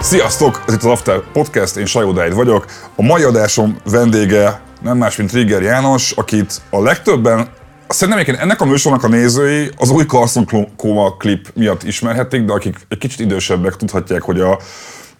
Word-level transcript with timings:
Sziasztok! 0.00 0.62
Ez 0.66 0.74
itt 0.74 0.82
az 0.82 0.84
After 0.84 1.20
Podcast, 1.32 1.76
én 1.76 1.86
Sajó 1.86 2.12
Dáid 2.12 2.34
vagyok. 2.34 2.66
A 2.96 3.02
mai 3.02 3.22
adásom 3.22 3.76
vendége 3.90 4.60
nem 4.82 4.96
más, 4.96 5.16
mint 5.16 5.30
Trigger 5.30 5.62
János, 5.62 6.12
akit 6.12 6.62
a 6.70 6.82
legtöbben 6.82 7.48
Szerintem 7.88 8.18
egyébként 8.22 8.44
ennek 8.44 8.60
a 8.60 8.64
műsornak 8.64 9.04
a 9.04 9.08
nézői 9.08 9.70
az 9.76 9.90
új 9.90 10.04
Carson 10.04 10.48
Koma 10.76 11.16
klip 11.16 11.50
miatt 11.54 11.82
ismerhetik, 11.82 12.44
de 12.44 12.52
akik 12.52 12.76
egy 12.88 12.98
kicsit 12.98 13.20
idősebbek 13.20 13.76
tudhatják, 13.76 14.22
hogy 14.22 14.40
a, 14.40 14.58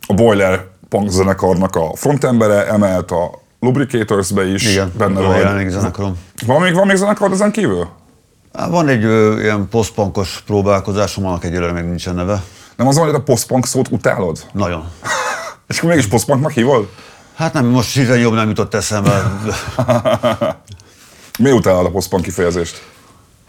a 0.06 0.14
Boiler 0.14 0.64
punk 0.88 1.10
zenekarnak 1.10 1.76
a 1.76 1.90
frontembere, 1.94 2.66
emelt 2.66 3.10
a 3.10 3.30
Lubricators-be 3.60 4.46
is. 4.46 4.70
Igen, 4.72 4.92
benne 4.98 5.20
van 5.20 5.36
jelenleg 5.36 5.70
zenekarom. 5.70 6.18
Van 6.46 6.60
még, 6.60 6.74
van 6.74 6.86
még 6.86 6.96
zenekar 6.96 7.32
ezen 7.32 7.50
kívül? 7.52 7.88
Van 8.68 8.88
egy 8.88 9.04
ö, 9.04 9.40
ilyen 9.40 9.68
posztpankos 9.68 10.42
próbálkozásom, 10.46 11.26
annak 11.26 11.44
egyelőre 11.44 11.72
még 11.72 11.84
nincsen 11.84 12.14
neve. 12.14 12.42
Nem 12.76 12.86
az 12.86 12.96
van, 12.96 13.06
hogy 13.06 13.14
a 13.14 13.22
post-punk 13.22 13.66
szót 13.66 13.88
utálod? 13.90 14.38
Nagyon. 14.52 14.84
És 15.68 15.78
akkor 15.78 15.90
mégis 15.90 16.06
post-punknak 16.06 16.50
hívod? 16.50 16.88
Hát 17.34 17.52
nem, 17.52 17.66
most 17.66 17.94
hirtelen 17.94 18.20
jobb 18.20 18.34
nem 18.34 18.48
jutott 18.48 18.74
eszembe. 18.74 19.32
Mi 21.38 21.50
utálod 21.50 21.86
a 21.86 21.90
post-punk 21.90 22.22
kifejezést? 22.22 22.82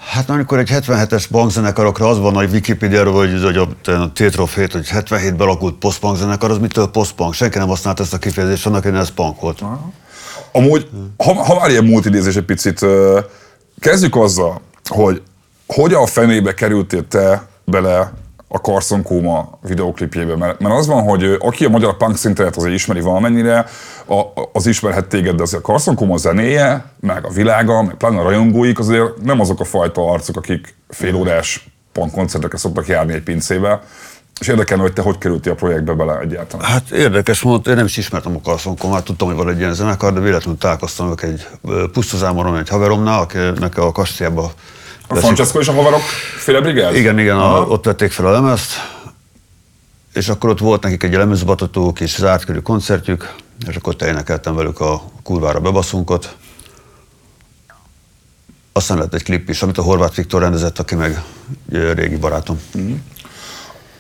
Hát 0.08 0.30
amikor 0.30 0.60
egy 0.60 0.70
77-es 0.74 1.26
bankzenekarokra 1.32 2.08
az 2.08 2.20
van 2.20 2.36
a 2.36 2.44
Wikipédiáról, 2.44 3.14
hogy, 3.14 3.44
hogy 3.44 3.58
a, 3.58 3.92
a 3.92 4.12
Tétrofét, 4.14 4.72
hogy 4.72 4.90
77-ben 4.94 5.40
alakult 5.40 5.76
posztpunk 5.76 6.18
zenekar, 6.18 6.52
az 6.52 6.58
mitől 6.58 6.88
posztpunk? 6.88 7.34
Senki 7.34 7.58
nem 7.58 7.68
használt 7.68 8.00
ezt 8.00 8.14
a 8.14 8.18
kifejezést, 8.18 8.66
annak 8.66 8.86
én 8.86 8.96
ez 8.96 9.10
punk 9.10 9.42
volt. 9.42 9.62
Amúgy, 10.52 10.90
ha, 11.18 11.34
ha 11.44 11.60
már 11.60 11.70
ilyen 11.70 11.84
multidézés 11.84 12.36
egy 12.36 12.46
picit, 12.46 12.86
kezdjük 13.80 14.16
azzal, 14.16 14.62
hogy 14.86 15.22
hogyan 15.68 16.02
a 16.02 16.06
fenébe 16.06 16.54
kerültél 16.54 17.08
te 17.08 17.48
bele 17.66 18.14
a 18.48 18.58
Carson 18.58 19.04
Koma 19.04 19.60
videoklipjébe, 19.62 20.36
mert, 20.36 20.60
mert 20.60 20.76
az 20.76 20.88
van, 20.88 21.04
hogy 21.04 21.36
aki 21.40 21.66
a 21.66 21.70
magyar 21.70 21.98
punk 21.98 22.18
szintet 22.18 22.56
azért 22.56 22.74
ismeri 22.74 23.00
valamennyire, 23.00 23.66
a, 24.08 24.50
az 24.54 24.68
ismerhet 24.68 25.08
téged, 25.08 25.36
de 25.36 25.42
azért 25.42 25.64
a 25.64 25.66
Carson 25.66 25.96
Koma 25.96 26.18
zenéje, 26.18 26.86
meg 27.00 27.26
a 27.26 27.30
világa, 27.30 27.82
meg 27.82 27.96
pláne 27.96 28.20
a 28.20 28.24
rajongóik 28.24 28.80
azért 28.80 29.22
nem 29.24 29.40
azok 29.40 29.60
a 29.60 29.64
fajta 29.64 30.12
arcok, 30.12 30.38
akik 30.38 30.76
félórás 30.90 31.70
punk 31.92 32.12
koncertekre 32.12 32.58
szoktak 32.58 32.88
járni 32.88 33.14
egy 33.14 33.24
pincébe, 33.24 33.82
és 34.40 34.48
érdekelne, 34.48 34.84
hogy 34.84 34.94
te 34.94 35.02
hogy 35.02 35.18
kerültél 35.18 35.52
a 35.52 35.56
projektbe 35.56 35.94
bele 35.94 36.20
egyáltalán. 36.20 36.66
Hát 36.66 36.92
érdekes 36.92 37.42
módon, 37.42 37.62
én 37.72 37.76
nem 37.76 37.86
is 37.86 37.98
ismertem 37.98 38.36
a 38.36 38.42
Karszonkom, 38.42 38.92
hát 38.92 39.04
tudtam, 39.04 39.28
hogy 39.28 39.38
van 39.38 39.50
egy 39.50 39.60
ilyen 39.60 39.74
zenekar, 39.74 40.14
de 40.14 40.20
véletlenül 40.20 40.60
találkoztam 40.60 41.10
ők 41.10 41.22
egy 41.22 41.48
ö, 41.64 41.86
pusztazámoron, 41.94 42.58
egy 42.58 42.70
haveromnál, 42.70 43.20
akinek 43.20 43.78
a 43.78 43.92
kastélyába 43.92 44.52
A 45.08 45.16
Francesco 45.16 45.60
és 45.60 45.68
a 45.68 45.74
haverok 45.74 46.02
féle 46.38 46.62
brigád? 46.62 46.96
Igen, 46.96 47.20
igen, 47.20 47.38
Aha. 47.38 47.58
a, 47.58 47.68
ott 47.68 47.86
vették 47.86 48.12
fel 48.12 48.26
a 48.26 48.32
lemezt, 48.32 48.72
és 50.14 50.30
akkor 50.30 50.50
ott 50.50 50.60
volt 50.60 50.84
nekik 50.84 51.04
egy 51.04 51.14
lemezbatató 51.14 51.94
kis 51.94 52.16
zártkörű 52.16 52.60
koncertjük, 52.60 53.34
és 53.68 53.76
akkor 53.76 53.96
ott 54.00 54.44
velük 54.44 54.80
a 54.80 55.02
kurvára 55.24 55.60
bebaszunkot. 55.60 56.36
Aztán 58.72 58.98
lett 58.98 59.14
egy 59.14 59.24
klip 59.24 59.50
is, 59.50 59.62
amit 59.62 59.78
a 59.78 59.82
Horváth 59.82 60.16
Viktor 60.16 60.42
rendezett, 60.42 60.80
aki 60.80 60.96
meg 60.96 61.24
régi 61.70 62.16
barátom. 62.16 62.62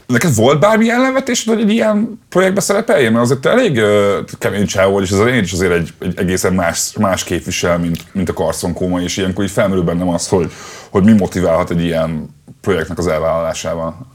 Neked 0.07 0.35
volt 0.35 0.59
bármi 0.59 0.89
ellenvetésed, 0.89 1.53
hogy 1.53 1.63
egy 1.63 1.71
ilyen 1.71 2.21
projektbe 2.29 2.61
szerepeljél? 2.61 3.09
Mert 3.09 3.23
azért 3.23 3.39
te 3.39 3.49
elég 3.49 3.77
uh, 3.77 4.37
kemény 4.37 4.65
csáv 4.65 4.91
vagy, 4.91 5.03
és 5.03 5.11
az 5.11 5.19
elején 5.19 5.43
is 5.43 5.51
azért 5.51 5.71
egy, 5.71 5.93
egy 5.99 6.17
egészen 6.17 6.53
más, 6.53 6.93
más 6.99 7.23
képvisel, 7.23 7.77
mint, 7.77 8.05
mint 8.11 8.29
a 8.29 8.33
Carson 8.33 8.73
Koma, 8.73 9.01
és 9.01 9.17
ilyenkor 9.17 9.43
így 9.43 9.51
felmerül 9.51 9.83
bennem 9.83 10.07
az, 10.09 10.27
hogy, 10.27 10.51
hogy 10.89 11.03
mi 11.03 11.13
motiválhat 11.13 11.69
egy 11.69 11.83
ilyen 11.83 12.35
projektnek 12.61 12.97
az 12.97 13.07
elvállalásával. 13.07 14.07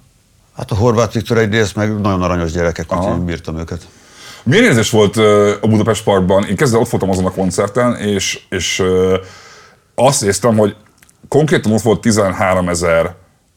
Hát 0.56 0.70
a 0.70 0.74
Horváth 0.74 1.14
Viktor 1.14 1.38
egyrészt 1.38 1.76
meg 1.76 2.00
nagyon 2.00 2.22
aranyos 2.22 2.52
gyerekek, 2.52 2.92
úgyhogy 2.92 3.16
én 3.16 3.24
bírtam 3.24 3.58
őket. 3.58 3.88
Milyen 4.44 4.64
érzés 4.64 4.90
volt 4.90 5.16
a 5.60 5.66
Budapest 5.66 6.04
Parkban? 6.04 6.44
Én 6.44 6.56
kezdve 6.56 6.78
ott 6.78 6.88
voltam 6.88 7.10
azon 7.10 7.24
a 7.24 7.30
koncerten, 7.30 7.96
és, 7.96 8.40
és 8.48 8.82
azt 9.94 10.20
néztem, 10.20 10.56
hogy 10.56 10.76
konkrétan 11.28 11.72
ott 11.72 11.80
volt 11.80 12.00
13 12.00 12.68
ezer 12.68 13.14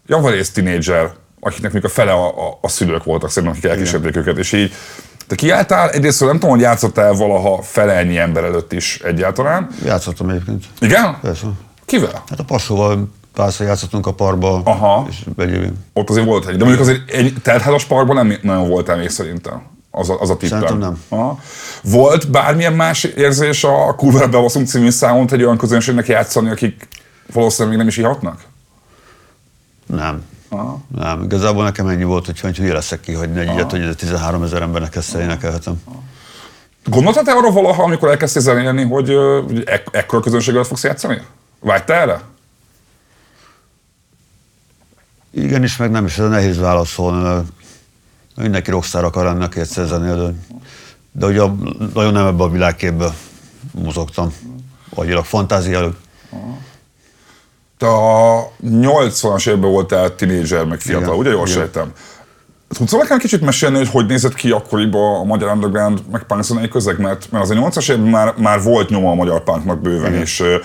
javarészt 0.08 0.54
tinédzser, 0.54 1.12
akiknek 1.40 1.72
még 1.72 1.86
a 1.86 1.90
fele 1.90 2.12
a, 2.12 2.28
a, 2.28 2.58
a 2.62 2.68
szülők 2.68 3.04
voltak, 3.04 3.30
szerintem, 3.30 3.58
akik 3.58 3.72
elkísérték 3.72 4.16
őket, 4.16 4.38
és 4.38 4.52
így 4.52 4.74
te 5.28 5.36
kiálltál, 5.36 5.90
egyrészt 5.90 6.20
nem 6.20 6.32
tudom, 6.32 6.50
hogy 6.50 6.60
játszottál 6.60 7.14
valaha 7.14 7.62
fele 7.62 7.94
ennyi 7.94 8.18
ember 8.18 8.44
előtt 8.44 8.72
is 8.72 9.00
egyáltalán. 9.04 9.68
Játszottam 9.86 10.30
egyébként. 10.30 10.64
Igen? 10.80 11.18
Persze. 11.22 11.48
Kivel? 11.86 12.24
Hát 12.30 12.40
a 12.40 12.44
Pasóval 12.44 13.10
párszor 13.34 13.66
játszottunk 13.66 14.08
a 14.08 14.14
parkba, 14.14 14.62
Aha. 14.64 15.08
és 15.10 15.26
egyéb. 15.38 15.74
Ott 15.94 16.10
azért 16.10 16.26
volt 16.26 16.48
egy, 16.48 16.58
de 16.58 16.64
mondjuk 16.64 16.88
azért 16.88 17.10
egy 17.10 17.34
teltházas 17.42 17.86
parkban 17.86 18.16
nem 18.16 18.38
nagyon 18.42 18.70
voltál 18.70 18.98
még 18.98 19.10
szerintem. 19.10 19.62
Az 19.98 20.10
a, 20.10 20.20
az 20.22 20.30
a 20.30 20.38
tippem. 20.38 20.60
Szerintem 20.60 20.78
nem. 20.78 21.04
Aha. 21.10 21.40
Volt 21.84 22.32
bármilyen 22.32 22.74
más 22.74 23.04
érzés 23.04 23.64
a 23.64 23.96
Kurva 23.96 24.28
Bevaszunk 24.28 24.68
című 24.68 24.90
számot 24.90 25.32
egy 25.32 25.44
olyan 25.44 25.58
közönségnek 25.58 26.08
játszani, 26.08 26.50
akik 26.50 26.88
valószínűleg 27.34 27.70
még 27.70 27.78
nem 27.78 27.88
is 27.88 27.98
ihatnak? 27.98 28.42
Nem. 29.86 30.24
Aha. 30.50 30.80
Nem, 30.96 31.24
igazából 31.24 31.64
nekem 31.64 31.88
ennyi 31.88 32.04
volt, 32.04 32.26
hogy 32.42 32.58
hülye 32.58 32.74
leszek 32.74 33.00
ki, 33.00 33.14
hogy 33.14 33.38
egy 33.38 33.54
ilyet, 33.54 33.72
hogy 33.72 33.82
ez 33.82 33.96
13 33.96 34.44
ezer 34.44 34.62
embernek 34.62 34.96
ezt 34.96 35.14
énekelhetem. 35.14 35.82
Gondoltad 36.86 37.24
te 37.26 37.32
arra 37.32 37.52
valaha, 37.52 37.84
amikor 37.84 38.10
elkezdtél 38.10 38.42
zenélni, 38.42 38.84
hogy, 38.84 39.10
ek- 39.66 39.96
ekkora 39.96 40.22
közönséggel 40.22 40.64
fogsz 40.64 40.84
játszani? 40.84 41.22
Vágytál 41.60 42.02
erre? 42.02 42.22
Igen 45.32 45.64
is, 45.64 45.78
meg 45.78 45.92
nem 45.92 46.06
is, 46.06 46.18
ez 46.18 46.30
nehéz 46.30 46.58
válaszolni, 46.58 47.46
mindenki 48.36 48.70
rockstar 48.70 49.04
akar 49.04 49.26
lenni, 49.26 49.44
aki 49.44 49.60
egyszer 49.60 49.86
zenél, 49.88 50.16
de, 50.26 50.34
de 51.12 51.26
ugye 51.26 51.42
a- 51.42 51.56
nagyon 51.94 52.14
nem 52.14 52.26
ebbe 52.28 52.44
a 52.44 52.50
világképbe 52.50 53.14
mozogtam. 53.72 54.34
Agyilag 54.96 55.26
fantáziálok. 55.26 55.96
Te 57.78 57.88
a 57.88 58.52
80-as 58.66 59.48
években 59.48 59.72
voltál 59.72 60.16
tinédzser, 60.16 60.66
meg 60.66 60.80
fiatal, 60.80 61.04
Igen, 61.08 61.18
ugye 61.18 61.30
jól 61.30 61.48
igen. 61.48 61.58
sejtem? 61.58 61.92
Tudsz 62.68 62.92
nekem 62.92 63.18
kicsit 63.18 63.42
mesélni, 63.42 63.78
hogy 63.78 63.90
hogy 63.90 64.06
nézett 64.06 64.34
ki 64.34 64.52
akkoriban 64.52 65.20
a 65.20 65.24
magyar 65.24 65.52
underground, 65.52 66.02
meg 66.12 66.24
punk 66.24 66.70
közeg? 66.70 67.00
Mert, 67.00 67.32
mert 67.32 67.44
azért 67.44 67.60
80-as 67.62 67.90
években 67.90 68.10
már, 68.12 68.34
már 68.38 68.62
volt 68.62 68.90
nyoma 68.90 69.12
a 69.12 69.16
magyar 69.16 69.44
punknak 69.44 69.82
bőven, 69.82 70.14
és, 70.14 70.40
ö, 70.40 70.56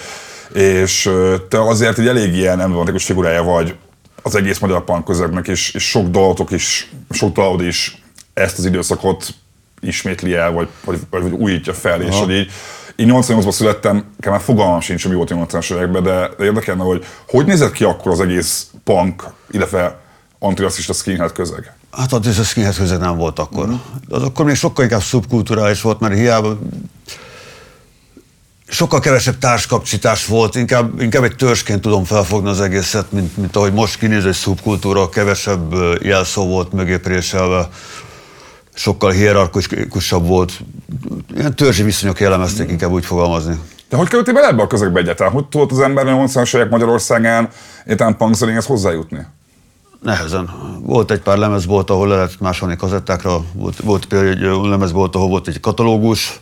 és 0.58 1.06
ö, 1.06 1.34
te 1.48 1.62
azért 1.62 1.98
egy 1.98 2.06
elég 2.06 2.34
ilyen 2.34 2.60
emblematikus 2.60 3.04
figurája 3.04 3.42
vagy 3.42 3.74
az 4.22 4.34
egész 4.34 4.58
magyar 4.58 4.84
punk 4.84 5.04
közegnek, 5.04 5.48
és, 5.48 5.70
és 5.74 5.88
sok 5.88 6.08
dalotok 6.08 6.50
is, 6.50 6.90
sok 7.10 7.32
dalod 7.32 7.62
is 7.62 8.02
ezt 8.32 8.58
az 8.58 8.64
időszakot 8.64 9.34
ismétli 9.80 10.34
el, 10.34 10.52
vagy, 10.52 10.68
vagy, 10.84 10.98
vagy, 11.10 11.22
vagy 11.22 11.32
újítja 11.32 11.74
fel, 11.74 12.02
és 12.02 12.18
hogy 12.18 12.30
így, 12.30 12.50
én 12.96 13.08
88-ban 13.10 13.50
születtem, 13.50 13.94
nekem 14.16 14.32
már 14.32 14.40
fogalmam 14.40 14.80
sincs, 14.80 15.08
mi 15.08 15.14
volt 15.14 15.30
a 15.30 15.34
80-as 15.34 15.72
években, 15.72 16.02
de, 16.02 16.30
de 16.38 16.44
érdekelne, 16.44 16.82
hogy 16.82 17.04
hogy 17.28 17.46
nézett 17.46 17.72
ki 17.72 17.84
akkor 17.84 18.12
az 18.12 18.20
egész 18.20 18.70
punk, 18.84 19.24
illetve 19.50 19.98
antirasszista 20.38 20.92
skinhead 20.92 21.32
közeg? 21.32 21.72
Hát 21.90 22.12
ott 22.12 22.26
is 22.26 22.38
a 22.38 22.42
skinhead 22.42 22.76
közeg 22.76 22.98
nem 22.98 23.16
volt 23.16 23.38
akkor. 23.38 23.68
De 24.08 24.16
az 24.16 24.22
akkor 24.22 24.44
még 24.44 24.54
sokkal 24.54 24.84
inkább 24.84 25.02
szubkulturális 25.02 25.80
volt, 25.80 26.00
mert 26.00 26.14
hiába 26.14 26.58
sokkal 28.70 29.00
kevesebb 29.00 29.38
társkapcsítás 29.38 30.26
volt, 30.26 30.54
inkább, 30.54 31.00
inkább 31.00 31.24
egy 31.24 31.36
törzsként 31.36 31.80
tudom 31.80 32.04
felfogni 32.04 32.48
az 32.48 32.60
egészet, 32.60 33.12
mint, 33.12 33.36
mint 33.36 33.56
ahogy 33.56 33.72
most 33.72 33.98
kinéz 33.98 34.24
egy 34.24 34.34
szubkultúra, 34.34 35.08
kevesebb 35.08 35.74
jelszó 36.02 36.46
volt 36.46 36.72
mögé 36.72 36.96
préselve, 36.96 37.68
sokkal 38.74 39.10
hierarchikusabb 39.10 40.26
volt. 40.26 40.52
Ilyen 41.36 41.56
törzsi 41.56 41.82
viszonyok 41.82 42.20
jellemezték, 42.20 42.70
inkább 42.70 42.90
úgy 42.90 43.04
fogalmazni. 43.04 43.58
De 43.88 43.96
hogy 43.96 44.08
kerültél 44.08 44.34
bele 44.34 44.46
ebbe 44.46 44.62
a 44.62 44.66
közegbe 44.66 45.00
egyáltalán? 45.00 45.32
Hogy 45.32 45.46
tudott 45.46 45.70
az 45.70 45.80
ember 45.80 46.06
a 46.06 46.10
80-as 46.10 46.56
évek 46.56 46.70
Magyarországán 46.70 47.48
egyáltalán 47.84 48.16
punk 48.16 48.34
zenéhez 48.34 48.66
hozzájutni? 48.66 49.26
Nehezen. 50.02 50.50
Volt 50.82 51.10
egy 51.10 51.20
pár 51.20 51.38
lemezbolt, 51.38 51.90
ahol 51.90 52.08
le 52.08 52.14
lehet 52.14 52.40
másolni 52.40 52.76
kazettákra, 52.76 53.44
volt, 53.52 53.76
volt 53.76 54.06
például 54.06 54.64
egy 54.64 54.70
lemezbolt, 54.70 55.14
ahol 55.14 55.28
volt 55.28 55.48
egy 55.48 55.60
katalógus, 55.60 56.38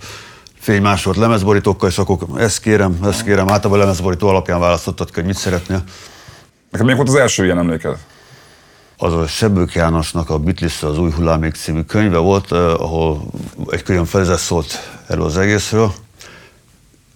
fénymásolt 0.68 1.16
lemezborítókkal, 1.16 1.88
és 1.88 1.98
akkor 1.98 2.16
ezt 2.36 2.60
kérem, 2.60 2.98
ezt 3.04 3.22
kérem. 3.22 3.48
Általában 3.48 3.78
a 3.78 3.82
lemezborító 3.82 4.28
alapján 4.28 4.60
választottad 4.60 5.06
ki, 5.06 5.14
hogy 5.14 5.24
mit 5.24 5.36
szeretnél. 5.36 5.82
Neked 6.70 6.86
még 6.86 6.96
volt 6.96 7.08
az 7.08 7.14
első 7.14 7.44
ilyen 7.44 7.58
emléked? 7.58 7.96
Az 8.96 9.12
a 9.12 9.26
Sebők 9.26 9.74
Jánosnak 9.74 10.30
a 10.30 10.38
Beatles 10.38 10.82
az 10.82 10.98
új 10.98 11.10
hullámék 11.10 11.54
című 11.54 11.82
könyve 11.82 12.18
volt, 12.18 12.52
eh, 12.52 12.58
ahol 12.58 13.22
egy 13.70 13.82
külön 13.82 14.04
felezet 14.04 14.38
szólt 14.38 14.90
erről 15.06 15.24
az 15.24 15.38
egészről. 15.38 15.92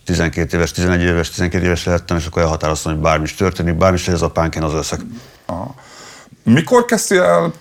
12 0.05 0.57
éves, 0.57 0.71
11 0.71 1.03
éves, 1.03 1.31
12 1.31 1.65
éves 1.65 1.85
lehettem, 1.85 2.17
és 2.17 2.27
akkor 2.27 2.43
elhatároztam, 2.43 2.93
hogy 2.93 3.01
bármi 3.01 3.25
is 3.25 3.35
történik, 3.35 3.77
bármi 3.77 3.97
is 3.97 4.09
ez 4.09 4.23
a 4.23 4.31
pánkén 4.31 4.63
az 4.63 4.73
leszek. 4.73 5.01
Mikor 6.43 6.85
kezdtél 6.85 7.23
el 7.23 7.53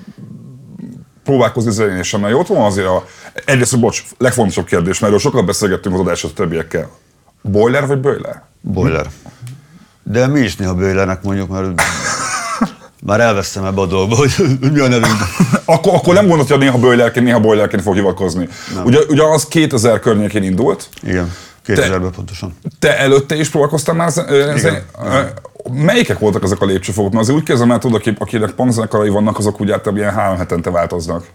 próbálkozni 1.23 1.71
zenésen, 1.71 2.19
mert 2.19 2.33
ott 2.33 2.47
van 2.47 2.61
azért 2.61 2.87
a, 2.87 3.05
egyrészt, 3.45 3.79
bocs, 3.79 4.03
legfontosabb 4.17 4.65
kérdés, 4.65 4.99
mert 4.99 5.13
erről 5.13 5.19
sokat 5.19 5.45
beszélgettünk 5.45 5.95
az 5.95 6.01
adásot 6.01 6.31
a 6.31 6.33
többiekkel. 6.33 6.89
Boiler 7.41 7.87
vagy 7.87 7.99
boiler? 7.99 8.41
Boiler. 8.61 9.09
De 10.03 10.27
mi 10.27 10.39
is 10.39 10.55
néha 10.55 10.73
Bőlernek 10.73 11.23
mondjuk, 11.23 11.49
mert 11.49 11.81
már 13.07 13.19
elvesztem 13.19 13.65
ebbe 13.65 13.81
a 13.81 13.85
dolgba, 13.85 14.15
hogy 14.15 14.33
mi 14.73 14.79
a 14.79 14.87
nevünk. 14.87 15.17
akkor, 15.65 15.93
akkor 15.93 16.13
nem 16.13 16.27
gondolod, 16.27 16.49
hogy 16.49 16.59
néha 16.59 16.77
boilerként, 16.77 17.25
néha 17.25 17.39
boilerként 17.39 17.81
fog 17.81 17.93
hivatkozni. 17.93 18.47
Ugye, 18.83 18.99
ugye 19.07 19.23
az 19.23 19.47
2000 19.47 19.99
környékén 19.99 20.43
indult. 20.43 20.89
Igen, 21.03 21.33
2000-ben 21.67 22.11
pontosan. 22.11 22.57
Te 22.79 22.97
előtte 22.97 23.35
is 23.35 23.49
próbálkoztál 23.49 23.95
már? 23.95 24.11
Igen. 24.29 24.57
Igen. 24.57 24.83
Melyikek 25.71 26.19
voltak 26.19 26.43
ezek 26.43 26.61
a 26.61 26.65
lépcsőfokok? 26.65 27.11
Mert 27.11 27.23
azért 27.23 27.37
úgy 27.37 27.43
kezdem 27.43 27.71
el, 27.71 27.79
tudod, 27.79 27.99
akik, 27.99 28.19
akinek 28.19 28.51
punkzenekarai 28.51 29.09
vannak, 29.09 29.37
azok 29.37 29.61
úgy 29.61 29.71
általában 29.71 30.03
ilyen 30.03 30.13
három 30.13 30.37
hetente 30.37 30.69
változnak. 30.69 31.29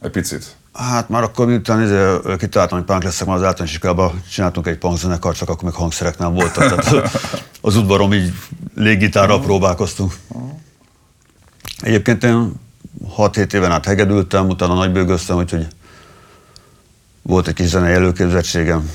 Egy 0.00 0.10
picit. 0.10 0.56
Hát 0.72 1.08
már 1.08 1.22
akkor 1.22 1.46
miután 1.46 1.82
izé, 1.82 2.36
kitaláltam, 2.38 2.78
hogy 2.78 2.86
punk 2.86 3.02
leszek, 3.02 3.26
már 3.26 3.36
az 3.36 3.42
általános 3.42 3.72
iskolában 3.72 4.22
csináltunk 4.30 4.66
egy 4.66 4.78
punk 4.78 4.98
zenekar, 4.98 5.34
csak 5.34 5.48
akkor 5.48 5.62
még 5.64 5.72
hangszerek 5.72 6.18
nem 6.18 6.34
voltak. 6.34 6.68
Tehát 6.68 7.10
az 7.60 7.76
udvarom 7.76 8.12
így 8.12 8.32
léggitárral 8.74 9.40
próbálkoztunk. 9.40 10.12
Egyébként 11.80 12.24
én 12.24 12.52
6-7 13.16 13.52
éven 13.52 13.70
át 13.70 13.84
hegedültem, 13.84 14.48
utána 14.48 14.74
nagybőgöztem, 14.74 15.36
úgyhogy 15.36 15.66
volt 17.22 17.48
egy 17.48 17.54
kis 17.54 17.66
zenei 17.66 17.92
előképzettségem. 17.92 18.90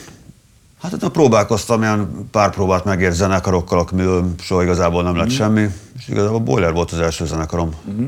Hát 0.82 0.94
utána 0.94 1.12
próbálkoztam, 1.12 1.82
ilyen 1.82 2.28
pár 2.32 2.50
próbát 2.50 2.86
megért 2.86 3.14
zenekarokkal, 3.14 3.88
amiből 3.92 4.34
soha 4.42 4.64
igazából 4.64 5.04
nem 5.04 5.16
lett 5.16 5.26
mm. 5.26 5.36
semmi, 5.36 5.68
és 5.98 6.08
igazából 6.08 6.40
Boiler 6.40 6.74
volt 6.74 6.92
az 6.92 7.00
első 7.00 7.26
zenekarom. 7.26 7.70
Mm-hmm. 7.92 8.08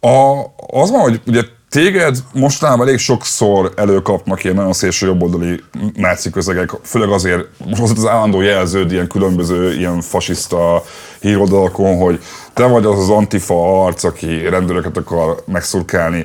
A, 0.00 0.40
az 0.66 0.90
van, 0.90 1.00
hogy 1.00 1.20
ugye 1.26 1.42
téged 1.68 2.16
mostanában 2.32 2.86
elég 2.86 2.98
sokszor 2.98 3.72
előkapnak 3.76 4.44
ilyen 4.44 4.56
nagyon 4.56 4.72
szélső 4.72 5.06
jobboldali 5.06 5.60
náci 5.94 6.30
közegek, 6.30 6.70
főleg 6.82 7.08
azért, 7.08 7.44
most 7.64 7.82
az 7.82 7.90
az 7.90 8.06
állandó 8.06 8.40
jelződ 8.40 8.92
ilyen 8.92 9.08
különböző 9.08 9.74
ilyen 9.74 10.00
fasiszta 10.00 10.82
híroldalakon, 11.20 11.96
hogy 11.96 12.22
te 12.52 12.64
vagy 12.64 12.84
az 12.84 12.98
az 12.98 13.10
antifa 13.10 13.84
arc, 13.84 14.04
aki 14.04 14.48
rendőröket 14.48 14.96
akar 14.96 15.42
megszurkálni. 15.46 16.24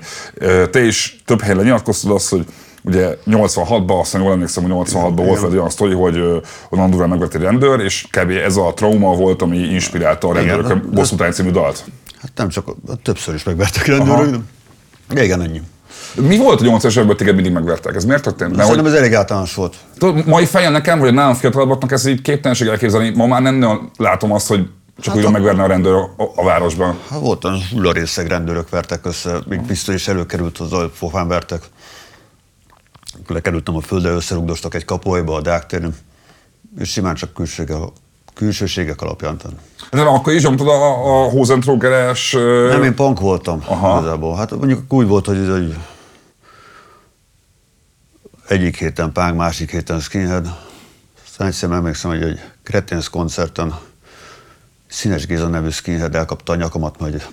Te 0.72 0.84
is 0.84 1.22
több 1.26 1.42
helyen 1.42 1.58
lenyilatkoztad 1.58 2.12
azt, 2.12 2.30
hogy 2.30 2.46
ugye 2.84 3.18
86-ban, 3.26 4.00
aztán 4.00 4.22
jól 4.22 4.32
emlékszem, 4.32 4.64
hogy 4.64 4.88
86-ban 4.90 5.24
volt 5.26 5.44
egy 5.44 5.56
olyan 5.56 5.70
sztori, 5.70 5.94
hogy 5.94 6.42
onnan 6.70 6.90
durván 6.90 7.10
megvett 7.10 7.34
egy 7.34 7.42
rendőr, 7.42 7.80
és 7.80 8.06
kb. 8.12 8.30
ez 8.30 8.56
a 8.56 8.74
trauma 8.74 9.16
volt, 9.16 9.42
ami 9.42 9.58
inspirálta 9.58 10.28
a 10.28 10.34
rendőrök 10.34 10.90
bosszútány 10.90 11.32
című 11.32 11.52
dalt. 11.52 11.86
Hát 12.22 12.32
nem 12.36 12.50
csak, 12.50 12.76
többször 13.04 13.34
is 13.34 13.44
megvertek 13.44 13.86
rendőrök. 13.86 14.36
Igen, 15.16 15.42
ennyi. 15.42 15.62
Mi 16.16 16.38
volt 16.38 16.62
a 16.62 16.64
80-as 16.64 16.92
években 16.92 17.18
téged 17.18 17.36
mindig 17.36 17.54
megvertek? 17.54 17.96
Ez 17.96 18.06
miért 18.06 18.24
történt? 18.24 18.56
Mert 18.56 18.68
Szerintem 18.68 18.84
hogy... 18.86 18.94
ez 18.94 19.00
elég 19.00 19.16
általános 19.16 19.54
volt. 19.56 19.76
Tudod, 19.98 20.26
mai 20.26 20.46
fejem 20.46 20.72
nekem, 20.72 21.00
hogy 21.00 21.14
nálam 21.14 21.34
fiatalabbaknak 21.34 21.92
ez 21.92 22.06
így 22.06 22.22
képtelenség 22.22 22.68
elképzelni. 22.68 23.10
Ma 23.10 23.26
már 23.26 23.42
nem 23.42 23.56
nagyon 23.56 23.92
látom 23.98 24.32
azt, 24.32 24.48
hogy 24.48 24.68
csak 25.00 25.14
hát 25.14 25.24
úgy 25.24 25.30
a... 25.30 25.32
megverne 25.32 25.64
a 25.64 25.68
rendőr 25.68 25.94
a, 25.94 26.12
a 26.36 26.44
városban. 26.44 26.98
Hát 27.10 27.20
volt 27.20 27.44
a 27.44 27.54
hullarészeg 27.72 28.28
rendőrök 28.28 28.70
vertek 28.70 29.06
össze, 29.06 29.40
még 29.48 29.62
pisztoly 29.62 29.96
is 29.96 30.08
előkerült, 30.08 30.58
az 30.58 30.70
pofán 31.00 31.28
vertek. 31.28 31.62
Lekerültem 33.28 33.76
a 33.76 33.82
földre, 33.82 34.10
összerugdostak 34.10 34.74
egy 34.74 34.86
kapolyba 34.86 35.36
a 35.36 35.42
Deák 35.42 35.66
és 36.80 36.90
simán 36.90 37.16
csak 37.16 37.34
külsége, 37.34 37.76
külsőségek 38.34 39.02
alapján. 39.02 39.40
De 39.92 40.02
akkor 40.02 40.34
is 40.34 40.44
nyomtad 40.44 40.68
a, 40.68 41.24
a 41.24 41.30
Hosentrógeres... 41.30 42.32
Nem, 42.70 42.84
én 42.84 42.96
punk 42.96 43.20
voltam 43.20 43.64
Aha. 43.66 43.98
igazából. 43.98 44.36
Hát 44.36 44.52
mondjuk 44.52 44.94
úgy 44.94 45.08
volt, 45.08 45.26
hogy, 45.26 45.48
hogy 45.50 45.78
egyik 48.48 48.78
héten 48.78 49.12
punk, 49.12 49.36
másik 49.36 49.72
héten 49.72 50.00
skinhead. 50.00 50.58
Aztán 51.26 51.48
egyszer 51.48 51.72
emlékszem, 51.72 52.12
hogy 52.12 52.22
egy 52.22 52.40
Kreténsz 52.64 53.08
koncerten 53.08 53.76
Színes 54.88 55.26
Géza 55.26 55.48
nevű 55.48 55.70
skinhead 55.70 56.16
elkapta 56.16 56.54
a 56.54 56.56
nyakamat, 56.56 56.96
hogy 57.00 57.26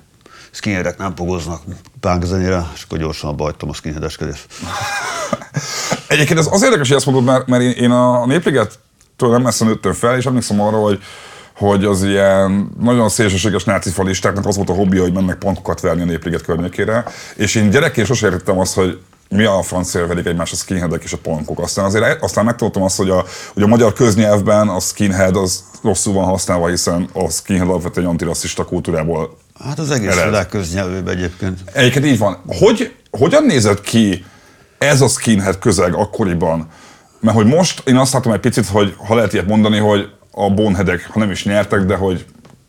skinheadek 0.50 0.98
nem 0.98 1.14
pogoznak 1.14 1.62
punk 2.00 2.24
zenére, 2.24 2.66
és 2.74 2.82
akkor 2.82 2.98
gyorsan 2.98 3.36
bajtam 3.36 3.68
a 3.68 3.72
skinheadeskedést. 3.72 4.46
Egyébként 6.08 6.38
ez 6.38 6.48
az 6.50 6.62
érdekes, 6.62 6.88
hogy 6.88 6.96
ezt 6.96 7.06
mondod, 7.06 7.24
mert, 7.24 7.46
mert 7.46 7.62
én, 7.62 7.90
a 7.90 8.26
Népliget 8.26 8.78
tőle 9.16 9.32
nem 9.32 9.42
messze 9.42 9.64
nőttem 9.64 9.92
fel, 9.92 10.16
és 10.16 10.26
emlékszem 10.26 10.60
arra, 10.60 10.76
hogy 10.76 11.02
hogy 11.56 11.84
az 11.84 12.02
ilyen 12.02 12.70
nagyon 12.80 13.08
szélsőséges 13.08 13.64
náci 13.64 13.90
falistáknak 13.90 14.46
az 14.46 14.56
volt 14.56 14.70
a 14.70 14.74
hobbija, 14.74 15.02
hogy 15.02 15.12
mennek 15.12 15.38
pontokat 15.38 15.80
verni 15.80 16.02
a 16.02 16.04
Népliget 16.04 16.42
környékére, 16.42 17.04
és 17.36 17.54
én 17.54 17.70
gyerekként 17.70 18.06
sosem 18.06 18.30
értettem 18.30 18.58
azt, 18.58 18.74
hogy 18.74 18.98
mi 19.28 19.44
a 19.44 19.62
francia 19.62 20.06
velik 20.06 20.26
egymás 20.26 20.52
a 20.52 20.56
skinheadek 20.56 21.02
és 21.02 21.12
a 21.12 21.18
punkok. 21.22 21.58
Aztán 21.60 21.84
azért 21.84 22.22
aztán 22.22 22.44
megtudtam 22.44 22.82
azt, 22.82 22.96
hogy 22.96 23.10
a, 23.10 23.24
hogy 23.52 23.62
a 23.62 23.66
magyar 23.66 23.92
köznyelvben 23.92 24.68
a 24.68 24.80
skinhead 24.80 25.36
az 25.36 25.64
rosszul 25.82 26.12
van 26.12 26.24
használva, 26.24 26.68
hiszen 26.68 27.08
a 27.12 27.30
skinhead 27.30 27.68
alapvetően 27.68 28.06
antirasszista 28.06 28.64
kultúrából 28.64 29.36
Hát 29.64 29.78
az 29.78 29.90
egész 29.90 30.10
ered. 30.10 30.24
világ 30.24 30.48
köznyelvében 30.48 31.16
egyébként. 31.16 31.60
Egyébként 31.72 32.04
így 32.06 32.18
van. 32.18 32.42
Hogy, 32.46 32.94
hogyan 33.10 33.44
nézett 33.44 33.80
ki 33.80 34.24
ez 34.78 35.00
a 35.00 35.08
skinhead 35.08 35.58
közeg 35.58 35.94
akkoriban? 35.94 36.68
Mert 37.20 37.36
hogy 37.36 37.46
most 37.46 37.82
én 37.88 37.96
azt 37.96 38.12
látom 38.12 38.32
egy 38.32 38.40
picit, 38.40 38.66
hogy 38.66 38.94
ha 39.06 39.14
lehet 39.14 39.32
ilyet 39.32 39.46
mondani, 39.46 39.78
hogy 39.78 40.08
a 40.30 40.50
bonhedek, 40.50 41.08
ha 41.12 41.18
nem 41.18 41.30
is 41.30 41.44
nyertek, 41.44 41.80
de 41.80 41.96
hogy 41.96 42.24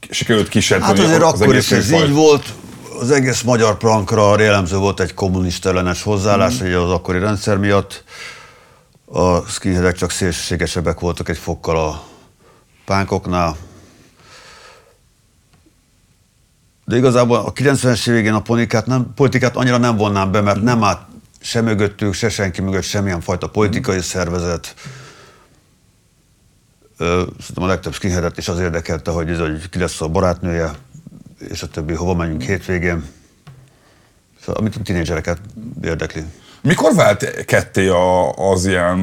sikerült 0.10 0.50
kisenteni 0.50 0.98
Hát 0.98 1.08
azért 1.08 1.24
az 1.24 1.42
akkor 1.42 1.56
is 1.56 1.72
ez 1.72 1.92
így 1.92 2.12
volt, 2.12 2.54
az 3.00 3.12
egész 3.12 3.42
magyar 3.42 3.78
prankra 3.78 4.42
jellemző 4.42 4.78
volt 4.78 5.00
egy 5.00 5.14
kommunista 5.14 5.70
ellenes 5.70 6.04
hozzáállás, 6.04 6.64
mm. 6.64 6.74
az 6.74 6.92
akkori 6.92 7.20
rendszer 7.20 7.58
miatt. 7.58 8.04
A 9.06 9.42
skinheadek 9.42 9.96
csak 9.96 10.12
szélsőségesebbek 10.12 11.00
voltak 11.00 11.30
egy 11.30 11.38
fokkal 11.38 11.78
a 11.78 12.04
pánkoknál. 12.86 13.56
De 16.90 16.98
igazából 16.98 17.38
a 17.38 17.54
90-es 17.54 18.10
évén 18.10 18.34
a 18.34 18.42
politikát, 18.42 18.86
nem, 18.86 19.12
politikát 19.16 19.56
annyira 19.56 19.78
nem 19.78 19.98
vonnám 19.98 20.32
be, 20.32 20.42
mert 20.42 20.62
nem 20.62 20.84
állt 20.84 21.00
se 21.40 21.62
mögöttük, 21.62 22.14
se 22.14 22.30
senki 22.30 22.62
mögött 22.62 22.84
semmilyen 22.84 23.22
fajta 23.22 23.50
politikai 23.50 24.02
szervezet. 24.02 24.74
Szerintem 26.98 27.64
a 27.64 27.66
legtöbb 27.66 27.94
skinheadet 27.94 28.38
is 28.38 28.48
az 28.48 28.60
érdekelte, 28.60 29.12
hogy, 29.12 29.30
ez, 29.30 29.40
hogy 29.40 29.70
ki 29.70 29.80
lesz 29.80 30.02
a 30.02 30.08
barátnője, 30.08 30.72
és 31.50 31.62
a 31.62 31.68
többi, 31.68 31.94
hova 31.94 32.14
menjünk 32.14 32.42
hétvégén. 32.42 33.04
Szóval, 34.40 34.62
amit 34.62 34.76
a 34.76 34.82
tínédzsereket 34.84 35.40
érdekli. 35.82 36.24
Mikor 36.62 36.96
vált 36.96 37.46
ketté 37.46 37.88
a, 37.88 38.32
az 38.32 38.66
ilyen 38.66 39.00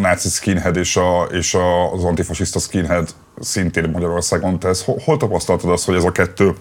náci 0.00 0.28
skinhead 0.28 0.76
és, 0.76 0.96
a, 0.96 1.22
és 1.22 1.54
a, 1.54 1.92
az 1.92 2.04
antifasiszta 2.04 2.58
skinhead 2.58 3.14
szintén 3.40 3.90
Magyarországon? 3.90 4.58
Te 4.58 4.68
ezt, 4.68 4.84
hol, 4.84 5.00
hol 5.04 5.16
tapasztaltad 5.16 5.70
azt, 5.70 5.84
hogy 5.84 5.94
ez 5.94 6.04
a 6.04 6.12
kettő 6.12 6.54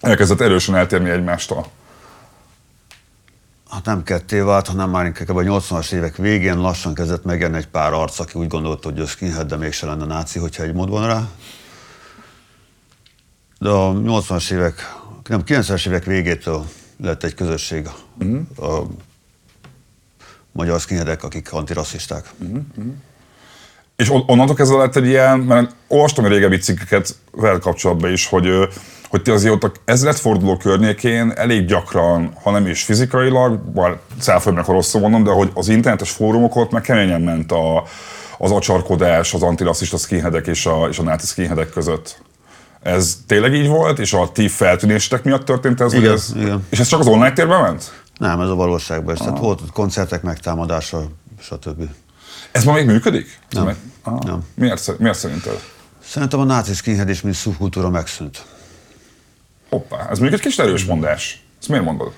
elkezdett 0.00 0.40
erősen 0.40 0.74
eltérni 0.74 1.10
egymástól? 1.10 1.66
hát 3.74 3.84
nem 3.84 4.02
ketté 4.02 4.38
vált, 4.38 4.66
hanem 4.66 4.90
már 4.90 5.06
inkább 5.06 5.36
a 5.36 5.42
80-as 5.42 5.92
évek 5.92 6.16
végén 6.16 6.58
lassan 6.58 6.94
kezdett 6.94 7.24
megjelenni 7.24 7.56
egy 7.56 7.68
pár 7.68 7.92
arc, 7.92 8.18
aki 8.18 8.38
úgy 8.38 8.46
gondolta, 8.46 8.88
hogy 8.88 8.98
ő 8.98 9.04
skinhead, 9.06 9.48
de 9.48 9.56
mégse 9.56 9.86
lenne 9.86 10.04
náci, 10.04 10.38
hogyha 10.38 10.62
egy 10.62 10.72
mód 10.72 10.88
van 10.88 11.06
rá. 11.06 11.28
De 13.58 13.68
a 13.68 13.92
80-as 13.92 14.52
évek, 14.52 14.94
nem, 15.28 15.42
90-es 15.46 15.86
évek 15.86 16.04
végétől 16.04 16.64
lett 17.00 17.22
egy 17.24 17.34
közösség 17.34 17.88
uh-huh. 18.18 18.70
a 18.70 18.86
magyar 20.52 20.80
skinheadek, 20.80 21.22
akik 21.22 21.52
antirasszisták. 21.52 22.30
Uh-huh. 22.38 22.62
És 23.96 24.10
onnantól 24.10 24.54
kezdve 24.54 24.76
lett 24.76 24.96
egy 24.96 25.06
ilyen, 25.06 25.38
mert 25.38 25.74
olvastam 25.88 26.26
régebbi 26.26 26.58
cikkeket 26.58 27.16
vele 27.30 27.58
kapcsolatban 27.58 28.12
is, 28.12 28.26
hogy 28.26 28.68
hogy 29.14 29.22
ti 29.22 29.30
azért 29.30 29.64
ott 29.64 29.80
ezredforduló 29.84 30.56
környékén 30.56 31.32
elég 31.36 31.64
gyakran, 31.66 32.32
ha 32.42 32.50
nem 32.50 32.66
is 32.66 32.82
fizikailag, 32.82 33.58
bár 33.58 33.98
cáfolj 34.20 34.56
ha 34.56 34.72
rosszul 34.72 35.00
mondom, 35.00 35.24
de 35.24 35.30
hogy 35.30 35.50
az 35.54 35.68
internetes 35.68 36.10
fórumok 36.10 36.56
ott 36.56 36.70
meg 36.70 36.82
keményen 36.82 37.20
ment 37.20 37.52
a, 37.52 37.84
az 38.38 38.50
acsarkodás, 38.50 39.34
az 39.34 39.42
antirasszista 39.42 39.96
skinheadek 39.96 40.46
és 40.46 40.66
a, 40.66 40.86
és 40.90 40.98
a 40.98 41.02
náci 41.02 41.26
skinheadek 41.26 41.70
között. 41.70 42.22
Ez 42.82 43.16
tényleg 43.26 43.54
így 43.54 43.68
volt, 43.68 43.98
és 43.98 44.12
a 44.12 44.30
ti 44.32 44.48
feltűnésetek 44.48 45.24
miatt 45.24 45.44
történt 45.44 45.80
ez? 45.80 45.92
Igen, 45.92 46.12
ez 46.12 46.32
igen. 46.36 46.66
És 46.68 46.78
ez 46.78 46.86
csak 46.86 47.00
az 47.00 47.06
online 47.06 47.32
térben 47.32 47.62
ment? 47.62 47.92
Nem, 48.18 48.40
ez 48.40 48.48
a 48.48 48.54
valóságban 48.54 49.14
is. 49.14 49.20
Tehát 49.20 49.38
volt 49.38 49.60
koncertek 49.72 50.22
megtámadása, 50.22 51.08
stb. 51.40 51.82
Ez 52.52 52.64
ma 52.64 52.72
még 52.72 52.86
működik? 52.86 53.38
Nem. 53.50 53.64
Meg... 53.64 53.76
nem. 54.04 54.44
Miért, 54.54 54.98
miért 54.98 55.18
szerinted? 55.18 55.60
Szerintem 56.04 56.40
a 56.40 56.44
náci 56.44 56.74
skinhead 56.74 57.08
és 57.08 57.20
mint 57.20 57.34
szubkultúra 57.34 57.90
megszűnt. 57.90 58.44
Hoppá, 59.74 60.08
ez 60.10 60.18
még 60.18 60.32
egy 60.32 60.40
kis 60.40 60.58
erős 60.58 60.84
mondás. 60.84 61.42
Ezt 61.58 61.68
miért 61.68 61.84
mondod? 61.84 62.12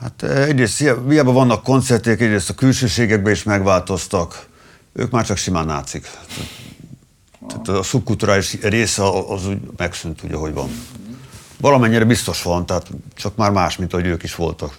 Hát 0.00 0.22
eh, 0.22 0.46
egyrészt 0.46 0.78
hiába 0.78 1.32
vannak 1.32 1.62
koncertek, 1.62 2.20
egyrészt 2.20 2.50
a 2.50 2.54
külsőségekben 2.54 3.32
is 3.32 3.42
megváltoztak. 3.42 4.46
Ők 4.92 5.10
már 5.10 5.24
csak 5.24 5.36
simán 5.36 5.66
nácik. 5.66 6.10
Tehát 7.48 7.68
a 7.68 7.82
szubkulturális 7.82 8.60
része 8.60 9.02
az 9.28 9.46
úgy 9.46 9.58
megszűnt, 9.76 10.22
ugye, 10.22 10.36
hogy 10.36 10.52
van. 10.52 10.68
valamennyire 11.60 12.04
biztos 12.04 12.42
van, 12.42 12.66
tehát 12.66 12.90
csak 13.14 13.36
már 13.36 13.50
más, 13.50 13.76
mint 13.76 13.92
ahogy 13.92 14.06
ők 14.06 14.22
is 14.22 14.34
voltak. 14.34 14.78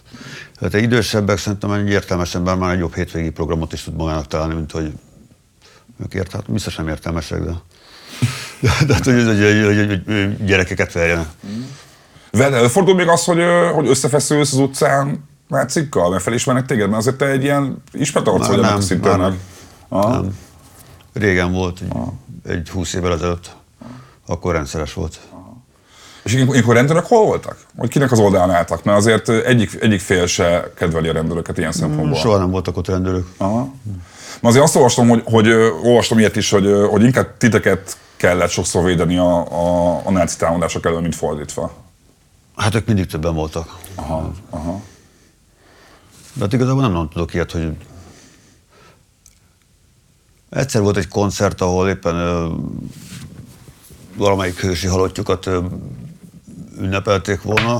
Tehát 0.60 0.74
egy 0.74 0.84
idősebbek 0.84 1.38
szerintem 1.38 1.72
egy 1.72 1.90
értelmes 1.90 2.36
ember 2.36 2.56
már 2.56 2.74
egy 2.74 2.80
jobb 2.80 2.96
hétvégi 2.96 3.30
programot 3.30 3.74
is 3.74 3.84
tud 3.84 3.96
magának 3.96 4.28
találni, 4.28 4.54
mint 4.54 4.72
hogy 4.72 4.94
ők 6.04 6.14
ért, 6.14 6.32
hát 6.32 6.52
biztos 6.52 6.76
nem 6.76 6.88
értelmesek, 6.88 7.44
de, 7.44 7.62
de, 8.60 8.70
de 8.88 8.96
hogy, 9.04 9.26
hogy, 9.26 9.66
hogy, 9.66 9.76
hogy, 9.76 10.02
hogy 10.06 10.46
gyerekeket 10.46 10.92
verjenek. 10.92 11.28
Veled 12.32 12.54
előfordul 12.54 12.96
még 12.96 13.08
az, 13.08 13.26
hogy, 13.26 13.42
hogy 13.74 13.88
összefeszülsz 13.88 14.54
az 14.54 14.60
utcán 14.60 15.28
Mácikkal, 15.48 16.10
mert 16.10 16.24
felismernek 16.24 16.66
téged, 16.66 16.88
mert 16.88 17.02
azért 17.02 17.16
te 17.16 17.26
egy 17.26 17.44
ilyen 17.44 17.84
ismert 17.92 18.28
arc 18.28 18.48
vagy 18.48 18.60
nem, 18.60 18.80
szinten. 18.80 19.20
már 19.20 19.30
nem. 19.30 19.40
Aha. 19.90 20.10
Nem. 20.10 20.38
Régen 21.14 21.52
volt, 21.52 21.80
egy, 21.82 22.52
egy 22.52 22.70
20 22.70 22.94
évvel 22.94 23.14
ezelőtt. 23.14 23.56
Akkor 24.28 24.54
rendszeres 24.54 24.94
volt. 24.94 25.20
És 26.24 26.34
ilyenkor 26.34 26.76
rendőrök 26.76 27.06
hol 27.06 27.26
voltak? 27.26 27.58
Vagy 27.76 27.90
kinek 27.90 28.12
az 28.12 28.20
oldalán 28.20 28.52
álltak? 28.52 28.84
Mert 28.84 28.98
azért 28.98 29.30
egyik, 29.30 29.78
egyik 29.82 30.00
fél 30.00 30.26
se 30.26 30.72
kedveli 30.76 31.08
a 31.08 31.14
rendőröket 31.14 31.58
ilyen 31.58 31.72
szempontból. 31.72 32.20
Soha 32.20 32.38
nem 32.38 32.52
voltak 32.52 32.78
ott 32.78 32.88
rendőrök. 32.88 33.28
Aha. 33.38 33.74
Ma 34.42 34.50
azért 34.50 34.64
azt 34.64 34.76
olvastam, 34.76 35.08
hogy, 35.08 35.22
hogy 35.26 35.48
olvastam 35.84 36.20
ilyet 36.20 36.36
is, 36.36 36.50
hogy, 36.50 36.68
hogy 36.90 37.04
inkább 37.04 37.38
titeket 37.38 37.98
kellett 38.18 38.50
sokszor 38.50 38.84
védeni 38.84 39.18
a, 39.18 39.52
a, 39.52 40.02
a 40.06 40.12
náci 40.12 40.38
támadások 40.38 40.86
elől, 40.86 41.02
mint 41.02 41.16
fordítva. 41.16 41.74
Hát 42.56 42.76
ők 42.76 42.86
mindig 42.86 43.06
többen 43.06 43.34
voltak. 43.34 43.78
Aha, 43.96 44.32
aha. 44.50 44.82
De 46.34 46.44
hát 46.44 46.54
igazából 46.54 46.82
nem 46.82 46.92
nagyon 46.92 47.10
tudok 47.10 47.34
ilyet, 47.34 47.52
hogy 47.52 47.72
egyszer 50.50 50.82
volt 50.82 50.98
egy 50.98 51.08
koncert, 51.08 51.62
ahol 51.62 51.90
éppen 51.90 52.16
ö, 52.16 52.54
valamelyik 54.16 54.60
hősi 54.60 54.88
halottjukat 54.88 55.46
ö, 55.46 55.66
ünnepelték 56.78 57.42
volna 57.42 57.76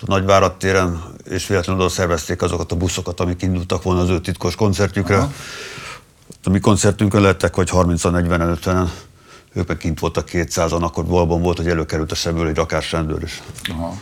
a 0.00 0.04
Nagyvárad 0.06 0.56
téren, 0.56 1.02
és 1.24 1.46
véletlenül 1.46 1.82
oda 1.82 1.90
szervezték 1.90 2.42
azokat 2.42 2.72
a 2.72 2.76
buszokat, 2.76 3.20
amik 3.20 3.42
indultak 3.42 3.82
volna 3.82 4.00
az 4.00 4.08
ő 4.08 4.20
titkos 4.20 4.54
koncertjükre. 4.54 5.28
A 6.44 6.50
mi 6.50 6.60
koncertünkön 6.60 7.20
lettek, 7.20 7.56
vagy 7.56 7.68
30-40-en, 7.72 8.58
50-en. 8.62 8.88
Ők 9.56 9.78
kint 9.78 10.00
voltak 10.00 10.28
200-an, 10.32 10.80
akkor 10.80 11.06
valóban 11.06 11.42
volt, 11.42 11.56
hogy 11.56 11.68
előkerült 11.68 12.12
a 12.12 12.14
sebből 12.14 12.48
egy 12.48 12.56
rakás 12.56 12.92
rendőr, 12.92 13.22
és 13.22 13.40
aha. 13.68 13.94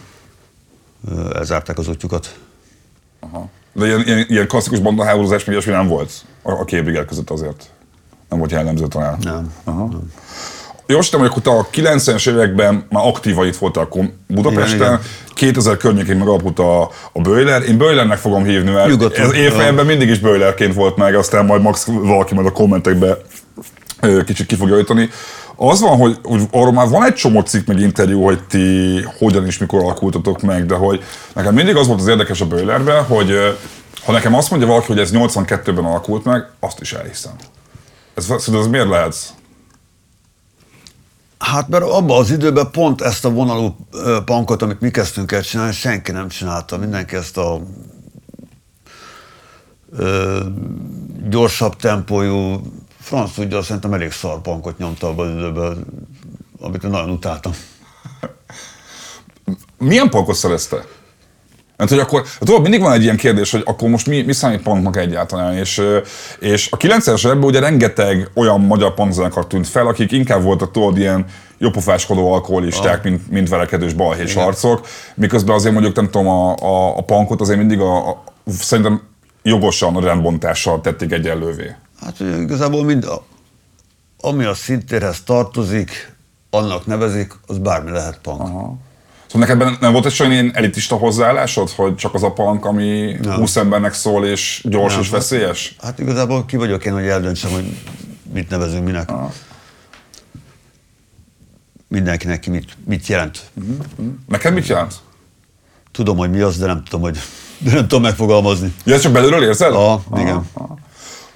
elzárták 1.35 1.79
az 1.79 1.89
útjukat. 1.89 2.35
Aha. 3.21 3.49
De 3.73 3.87
ilyen, 3.87 4.01
ilyen, 4.01 4.25
ilyen 4.29 4.49
klasszikus 4.49 4.79
bandaháborúzás, 4.79 5.45
meg 5.45 5.55
ilyesmi 5.55 5.73
nem 5.73 5.89
volt 5.89 6.13
a, 6.43 6.53
a 6.53 6.65
két 6.65 7.07
között 7.07 7.31
azért. 7.31 7.71
Nem 8.29 8.39
volt 8.39 8.51
jellemző 8.51 8.87
talán. 8.87 9.19
Nem. 9.21 9.55
Aha. 9.65 9.89
Jó, 10.87 10.99
azt 10.99 11.15
hogy 11.15 11.43
te 11.43 11.51
a 11.51 11.67
90-es 11.73 12.29
években 12.29 12.87
már 12.91 13.07
aktíva 13.07 13.47
itt 13.47 13.57
voltál 13.57 13.89
Budapesten, 14.27 14.79
Igen, 14.79 15.01
2000 15.35 15.77
környékén 15.77 16.17
megalapult 16.17 16.59
a, 16.59 16.83
a 17.13 17.21
Böjler. 17.21 17.63
Én 17.63 17.79
Böjlernek 17.79 18.19
fogom 18.19 18.45
hívni, 18.45 18.71
mert 18.71 18.89
Nyugodtan. 18.89 19.25
ez 19.25 19.33
évfejemben 19.33 19.87
mindig 19.87 20.09
is 20.09 20.19
Böjlerként 20.19 20.75
volt 20.75 20.97
meg, 20.97 21.15
aztán 21.15 21.45
majd 21.45 21.63
max 21.63 21.85
valaki 21.85 22.35
majd 22.35 22.47
a 22.47 22.53
kommentekbe 22.53 23.19
kicsit 24.25 24.47
ki 24.47 24.55
fogja 24.55 24.77
ejteni. 24.77 25.11
Az 25.57 25.81
van, 25.81 25.99
hogy, 25.99 26.19
hogy 26.23 26.43
arról 26.51 26.73
már 26.73 26.89
van 26.89 27.05
egy 27.05 27.15
csomó 27.15 27.41
cikk 27.41 27.67
meg 27.67 27.81
interjú, 27.81 28.23
hogy 28.23 28.45
ti 28.47 29.01
hogyan 29.19 29.47
és 29.47 29.59
mikor 29.59 29.81
alakultatok 29.83 30.41
meg, 30.41 30.67
de 30.67 30.75
hogy 30.75 31.03
nekem 31.35 31.55
mindig 31.55 31.77
az 31.77 31.87
volt 31.87 32.01
az 32.01 32.07
érdekes 32.07 32.41
a 32.41 32.47
Böjlerben, 32.47 33.05
hogy 33.05 33.31
ha 34.05 34.13
nekem 34.13 34.35
azt 34.35 34.51
mondja 34.51 34.69
valaki, 34.69 34.87
hogy 34.87 34.99
ez 34.99 35.11
82-ben 35.13 35.85
alakult 35.85 36.25
meg, 36.25 36.51
azt 36.61 36.81
is 36.81 36.93
elhiszem. 36.93 37.33
Ez, 38.15 38.25
szóval 38.25 38.61
ez 38.61 38.67
miért 38.67 38.89
lehet? 38.89 39.17
Hát 41.39 41.69
mert 41.69 41.85
abban 41.85 42.21
az 42.21 42.31
időben 42.31 42.71
pont 42.71 43.01
ezt 43.01 43.25
a 43.25 43.31
vonalú 43.31 43.77
ö, 43.93 44.19
punkot, 44.25 44.63
amit 44.63 44.81
mi 44.81 44.91
kezdtünk 44.91 45.33
el 45.33 45.43
csinálni, 45.43 45.73
senki 45.73 46.13
nem 46.13 46.29
csinálta. 46.29 46.77
Mindenki 46.77 47.17
ezt 47.17 47.37
a 47.37 47.61
ö, 49.93 50.41
gyorsabb 51.29 51.77
tempójú, 51.77 52.61
franc 53.05 53.33
tudja, 53.35 53.63
szerintem 53.63 53.93
elég 53.93 54.13
szar 54.13 54.41
punkot 54.41 54.79
nyomta 54.79 55.07
abban 55.07 55.27
az 55.27 55.37
időben, 55.37 55.87
amit 56.61 56.83
nagyon 56.83 57.11
utáltam. 57.11 57.53
Milyen 59.79 60.11
punkot 60.11 60.35
szerezte? 60.35 60.85
Mert 61.77 61.91
hogy 61.91 61.99
akkor, 61.99 62.23
hát 62.25 62.39
tudod, 62.39 62.63
mindig 62.63 62.81
van 62.81 62.93
egy 62.93 63.03
ilyen 63.03 63.17
kérdés, 63.17 63.51
hogy 63.51 63.63
akkor 63.65 63.89
most 63.89 64.07
mi, 64.07 64.23
mi 64.23 64.33
számít 64.33 64.63
punknak 64.63 64.97
egyáltalán, 64.97 65.57
és, 65.57 65.83
és 66.39 66.69
a 66.71 66.77
90-es 66.77 67.25
években 67.25 67.49
ugye 67.49 67.61
rengeteg 67.61 68.31
olyan 68.35 68.61
magyar 68.61 68.95
punkzenekar 68.95 69.47
tűnt 69.47 69.69
fel, 69.69 69.87
akik 69.87 70.13
inkább 70.13 70.43
voltak 70.43 70.71
tudod 70.71 70.99
ilyen 70.99 71.25
jópofáskodó 71.59 72.33
alkoholisták, 72.33 73.03
mint, 73.03 73.31
mint 73.31 73.49
verekedős 73.49 73.93
balhés 73.93 74.37
arcok, 74.37 74.87
miközben 75.15 75.55
azért 75.55 75.73
mondjuk 75.73 75.97
nem 75.97 76.11
tudom, 76.11 76.29
a, 76.29 76.57
a, 76.57 76.97
a 76.97 77.03
punkot 77.03 77.41
azért 77.41 77.59
mindig 77.59 77.81
a, 77.81 78.09
a, 78.09 78.25
szerintem 78.47 79.03
jogosan 79.43 79.97
a 79.97 80.01
rendbontással 80.01 80.81
tették 80.81 81.13
egyenlővé. 81.13 81.75
Hát 82.05 82.21
ugye 82.21 82.37
igazából 82.37 82.85
mind, 82.85 83.05
a, 83.05 83.25
ami 84.21 84.45
a 84.45 84.55
szintérhez 84.55 85.23
tartozik, 85.23 86.13
annak 86.51 86.87
nevezik, 86.87 87.33
az 87.47 87.59
bármi 87.59 87.91
lehet 87.91 88.19
punk. 88.19 88.41
Aha. 88.41 88.77
Szóval 89.27 89.49
neked 89.57 89.81
nem 89.81 89.93
volt 89.93 90.07
egy 90.07 90.17
olyan 90.21 90.33
ilyen 90.33 90.51
elitista 90.55 90.97
hozzáállásod, 90.97 91.71
hogy 91.71 91.97
csak 91.97 92.15
az 92.15 92.23
a 92.23 92.33
punk, 92.33 92.65
ami 92.65 93.17
Nem. 93.23 93.37
20 93.37 93.57
embernek 93.57 93.93
szól, 93.93 94.27
és 94.27 94.65
gyors 94.69 94.93
Nem, 94.93 95.01
és 95.03 95.11
hát- 95.11 95.17
veszélyes? 95.19 95.77
Hát 95.83 95.99
igazából 95.99 96.45
ki 96.45 96.57
vagyok 96.57 96.85
én, 96.85 96.93
hogy 96.93 97.07
eldöntsem, 97.07 97.51
hogy 97.51 97.79
mit 98.33 98.49
nevezünk 98.49 98.85
minek. 98.85 99.13
Mindenkinek 101.89 102.41
ki 102.41 102.51
mit, 102.51 102.77
mit 102.85 103.07
jelent. 103.07 103.51
Neked 104.29 104.55
mit 104.55 104.67
jelent? 104.67 104.95
Tudom, 105.93 106.17
hogy 106.17 106.31
mi 106.31 106.41
az, 106.41 106.59
de 106.59 106.67
nem 106.67 106.85
tudom, 106.85 107.01
hogy 107.01 107.19
de 107.59 107.73
nem 107.73 107.83
tudom 107.89 108.03
megfogalmazni. 108.03 108.75
Ja, 108.85 109.01
csak 109.01 109.13
belülről 109.13 109.43
érzed? 109.43 109.73
Aha, 109.73 110.03
igen. 110.17 110.49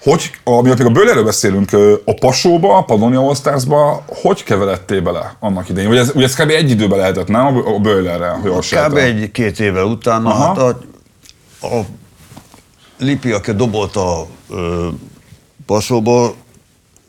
Hogy, 0.03 0.31
amiatt 0.45 0.79
még 0.79 0.87
a 0.87 0.91
bőlerről 0.91 1.25
beszélünk, 1.25 1.73
a 2.05 2.15
Pasóba, 2.21 2.77
a 2.77 2.83
Padonia 2.83 3.35
All 3.69 4.03
hogy 4.07 4.43
keveredtél 4.43 5.01
bele 5.01 5.37
annak 5.41 5.69
idején? 5.69 5.91
Ugye 5.91 6.01
ez, 6.01 6.11
ugye 6.15 6.25
ez 6.25 6.35
kb. 6.35 6.51
egy 6.51 6.71
időben 6.71 6.99
lehetett, 6.99 7.29
nem? 7.29 7.47
A 7.47 7.75
a 7.75 7.79
Bőlerrel, 7.79 8.39
hogy 8.39 8.69
Kb. 8.69 8.97
egy-két 8.97 9.61
évvel 9.61 9.85
utána, 9.85 10.31
Aha. 10.31 10.47
hát 10.47 10.59
a, 10.59 11.67
a 11.67 11.85
Lipi, 12.99 13.33
aki 13.33 13.53
dobolta 13.53 14.27
ö, 14.51 14.89
Pasóból, 15.67 16.35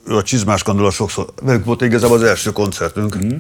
ő 0.08 0.15
a 0.15 0.24
csizmás 0.24 0.63
kandula 0.63 0.91
sokszor, 0.91 1.25
velük 1.41 1.65
volt 1.65 1.81
igazából 1.81 2.17
az 2.17 2.24
első 2.24 2.51
koncertünk. 2.51 3.17
Mm. 3.17 3.36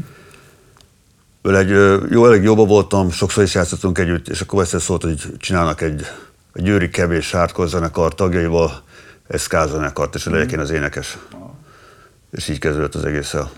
Vele 1.41 1.57
egy, 1.57 1.69
jó, 2.11 2.25
elég 2.25 2.43
jóba 2.43 2.65
voltam, 2.65 3.11
sokszor 3.11 3.43
is 3.43 3.53
játszottunk 3.53 3.97
együtt, 3.97 4.27
és 4.27 4.41
akkor 4.41 4.61
egyszer 4.61 4.81
szólt, 4.81 5.03
hogy 5.03 5.21
csinálnak 5.37 5.81
egy, 5.81 6.05
egy 6.53 6.63
győri 6.63 6.89
kevés 6.89 7.31
hardcore 7.31 7.67
zenekar 7.67 8.15
tagjaival, 8.15 8.83
egy 9.29 9.39
ska 9.39 9.67
zenekart, 9.67 10.15
és 10.15 10.25
Mhm. 10.25 10.33
legyek 10.33 10.51
én 10.51 10.59
az 10.59 10.69
énekes. 10.69 11.17
És 12.31 12.47
így 12.47 12.59
kezdődött 12.59 12.95
az 12.95 13.05
egész 13.05 13.33
el. 13.33 13.49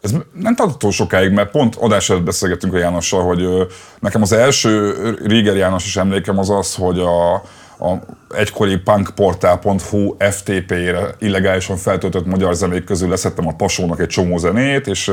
Ez 0.00 0.14
nem 0.32 0.54
tartott 0.54 0.78
túl 0.78 0.92
sokáig, 0.92 1.32
mert 1.32 1.50
pont 1.50 1.74
adás 1.76 2.10
előtt 2.10 2.22
beszélgettünk 2.22 2.74
a 2.74 2.78
Jánossal, 2.78 3.22
hogy 3.22 3.68
nekem 4.00 4.22
az 4.22 4.32
első 4.32 4.94
Riger 5.24 5.56
Jánosos 5.56 5.96
emlékem 5.96 6.38
az 6.38 6.50
az, 6.50 6.74
hogy 6.74 6.98
a, 6.98 7.34
a 7.34 7.98
egykori 8.34 8.76
punkportál.hu 8.76 10.16
FTP-re 10.18 11.14
illegálisan 11.18 11.76
feltöltött 11.76 12.26
magyar 12.26 12.54
zenék 12.54 12.84
közül 12.84 13.08
leszettem 13.08 13.46
a 13.46 13.54
Pasónak 13.54 14.00
egy 14.00 14.08
csomó 14.08 14.38
zenét, 14.38 14.86
és 14.86 15.08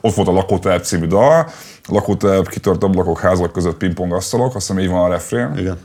ott 0.00 0.14
volt 0.14 0.28
a 0.28 0.32
Lakótelep 0.32 0.84
című 0.84 1.06
dal. 1.06 1.50
Lakótelep, 1.88 2.48
kitört 2.48 2.82
ablakok, 2.82 3.20
házak 3.20 3.52
között 3.52 3.76
pingpongasztalok, 3.76 4.54
azt 4.54 4.66
hiszem 4.66 4.82
így 4.82 4.88
van 4.90 5.04
a 5.04 5.08
refrén. 5.08 5.54
Igen. 5.56 5.78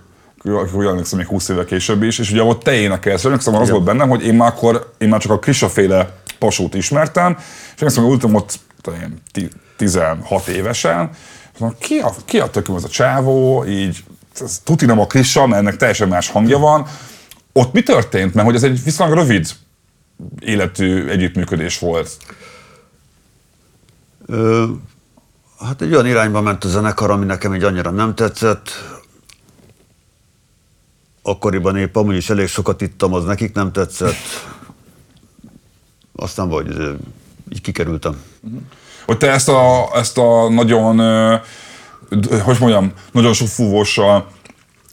Akkor 0.45 0.85
emlékszem 0.85 1.17
még 1.17 1.27
20 1.27 1.49
éve 1.49 1.65
később 1.65 2.03
is, 2.03 2.19
és 2.19 2.31
ugye 2.31 2.43
ott 2.43 2.63
te 2.63 2.73
énekelsz, 2.73 3.25
emlékszem, 3.25 3.55
az 3.55 3.69
volt 3.69 3.83
bennem, 3.83 4.09
hogy 4.09 4.25
én 4.25 4.33
már 4.35 4.47
akkor, 4.47 4.93
én 4.97 5.09
már 5.09 5.19
csak 5.19 5.31
a 5.31 5.39
Krisa 5.39 5.69
féle 5.69 6.21
pasót 6.39 6.73
ismertem, 6.73 7.35
és 7.75 7.81
emlékszem, 7.81 8.03
hogy 8.03 8.13
ültem 8.13 8.33
ott 8.35 8.59
tudom 8.81 8.99
én, 8.99 9.21
ti- 9.31 9.51
16 9.77 10.47
évesen, 10.47 11.09
és 11.53 11.59
mondom, 11.59 11.79
ki 11.79 11.97
a, 11.99 12.13
ki 12.25 12.39
a 12.39 12.49
tököm 12.49 12.75
ez 12.75 12.83
a 12.83 12.87
csávó, 12.89 13.65
így, 13.65 14.03
ez 14.41 14.61
tuti 14.63 14.85
nem 14.85 14.99
a 14.99 15.07
Krisa, 15.07 15.47
mert 15.47 15.61
ennek 15.61 15.77
teljesen 15.77 16.07
más 16.07 16.29
hangja 16.29 16.57
van. 16.57 16.87
Ott 17.53 17.73
mi 17.73 17.83
történt? 17.83 18.33
Mert 18.33 18.47
hogy 18.47 18.55
ez 18.55 18.63
egy 18.63 18.83
viszonylag 18.83 19.17
rövid 19.17 19.47
életű 20.39 21.07
együttműködés 21.07 21.79
volt. 21.79 22.17
Ö, 24.25 24.65
hát 25.59 25.81
egy 25.81 25.93
olyan 25.93 26.07
irányba 26.07 26.41
ment 26.41 26.63
a 26.63 26.67
zenekar, 26.67 27.11
ami 27.11 27.25
nekem 27.25 27.55
így 27.55 27.63
annyira 27.63 27.89
nem 27.89 28.15
tetszett. 28.15 28.69
Akkoriban 31.25 31.77
épp 31.77 31.95
amúgy 31.95 32.15
is 32.15 32.29
elég 32.29 32.47
sokat 32.47 32.81
ittam, 32.81 33.13
az 33.13 33.23
nekik 33.23 33.53
nem 33.53 33.71
tetszett. 33.71 34.15
Aztán 36.15 36.49
vagy 36.49 36.67
így 37.49 37.61
kikerültem. 37.61 38.21
Hogy 39.05 39.17
te 39.17 39.31
ezt 39.31 39.49
a, 39.49 39.89
ezt 39.93 40.17
a 40.17 40.49
nagyon, 40.49 40.97
hogy 42.43 42.57
mondjam, 42.59 42.91
nagyon 43.11 43.33
sok 43.33 43.47
fúvóssal 43.47 44.27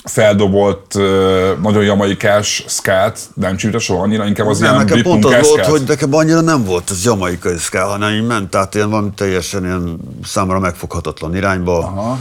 feldobolt, 0.04 0.94
ö, 0.94 1.52
nagyon 1.62 1.84
jamaikás 1.84 2.64
skát 2.68 3.20
nem 3.34 3.56
csípte 3.56 3.78
soha 3.78 4.02
annyira, 4.02 4.26
inkább 4.26 4.46
az 4.46 4.58
Nem, 4.58 4.72
ilyen 4.72 4.84
nekem 4.84 5.02
pont 5.02 5.24
az 5.24 5.48
volt, 5.48 5.66
hogy 5.66 5.82
nekem 5.86 6.14
annyira 6.14 6.40
nem 6.40 6.64
volt 6.64 6.90
az 6.90 7.04
jamaikai 7.04 7.56
szká, 7.56 7.84
hanem 7.84 8.12
így 8.12 8.26
ment 8.26 8.54
át 8.54 8.74
ilyen 8.74 8.90
valami 8.90 9.10
teljesen 9.14 9.64
ilyen 9.64 9.98
számomra 10.24 10.58
megfoghatatlan 10.58 11.36
irányba. 11.36 11.78
Aha. 11.78 12.18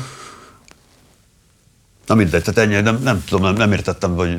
Na 2.09 2.15
mindegy, 2.15 2.43
tehát 2.43 2.69
ennyi, 2.69 2.81
nem, 2.81 2.99
nem 3.03 3.23
tudom, 3.27 3.45
nem, 3.45 3.53
nem 3.53 3.71
értettem, 3.71 4.15
vagy 4.15 4.37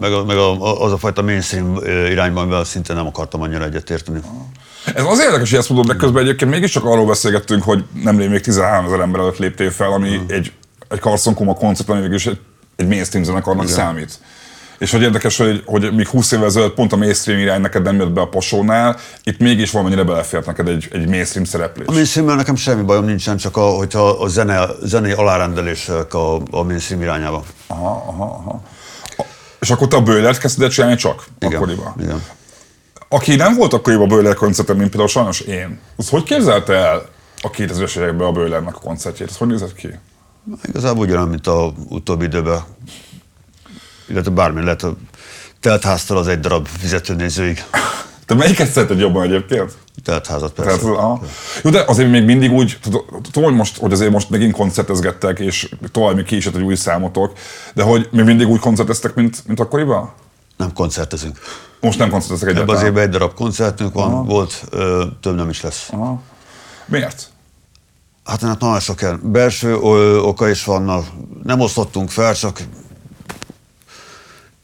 meg, 0.00 0.12
a, 0.12 0.24
meg 0.24 0.36
a, 0.36 0.82
az 0.84 0.92
a 0.92 0.98
fajta 0.98 1.22
mainstream 1.22 1.76
irányban, 2.10 2.42
amivel 2.42 2.64
szinte 2.64 2.94
nem 2.94 3.06
akartam 3.06 3.42
annyira 3.42 3.64
egyetérteni. 3.64 4.20
Ez 4.94 5.04
azért 5.04 5.26
érdekes, 5.26 5.50
hogy 5.50 5.58
ezt 5.58 5.68
mondod, 5.68 5.86
de 5.86 5.94
közben 5.96 6.22
egyébként 6.22 6.50
mégiscsak 6.50 6.84
arról 6.84 7.06
beszélgettünk, 7.06 7.62
hogy 7.62 7.84
nemrég 8.02 8.28
még 8.28 8.40
13 8.40 8.84
ezer 8.84 9.00
ember 9.00 9.20
előtt 9.20 9.38
léptél 9.38 9.70
fel, 9.70 9.92
ami 9.92 10.08
Hmm. 10.08 10.24
egy, 10.28 10.52
egy 10.88 11.00
Carson 11.00 11.34
Kuma 11.34 11.54
koncept, 11.54 11.88
ami 11.88 12.00
végül 12.00 12.14
is 12.16 12.26
egy, 12.26 12.40
egy 12.76 12.86
mainstream 12.86 13.24
zenekarnak 13.24 13.68
számít. 13.68 14.18
És 14.82 14.90
hogy 14.90 15.02
érdekes, 15.02 15.36
hogy, 15.36 15.62
hogy 15.66 15.94
míg 15.94 16.08
20 16.08 16.32
évvel 16.32 16.46
ezelőtt 16.46 16.74
pont 16.74 16.92
a 16.92 16.96
mainstream 16.96 17.38
irány 17.40 17.60
neked 17.60 17.82
nem 17.82 17.96
jött 17.96 18.10
be 18.12 18.20
a 18.20 18.28
posónál, 18.28 18.96
itt 19.24 19.38
mégis 19.38 19.70
valamennyire 19.70 20.02
belefért 20.04 20.46
neked 20.46 20.68
egy, 20.68 20.88
egy 20.92 21.08
mainstream 21.08 21.44
szereplés. 21.46 21.86
A 21.86 21.92
mainstream 21.92 22.36
nekem 22.36 22.56
semmi 22.56 22.82
bajom 22.82 23.04
nincsen, 23.04 23.36
csak 23.36 23.56
a, 23.56 23.60
hogyha 23.70 24.08
a 24.08 24.28
zene, 24.28 24.66
zenei 24.82 25.12
alárendelések 25.12 26.14
a, 26.14 26.34
a 26.50 26.62
mainstream 26.62 27.02
irányába. 27.02 27.44
Aha, 27.66 28.04
aha, 28.06 28.24
aha. 28.24 28.62
A- 29.16 29.24
És 29.60 29.70
akkor 29.70 29.88
te 29.88 29.96
a 29.96 30.02
Böllert 30.02 30.38
kezdted 30.38 30.70
csinálni 30.70 30.96
csak? 30.96 31.24
Igen, 31.40 31.54
Akkoriban? 31.56 31.94
igen. 32.00 32.22
Aki 33.08 33.34
nem 33.36 33.54
volt 33.56 33.72
akkoriban 33.72 34.10
a 34.10 34.14
Böller 34.14 34.34
koncerten, 34.34 34.76
mint 34.76 34.88
például 34.88 35.08
sajnos 35.08 35.40
én, 35.40 35.78
az 35.96 36.08
hogy 36.08 36.22
képzelte 36.22 36.72
el 36.74 37.02
a 37.42 37.50
2000-es 37.50 37.96
években 37.96 38.26
a 38.26 38.32
Böllernek 38.32 38.76
a 38.76 38.80
koncertjét? 38.80 39.28
Ez 39.28 39.36
hogy 39.36 39.48
nézett 39.48 39.74
ki? 39.74 39.88
Igazából 40.64 41.04
ugyanaz, 41.04 41.28
mint 41.28 41.46
a 41.46 41.72
utóbbi 41.88 42.24
időben. 42.24 42.60
Illetve 44.08 44.30
bármi 44.30 44.62
lehet, 44.62 44.82
a 44.82 44.96
teltháztal 45.60 46.16
az 46.16 46.26
egy 46.28 46.40
darab 46.40 46.66
fizetőnézőig. 46.66 47.64
Te 48.26 48.34
melyiket 48.34 48.70
szereted 48.70 48.98
jobban 48.98 49.22
egyébként? 49.22 49.72
Teltházat 50.04 50.52
persze. 50.52 50.78
Tehát, 50.78 50.96
aha. 50.96 51.20
Jó, 51.62 51.70
de 51.70 51.84
azért 51.86 52.10
még 52.10 52.24
mindig 52.24 52.52
úgy, 52.52 52.78
tud- 52.82 53.04
tudom, 53.30 53.44
hogy, 53.44 53.54
most, 53.54 53.78
hogy 53.78 53.92
azért 53.92 54.10
most 54.10 54.30
megint 54.30 54.52
koncertezgettek, 54.52 55.38
és 55.38 55.68
tovább 55.92 56.14
még 56.14 56.24
ki 56.24 56.36
is 56.36 56.46
egy 56.46 56.62
új 56.62 56.74
számotok, 56.74 57.32
de 57.74 57.82
hogy 57.82 58.08
még 58.12 58.24
mindig 58.24 58.48
úgy 58.48 58.60
koncerteztek, 58.60 59.14
mint, 59.14 59.42
mint 59.46 59.60
akkoriban? 59.60 60.12
Nem 60.56 60.72
koncertezünk. 60.72 61.38
Most 61.80 61.98
nem 61.98 62.10
koncerteztek 62.10 62.48
Ebben 62.48 62.62
az 62.62 62.68
egyáltalán. 62.68 62.90
évben 62.90 63.02
egy 63.02 63.10
darab 63.18 63.34
koncertünk 63.34 63.92
van, 63.92 64.26
volt, 64.26 64.64
ö, 64.70 65.04
több 65.20 65.34
nem 65.36 65.48
is 65.48 65.60
lesz. 65.60 65.88
Aha. 65.90 66.20
Miért? 66.86 67.30
Hát 68.24 68.40
hát 68.40 68.60
nagyon 68.60 68.80
sok 68.80 69.02
el. 69.02 69.20
Belső 69.22 69.76
oka 70.22 70.48
is 70.48 70.64
vannak. 70.64 71.06
Nem 71.42 71.60
osztottunk 71.60 72.10
fel, 72.10 72.34
csak 72.34 72.62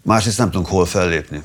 másrészt 0.08 0.38
nem 0.38 0.50
tudunk 0.50 0.68
hol 0.68 0.86
fellépni. 0.86 1.42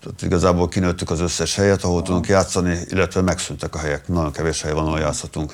Tehát 0.00 0.22
igazából 0.22 0.68
kinőttük 0.68 1.10
az 1.10 1.20
összes 1.20 1.54
helyet, 1.54 1.84
ahol 1.84 2.02
tudunk 2.02 2.26
játszani, 2.26 2.78
illetve 2.88 3.20
megszűntek 3.20 3.74
a 3.74 3.78
helyek. 3.78 4.08
Nagyon 4.08 4.32
kevés 4.32 4.62
hely 4.62 4.72
van, 4.72 4.86
ahol 4.86 4.98
játszhatunk. 4.98 5.52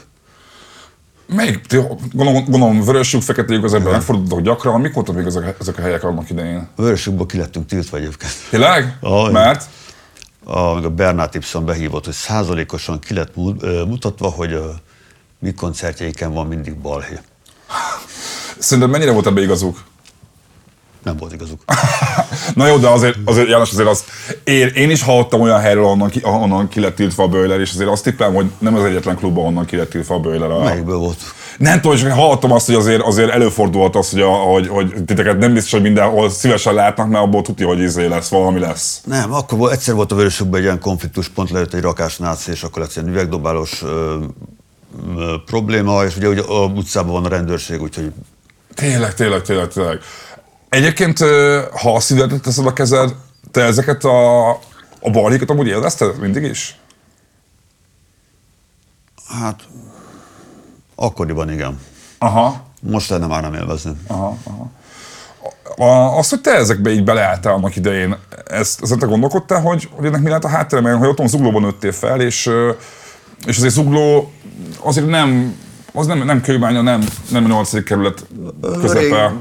Melyik? 1.26 1.66
Ti, 1.66 1.76
gondolom, 2.12 2.44
gondolom 2.44 2.84
vörösük, 2.84 3.22
fekete 3.22 3.52
lyuk, 3.52 3.64
az 3.64 3.74
ebben 3.74 3.92
megfordultak 3.92 4.40
gyakran. 4.40 4.80
Mik 4.80 4.92
voltak 4.92 5.14
még 5.14 5.26
ezek, 5.26 5.56
ezek 5.60 5.78
a 5.78 5.80
helyek 5.80 6.04
annak 6.04 6.30
idején? 6.30 6.68
A 6.76 6.82
Vörösükből 6.82 7.26
ki 7.26 7.38
lettünk 7.38 7.66
tiltva 7.66 7.96
egyébként. 7.96 8.32
Tényleg? 8.50 8.98
Aj. 9.00 9.32
Mert? 9.32 9.64
A, 10.44 10.74
meg 10.74 10.84
a 10.84 10.90
Bernát 10.90 11.34
Ibsen 11.34 11.64
behívott, 11.64 12.04
hogy 12.04 12.14
százalékosan 12.14 12.98
ki 12.98 13.14
lett 13.14 13.34
mutatva, 13.86 14.28
hogy 14.28 14.52
a 14.52 14.74
mi 15.38 15.54
koncertjeiken 15.54 16.32
van 16.32 16.46
mindig 16.46 16.74
balhé. 16.76 17.18
Szerinted 18.58 18.92
mennyire 18.92 19.12
volt 19.12 19.26
ebbe 19.26 19.42
igazuk? 19.42 19.88
Nem 21.02 21.16
volt 21.16 21.32
igazuk. 21.32 21.60
Na 22.54 22.66
jó, 22.66 22.76
de 22.76 22.88
azért, 22.88 23.16
azért 23.24 23.48
János, 23.48 23.70
azért 23.70 23.88
azt, 23.88 24.04
én, 24.44 24.66
én 24.68 24.90
is 24.90 25.02
hallottam 25.02 25.40
olyan 25.40 25.60
helyről, 25.60 25.84
ahonnan 25.84 26.08
ki, 26.08 26.20
ahonnan 26.22 26.68
ki 26.68 26.80
lett 26.80 26.94
tiltva 26.94 27.22
a 27.22 27.28
Böller, 27.28 27.60
és 27.60 27.72
azért 27.72 27.90
azt 27.90 28.02
tippelem, 28.02 28.34
hogy 28.34 28.50
nem 28.58 28.74
az 28.74 28.84
egyetlen 28.84 29.16
klub, 29.16 29.38
ahonnan 29.38 29.64
ki 29.64 29.76
lett 29.76 29.90
tiltva 29.90 30.14
a 30.14 30.18
Böller. 30.18 30.50
A... 30.50 30.62
Melyikből 30.62 30.96
volt? 30.96 31.18
Nem 31.58 31.80
tudom, 31.80 31.96
és 31.96 32.02
hallottam 32.02 32.52
azt, 32.52 32.66
hogy 32.66 32.74
azért, 32.74 33.02
azért 33.02 33.30
előfordulhat 33.30 33.96
az, 33.96 34.10
hogy, 34.10 34.20
a, 34.20 34.28
hogy, 34.28 34.68
hogy 34.68 35.04
titeket 35.06 35.38
nem 35.38 35.52
biztos, 35.52 35.72
hogy 35.72 35.82
mindenhol 35.82 36.30
szívesen 36.30 36.74
látnak, 36.74 37.08
mert 37.08 37.24
abból 37.24 37.42
tudja, 37.42 37.66
hogy 37.66 37.78
izé 37.78 38.06
lesz, 38.06 38.28
valami 38.28 38.58
lesz. 38.58 39.00
Nem, 39.04 39.32
akkor 39.32 39.72
egyszer 39.72 39.94
volt 39.94 40.12
a 40.12 40.14
Vörösükben 40.14 40.58
egy 40.58 40.66
ilyen 40.66 40.80
konfliktus, 40.80 41.28
pont 41.28 41.50
lejött 41.50 41.74
egy 41.74 41.82
rakás 41.82 42.16
náci, 42.16 42.50
és 42.50 42.62
akkor 42.62 42.82
lett 42.82 42.96
ilyen 42.96 43.08
üvegdobálós 43.08 43.82
ö, 43.82 44.16
ö, 45.16 45.34
probléma, 45.46 46.04
és 46.04 46.16
ugye, 46.16 46.28
ugye 46.28 46.42
a 46.42 46.64
utcában 46.64 47.12
van 47.12 47.24
a 47.24 47.28
rendőrség, 47.28 47.82
úgyhogy 47.82 48.12
Tényleg, 48.74 49.14
tényleg, 49.14 49.42
tényleg, 49.42 49.68
tényleg. 49.68 50.00
Egyébként, 50.70 51.18
ha 51.70 51.94
a 51.94 52.00
szívedet 52.00 52.42
teszed 52.42 52.66
a 52.66 52.72
kezed, 52.72 53.14
te 53.50 53.62
ezeket 53.62 54.04
a, 54.04 54.50
a 55.00 55.10
balhékat 55.12 55.50
amúgy 55.50 55.66
élvezted 55.66 56.18
mindig 56.18 56.42
is? 56.42 56.80
hát 59.38 59.60
akkoriban 60.94 61.50
igen. 61.50 61.80
Aha. 62.18 62.62
Most 62.82 63.10
lenne 63.10 63.26
már 63.26 63.42
nem 63.42 63.54
élvezni. 63.54 63.92
Aha, 64.06 64.36
aha. 64.44 64.70
A, 65.76 66.18
azt, 66.18 66.30
hogy 66.30 66.40
te 66.40 66.50
ezekbe 66.50 66.90
így 66.90 67.04
beleálltál 67.04 67.52
annak 67.52 67.76
idején, 67.76 68.16
ezt, 68.46 68.82
ezen 68.82 68.98
te 68.98 69.06
gondolkodtál, 69.06 69.60
hogy, 69.60 69.88
hogy 69.92 70.06
ennek 70.06 70.20
mi 70.20 70.28
lehet 70.28 70.44
a 70.44 70.48
háttere, 70.48 70.80
mert 70.80 70.98
hogy 70.98 71.08
otthon 71.08 71.28
Zuglóban 71.28 71.62
nőttél 71.62 71.92
fel, 71.92 72.20
és, 72.20 72.50
és 73.46 73.56
azért 73.56 73.72
Zugló 73.72 74.32
azért 74.80 75.06
nem, 75.06 75.56
az 75.92 76.06
nem, 76.06 76.24
nem 76.24 76.40
kőbánya, 76.40 76.80
nem, 76.80 77.04
nem 77.30 77.44
a 77.44 77.48
8. 77.48 77.84
kerület 77.84 78.26
közepe. 78.80 79.32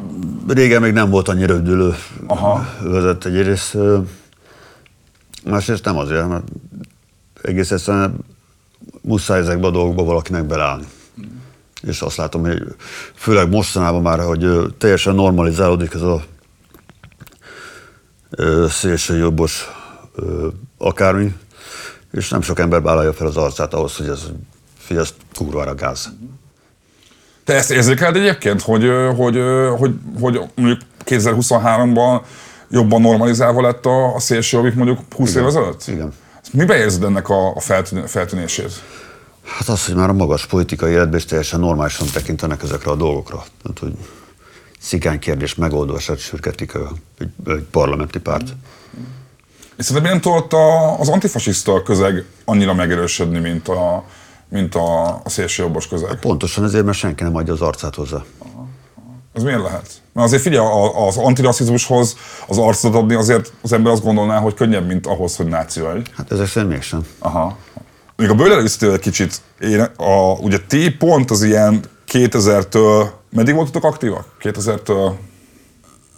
Rég, 0.48 0.58
régen 0.58 0.82
még 0.82 0.94
nem 0.94 1.10
volt 1.10 1.28
annyira 1.28 1.56
üdülő 1.56 1.96
Aha. 2.28 2.68
vezet 2.82 3.26
egyrészt. 3.26 3.78
Másrészt 5.46 5.86
nem 5.86 5.98
azért, 5.98 6.28
mert 6.28 6.44
egész 7.42 7.72
egyszerűen 7.72 8.18
muszáj 9.02 9.40
ezekbe 9.40 9.68
a 9.68 9.72
dolgokba 9.72 10.04
valakinek 10.04 10.46
beleállni. 10.46 10.86
És 11.82 12.02
azt 12.02 12.18
látom, 12.18 12.42
hogy 12.42 12.76
főleg 13.14 13.50
mostanában 13.50 14.02
már, 14.02 14.20
hogy 14.20 14.74
teljesen 14.78 15.16
normalizálódik 15.16 15.94
ez 15.94 16.02
a 16.02 16.24
szélső 18.70 19.18
jobbos 19.18 19.70
akármi, 20.78 21.36
és 22.12 22.30
nem 22.30 22.42
sok 22.42 22.60
ember 22.60 22.82
vállalja 22.82 23.14
fel 23.14 23.28
az 23.28 23.38
arcát 23.38 23.74
ahhoz, 23.74 23.96
hogy 23.96 24.08
ez, 24.08 24.30
figyelj, 24.78 25.06
ez 25.06 25.14
kurvára 25.34 25.76
gáz. 25.76 26.10
Te 27.50 27.56
ezt 27.56 27.72
érzékeled 27.72 28.16
egyébként, 28.16 28.62
hogy, 28.62 28.90
hogy, 29.16 29.40
hogy, 29.78 29.92
hogy 30.20 30.40
mondjuk 30.56 30.80
2023-ban 31.06 32.22
jobban 32.70 33.02
normalizálva 33.02 33.62
lett 33.62 33.86
a, 33.86 34.16
a 34.16 34.20
szélső 34.20 34.58
jobbik 34.58 34.74
mondjuk 34.74 35.00
20 35.16 35.36
év 35.36 35.46
ezelőtt? 35.46 35.84
Igen. 35.88 36.14
Miben 36.54 36.78
érzed 36.78 37.04
ennek 37.04 37.30
a, 37.30 37.56
a 37.56 37.60
feltűn, 37.60 38.08
feltűnését? 38.08 38.72
Hát 39.44 39.68
az, 39.68 39.86
hogy 39.86 39.96
már 39.96 40.10
a 40.10 40.14
magas 40.14 40.46
politikai 40.46 40.92
életben 40.92 41.20
is 41.20 41.26
teljesen 41.26 41.60
normálisan 41.60 42.08
tekintenek 42.14 42.64
ezekre 42.64 42.92
a 42.92 42.96
dolgokra. 42.96 43.44
Tehát, 43.64 43.80
hogy 43.80 43.94
cigány 44.80 45.20
kérdés 45.20 45.56
megoldását 45.56 46.20
sürgetik 46.20 46.76
a- 46.76 46.92
egy, 47.20 47.30
egy 47.46 47.66
parlamenti 47.72 48.20
párt. 48.20 48.48
És 49.78 49.86
szerintem 49.86 50.12
nem 50.12 50.22
tudott 50.22 50.54
a, 50.54 51.00
az 51.00 51.10
antifasiszta 51.10 51.84
közeg 51.84 52.26
annyira 52.46 52.74
megerősödni, 52.74 53.40
mint 53.40 53.68
a, 53.68 54.04
mint 54.50 54.76
a, 54.76 55.08
a 55.08 55.30
szélsőjobbos 55.30 55.88
közeg. 55.88 56.20
Pontosan 56.20 56.64
ezért, 56.64 56.86
mert 56.86 56.98
senki 56.98 57.24
nem 57.24 57.36
adja 57.36 57.54
az 57.54 57.62
arcát 57.62 57.96
hozzá. 57.96 58.24
Ez 59.34 59.44
miért 59.44 59.62
lehet? 59.62 60.02
Mert 60.14 60.28
azért 60.28 60.42
figyelj, 60.42 60.68
az 61.08 61.18
antirasszizmushoz 61.18 62.16
az 62.48 62.58
arcot 62.58 62.96
adni 62.96 63.14
azért 63.14 63.54
az 63.62 63.74
ember 63.74 63.92
azt 63.92 64.04
gondolná, 64.04 64.40
hogy 64.40 64.54
könnyebb, 64.54 64.88
mint 64.88 65.08
ahhoz, 65.08 65.36
hogy 65.36 65.46
náci 65.46 65.80
vagy. 65.80 66.12
Hát 66.18 66.32
ezek 66.32 66.48
szerint 66.48 66.72
mégsem. 66.72 67.02
Aha. 67.20 67.58
Még 68.16 68.30
a 68.30 68.34
bőlere 68.36 68.62
visszatérve 68.62 68.96
egy 68.96 69.02
kicsit, 69.02 69.42
én, 69.60 69.80
a, 69.98 70.32
ugye 70.40 70.58
ti 70.68 70.92
pont 70.92 71.32
az 71.32 71.44
ilyen 71.44 71.84
2000-től, 72.12 73.08
meddig 73.30 73.56
voltatok 73.56 73.84
aktívak? 73.84 74.26
2000-től, 74.42 75.12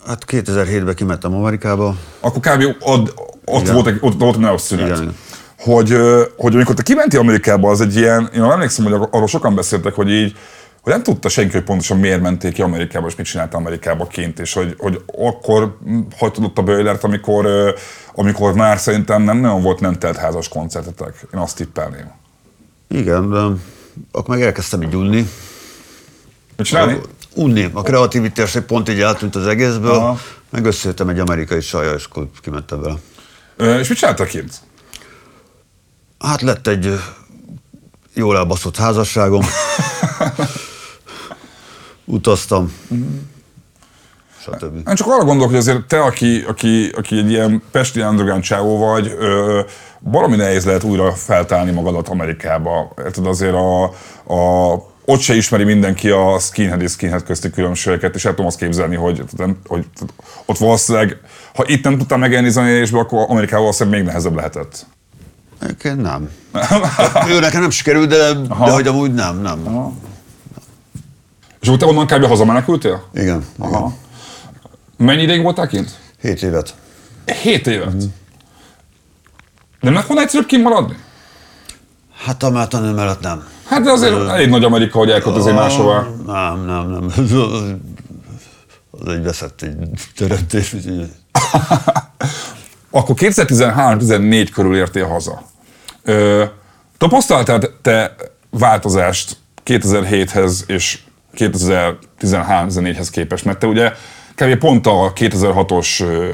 Hát 0.07 0.23
2007-ben 0.27 0.95
kimentem 0.95 1.35
Amerikába, 1.35 1.95
akkor 2.19 2.39
kb. 2.39 2.75
Ott, 2.79 3.13
ott 3.45 3.61
Igen. 3.61 3.73
volt, 3.73 3.87
egy, 3.87 3.97
ott 4.01 4.19
volt 4.19 4.45
egy 4.45 4.57
szünet. 4.57 4.97
Igen. 4.97 5.15
Hogy, 5.63 5.95
hogy 6.37 6.53
amikor 6.53 6.75
te 6.75 6.83
kimentél 6.83 7.19
Amerikába, 7.19 7.69
az 7.69 7.81
egy 7.81 7.95
ilyen, 7.95 8.29
én 8.35 8.43
emlékszem, 8.43 8.85
hogy 8.85 9.07
arról 9.11 9.27
sokan 9.27 9.55
beszéltek, 9.55 9.93
hogy 9.93 10.09
így, 10.09 10.35
hogy 10.81 10.93
nem 10.93 11.03
tudta 11.03 11.29
senki, 11.29 11.51
hogy 11.51 11.63
pontosan 11.63 11.97
miért 11.97 12.21
menték 12.21 12.53
ki 12.53 12.61
Amerikába, 12.61 13.07
és 13.07 13.15
mit 13.15 13.25
csinálta 13.25 13.57
Amerikába 13.57 14.07
kint, 14.07 14.39
és 14.39 14.53
hogy, 14.53 14.75
hogy 14.77 15.01
akkor 15.17 15.77
hm, 15.83 15.99
hagytad 16.17 16.43
ott 16.43 16.57
a 16.57 16.61
Böllert, 16.61 17.03
amikor, 17.03 17.47
amikor 18.15 18.53
már 18.53 18.79
szerintem 18.79 19.21
nem 19.21 19.37
nagyon 19.37 19.61
volt 19.61 19.79
nem 19.79 19.99
telt 19.99 20.17
házas 20.17 20.47
koncertetek. 20.47 21.25
Én 21.33 21.39
azt 21.39 21.55
tippelném. 21.55 22.11
igen, 22.87 23.29
de 23.29 23.39
akkor 24.11 24.35
meg 24.35 24.45
elkezdtem 24.45 24.81
így 24.81 24.95
unni. 24.95 25.27
Mit 26.57 26.67
csinálni? 26.67 26.99
Unni. 27.35 27.69
A 27.73 27.81
kreativitás 27.81 28.55
egy 28.55 28.63
pont 28.63 28.89
így 28.89 28.99
eltűnt 28.99 29.35
az 29.35 29.47
egészből, 29.47 29.91
Aha. 29.91 30.19
meg 30.49 30.65
összejöttem 30.65 31.09
egy 31.09 31.19
amerikai 31.19 31.61
sajjal, 31.61 31.95
és 31.95 32.05
akkor 32.05 32.27
kimentem 32.41 32.81
vele. 32.81 33.79
És 33.79 33.87
mit 33.89 33.97
csináltak 33.97 34.27
kint? 34.27 34.53
Hát 36.21 36.41
lett 36.41 36.67
egy 36.67 36.99
jól 38.13 38.37
elbaszott 38.37 38.77
házasságom. 38.77 39.45
Utaztam. 42.05 42.73
stb. 44.41 44.87
Én 44.87 44.95
csak 44.95 45.07
arra 45.07 45.23
gondolok, 45.23 45.49
hogy 45.49 45.59
azért 45.59 45.85
te, 45.85 46.01
aki, 46.01 46.43
aki, 46.47 46.91
aki 46.97 47.17
egy 47.17 47.29
ilyen 47.29 47.63
pesti 47.71 48.01
underground 48.01 48.43
csávó 48.43 48.77
vagy, 48.77 49.15
ö, 49.19 49.61
valami 49.99 50.35
nehéz 50.35 50.65
lehet 50.65 50.83
újra 50.83 51.11
feltálni 51.11 51.71
magadat 51.71 52.09
Amerikába. 52.09 52.93
Érted 52.97 53.25
azért 53.25 53.53
a, 53.53 53.83
a 54.33 54.73
ott 55.05 55.19
se 55.19 55.35
ismeri 55.35 55.63
mindenki 55.63 56.09
a 56.09 56.39
skinhead 56.39 56.81
és 56.81 56.91
skinhead 56.91 57.23
közti 57.23 57.49
különbségeket, 57.49 58.15
és 58.15 58.25
el 58.25 58.31
tudom 58.31 58.45
azt 58.45 58.57
képzelni, 58.57 58.95
hogy, 58.95 59.23
hogy, 59.37 59.55
hogy 59.67 59.85
ott 60.45 60.57
valószínűleg, 60.57 61.19
ha 61.55 61.63
itt 61.67 61.83
nem 61.83 61.97
tudtam 61.97 62.19
megélni 62.19 62.49
zenélésbe, 62.49 62.99
akkor 62.99 63.25
Amerikában 63.27 63.61
valószínűleg 63.61 63.99
még 63.99 64.07
nehezebb 64.07 64.35
lehetett. 64.35 64.85
Egyébként 65.61 66.01
nem. 66.01 66.29
Ő 67.29 67.39
nekem 67.39 67.61
nem 67.61 67.69
sikerült, 67.69 68.09
de, 68.09 68.33
de 68.33 68.71
hogy 68.71 68.87
amúgy 68.87 69.13
nem, 69.13 69.41
nem. 69.41 69.67
Aha. 69.67 69.93
És 71.61 71.67
úgy 71.67 71.77
te 71.77 71.85
onnan 71.85 72.07
kb. 72.07 72.25
hazamenekültél? 72.25 73.03
Igen. 73.13 73.45
Aha. 73.57 73.77
igen. 73.77 73.93
Mennyi 74.97 75.21
ideig 75.21 75.41
voltál 75.41 75.67
kint? 75.67 75.99
Hét 76.21 76.43
évet. 76.43 76.75
Hét 77.41 77.67
évet? 77.67 77.93
Mm. 77.93 78.07
Nem 79.79 79.93
lett 79.93 80.05
volna 80.05 80.21
egyszerűbb 80.21 80.47
kimaradni? 80.47 80.95
Hát 82.25 82.43
a 82.43 82.67
tanő 82.67 82.91
mellett 82.93 83.21
nem. 83.21 83.43
Hát 83.65 83.81
de 83.81 83.91
azért 83.91 84.29
elég 84.29 84.49
nagy 84.49 84.63
Amerika, 84.63 84.97
hogy 84.97 85.09
elköltözzél 85.09 85.53
máshova. 85.53 86.07
Nem, 86.25 86.65
nem, 86.65 86.89
nem. 86.89 87.11
Az 88.99 89.07
egy 89.07 89.23
veszett 89.23 89.61
egy 89.61 89.75
teremtés. 90.15 90.75
Akkor 92.91 93.15
2013-14 93.19 94.49
körül 94.53 94.75
értél 94.75 95.07
haza. 95.07 95.41
Ö, 96.03 96.43
tapasztaltál 96.97 97.59
te 97.81 98.15
változást 98.49 99.37
2007-hez 99.65 100.53
és 100.67 100.99
2013-14-hez 101.37 103.07
képest? 103.11 103.45
Mert 103.45 103.59
te 103.59 103.67
ugye 103.67 103.91
kb. 104.35 104.55
pont 104.57 104.87
a 104.87 105.13
2006-os 105.13 106.01
ö, 106.01 106.29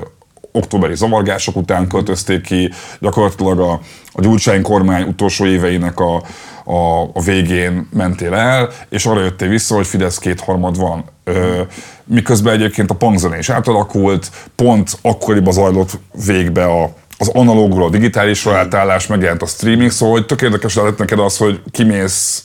októberi 0.51 0.95
zavargások 0.95 1.55
után 1.55 1.87
költözték 1.87 2.41
ki, 2.41 2.71
gyakorlatilag 2.99 3.59
a, 3.59 3.71
a 4.11 4.21
Gyurcsány 4.21 4.61
kormány 4.61 5.07
utolsó 5.07 5.45
éveinek 5.45 5.99
a, 5.99 6.23
a, 6.63 7.01
a 7.13 7.21
végén 7.25 7.87
mentél 7.93 8.33
el, 8.33 8.69
és 8.89 9.05
arra 9.05 9.23
jöttél 9.23 9.49
vissza, 9.49 9.75
hogy 9.75 9.87
Fidesz 9.87 10.17
kétharmad 10.17 10.77
van. 10.77 11.03
Ö, 11.23 11.61
miközben 12.03 12.53
egyébként 12.53 12.89
a 12.91 12.95
punkzene 12.95 13.37
is 13.37 13.49
átalakult, 13.49 14.31
pont 14.55 14.97
akkoriban 15.01 15.53
zajlott 15.53 15.99
végbe 16.25 16.65
a, 16.65 16.93
az 17.17 17.27
analógról 17.27 17.85
a 17.85 17.89
digitálisra 17.89 18.57
átállás, 18.57 19.07
megjelent 19.07 19.41
a 19.41 19.45
streaming, 19.45 19.91
szóval 19.91 20.15
hogy 20.15 20.25
tök 20.25 20.41
érdekes 20.41 20.75
lett 20.75 20.97
neked 20.97 21.19
az, 21.19 21.37
hogy 21.37 21.61
kimész 21.71 22.43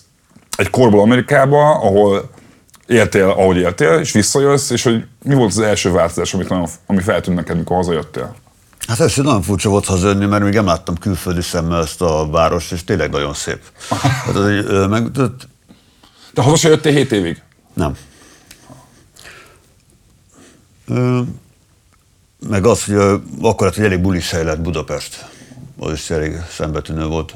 egy 0.57 0.71
korból 0.71 1.01
Amerikába, 1.01 1.71
ahol 1.71 2.31
éltél, 2.87 3.29
ahogy 3.29 3.57
éltél, 3.57 3.93
és 3.93 4.13
visszajössz, 4.13 4.71
és 4.71 4.83
hogy 4.83 5.05
mi 5.23 5.35
volt 5.35 5.51
az 5.51 5.59
első 5.59 5.91
változás, 5.91 6.35
amit 6.35 6.49
nagyon, 6.49 6.69
ami 6.87 7.01
feltűnt 7.03 7.37
neked, 7.37 7.57
mikor 7.57 7.77
hazajöttél? 7.77 8.35
Hát 8.87 9.01
ez 9.01 9.17
nagyon 9.17 9.43
furcsa 9.43 9.69
volt 9.69 9.85
hazajönni, 9.85 10.27
mert 10.27 10.45
még 10.45 10.55
nem 10.55 10.67
láttam 10.67 10.97
külföldi 10.97 11.43
szemmel 11.43 11.83
ezt 11.83 12.03
a 12.03 12.29
várost, 12.31 12.73
és 12.73 12.85
tényleg 12.85 13.11
nagyon 13.11 13.35
szép. 13.35 13.61
Hát 14.25 14.35
az 14.35 14.47
egy, 14.47 14.89
meg, 14.89 15.11
de- 15.11 16.43
haza 16.43 16.57
se 16.57 16.69
jöttél 16.69 16.93
7 16.93 17.13
évig? 17.13 17.43
nem. 17.75 17.97
Ö, 20.89 21.21
meg 22.49 22.67
az, 22.67 22.85
hogy 22.85 22.95
akkor 23.41 23.67
lett, 23.67 23.75
hogy 23.75 23.85
elég 23.85 24.01
bulis 24.01 24.31
hely 24.31 24.45
lett 24.45 24.61
Budapest. 24.61 25.27
Az 25.79 25.93
is 25.93 26.11
elég 26.11 26.37
szembetűnő 26.51 27.07
volt. 27.07 27.35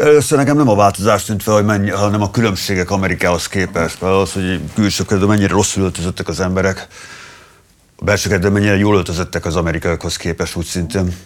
Először 0.00 0.38
nekem 0.38 0.56
nem 0.56 0.68
a 0.68 0.74
változás 0.74 1.24
tűnt 1.24 1.42
fel, 1.42 1.54
hogy 1.54 1.64
mennyi, 1.64 1.90
hanem 1.90 2.22
a 2.22 2.30
különbségek 2.30 2.90
Amerikához 2.90 3.46
képest. 3.46 4.00
Mert 4.00 4.14
az, 4.14 4.32
hogy 4.32 4.60
külső 4.74 5.04
közben 5.04 5.28
mennyire 5.28 5.48
rosszul 5.52 5.82
öltözöttek 5.82 6.28
az 6.28 6.40
emberek, 6.40 6.86
a 7.96 8.04
belső 8.04 8.28
kedve 8.28 8.48
mennyire 8.48 8.76
jól 8.76 8.96
öltözöttek 8.96 9.44
az 9.44 9.56
amerikaiakhoz 9.56 10.16
képest 10.16 10.56
úgy 10.56 10.64
szintén. 10.64 11.16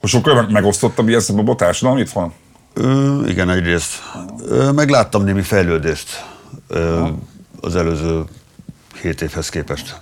Hogy 0.00 0.10
sokkal 0.10 0.34
meg- 0.34 0.50
megosztottabb 0.50 1.08
ilyen 1.08 1.20
szempontból 1.20 1.54
a 1.54 1.58
társadalom 1.58 1.98
itt 1.98 2.10
van? 2.10 2.32
Ö, 2.74 3.20
igen, 3.26 3.50
egyrészt. 3.50 4.02
Ö, 4.44 4.70
meg 4.72 4.88
láttam 4.88 5.24
némi 5.24 5.42
fejlődést 5.42 6.24
ö, 6.68 7.08
az 7.60 7.76
előző 7.76 8.24
hét 9.02 9.22
évhez 9.22 9.48
képest. 9.48 9.96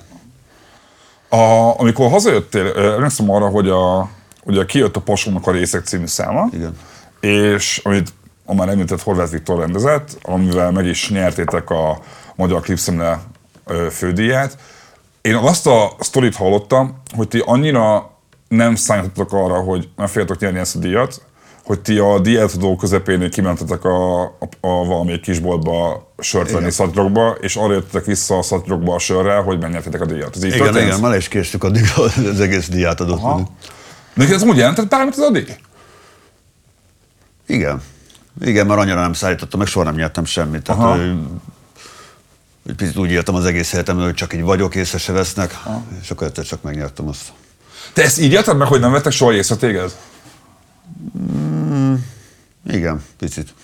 A, 1.29 1.75
amikor 1.81 2.11
hazajöttél, 2.11 2.67
emlékszem 2.77 3.31
arra, 3.31 3.49
hogy 3.49 3.69
a, 3.69 4.11
ugye 4.45 4.65
kijött 4.65 4.97
a 4.97 5.01
Pasónak 5.01 5.47
a 5.47 5.51
részek 5.51 5.85
című 5.85 6.07
száma, 6.07 6.49
Igen. 6.53 6.79
és 7.21 7.81
amit 7.85 8.13
a 8.45 8.55
már 8.55 8.69
említett 8.69 9.03
Horváth 9.03 9.31
Viktor 9.31 9.59
rendezett, 9.59 10.19
amivel 10.23 10.71
meg 10.71 10.87
is 10.87 11.11
nyertétek 11.11 11.71
a 11.71 12.01
Magyar 12.35 12.61
Klipszemle 12.61 13.21
fődíját. 13.91 14.59
Én 15.21 15.35
azt 15.35 15.67
a 15.67 15.93
sztorit 15.99 16.37
hallottam, 16.37 17.03
hogy 17.17 17.29
ti 17.29 17.43
annyira 17.47 18.11
nem 18.49 18.75
számítottatok 18.75 19.33
arra, 19.33 19.61
hogy 19.61 19.89
nem 19.97 20.07
féltek 20.07 20.39
nyerni 20.39 20.59
ezt 20.59 20.77
a 20.77 20.79
díjat, 20.79 21.23
hogy 21.71 21.81
ti 21.81 21.99
a 21.99 22.19
díjátadó 22.19 22.77
közepén 22.77 23.31
kimentetek 23.31 23.85
a, 23.85 24.23
a, 24.23 24.49
a 24.61 24.85
valamelyik 24.85 25.21
kisboltba 25.21 26.09
sört 26.19 26.51
venni 26.51 26.71
Szatyrokba, 26.71 27.37
és 27.41 27.57
arra 27.57 27.73
jöttetek 27.73 28.05
vissza 28.05 28.39
a 28.39 28.43
Szatyrokba 28.43 28.95
a 28.95 28.99
sörrel, 28.99 29.43
hogy 29.43 29.59
megnyertétek 29.59 30.01
a 30.01 30.05
díjat. 30.05 30.37
Ez 30.37 30.45
így 30.45 30.55
Igen, 30.55 30.65
történt? 30.65 30.87
igen, 30.87 31.01
már 31.01 31.17
is 31.17 31.29
késtük 31.29 31.65
addig 31.65 31.83
az 32.33 32.41
egész 32.41 32.69
diát 32.69 33.01
adott. 33.01 33.19
Aha. 33.19 33.49
Neked 34.15 34.35
ez 34.35 34.43
úgy 34.43 34.57
jelentett 34.57 34.89
bármit 34.89 35.13
az 35.13 35.19
a 35.19 35.31
díj? 35.31 35.45
Igen. 37.47 37.83
Igen, 38.41 38.67
mert 38.67 38.81
annyira 38.81 39.01
nem 39.01 39.13
szállítottam, 39.13 39.59
meg 39.59 39.69
soha 39.69 39.85
nem 39.85 39.95
nyertem 39.95 40.25
semmit. 40.25 40.63
Tehát, 40.63 40.83
Aha. 40.83 40.97
hogy, 40.97 41.15
egy 42.67 42.75
picit 42.75 42.97
úgy 42.97 43.11
éltem 43.11 43.35
az 43.35 43.45
egész 43.45 43.73
életemben, 43.73 44.05
hogy 44.05 44.15
csak 44.15 44.35
így 44.35 44.43
vagyok, 44.43 44.75
észre 44.75 44.99
se 44.99 45.13
vesznek, 45.13 45.59
és 46.03 46.11
akkor 46.11 46.27
egyszer 46.27 46.45
csak 46.45 46.63
megnyertem 46.63 47.09
azt. 47.09 47.33
Te 47.93 48.03
ezt 48.03 48.21
így 48.21 48.33
élted 48.33 48.57
meg, 48.57 48.69
hogy 48.69 48.81
nem 48.81 48.93
vettek 48.93 49.13
soha 49.13 49.33
észre 49.33 49.57
téged? 49.57 49.93
Igen, 52.71 53.03
picit. 53.19 53.55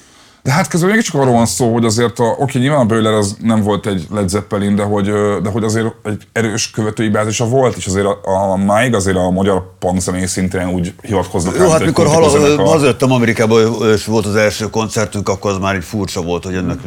De 0.43 0.53
hát 0.53 0.69
közben 0.69 0.91
mégiscsak 0.91 1.21
arról 1.21 1.33
van 1.33 1.47
szó, 1.47 1.73
hogy 1.73 1.85
azért, 1.85 2.19
a, 2.19 2.25
oké, 2.39 2.59
nyilván 2.59 2.81
a 2.81 2.85
Böller 2.85 3.13
az 3.13 3.37
nem 3.41 3.63
volt 3.63 3.87
egy 3.87 4.07
Led 4.11 4.29
Zeppelin, 4.29 4.75
de 4.75 4.83
hogy, 4.83 5.05
de 5.43 5.49
hogy 5.51 5.65
azért 5.65 5.87
egy 6.03 6.27
erős 6.33 6.71
követői 6.71 7.09
bázisa 7.09 7.47
volt, 7.47 7.77
és 7.77 7.87
azért 7.87 8.07
a, 8.07 8.53
a 8.53 8.57
máig 8.57 8.95
azért 8.95 9.17
a 9.17 9.31
magyar 9.31 9.77
punk 9.79 10.01
zenei 10.01 10.27
szintén 10.27 10.69
úgy 10.69 10.95
hivatkoznak. 11.03 11.57
Jó, 11.57 11.69
hát 11.69 11.81
egy 11.81 11.87
mikor 11.87 12.07
hal- 12.07 12.61
hazajöttem 12.61 13.11
Amerikába, 13.11 13.61
és 13.93 14.05
volt 14.05 14.27
az 14.27 14.35
első 14.35 14.71
koncertünk, 14.71 15.29
akkor 15.29 15.51
az 15.51 15.59
már 15.59 15.75
így 15.77 15.85
furcsa 15.85 16.23
volt, 16.23 16.45
hogy 16.45 16.55
ennek 16.55 16.79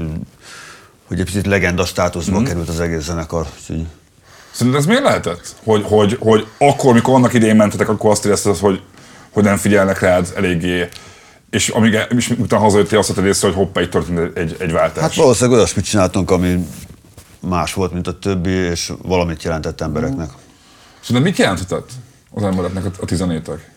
hogy 1.08 1.20
egy 1.20 1.26
picit 1.26 1.46
legenda 1.46 1.86
státuszba 1.86 2.44
került 2.44 2.70
az 2.70 2.80
egész 2.80 3.04
zenekar. 3.04 3.46
Úgyhogy 3.60 3.86
Szerinted 4.52 4.82
ez 4.82 4.88
miért 4.88 5.04
lehetett? 5.04 5.56
Hogy, 5.64 5.84
hogy, 5.88 6.18
hogy 6.20 6.48
akkor, 6.58 6.94
mikor 6.94 7.14
annak 7.14 7.34
idején 7.34 7.56
mentetek, 7.56 7.90
akkor 7.90 8.12
azt 8.12 8.26
érezted, 8.26 8.58
hogy, 8.58 8.82
hogy 9.32 9.44
nem 9.44 9.58
figyelnek 9.58 10.00
rád 10.00 10.34
eléggé, 10.36 10.88
és 11.50 11.70
amíg 11.70 11.98
és 12.10 12.30
utána 12.30 12.64
hazajöttél, 12.64 13.00
azt 13.00 13.08
vetted 13.08 13.26
észre, 13.26 13.48
hogy 13.48 13.58
hoppá, 13.58 13.82
itt 13.82 13.90
történt 13.90 14.38
egy, 14.38 14.56
egy 14.60 14.72
váltás. 14.72 15.04
Hát 15.04 15.16
valószínűleg 15.16 15.58
olyasmit 15.58 15.86
csináltunk, 15.86 16.32
ami 16.32 16.68
más 17.40 17.74
volt, 17.74 17.94
mint 17.94 18.08
a 18.08 18.20
többi, 18.20 18.50
és 18.50 18.94
valamit 19.02 19.44
jelentett 19.44 19.82
embereknek. 19.82 20.30
Szerinted 21.00 21.32
mit 21.32 21.38
jelentett 21.38 21.92
az 22.32 22.44
embereknek 22.44 22.86
a, 22.86 22.90
a 23.00 23.06
tizenétek? 23.06 23.72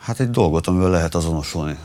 Hát 0.00 0.20
egy 0.20 0.30
dolgot, 0.30 0.66
amivel 0.66 0.90
lehet 0.90 1.14
azonosulni. 1.14 1.76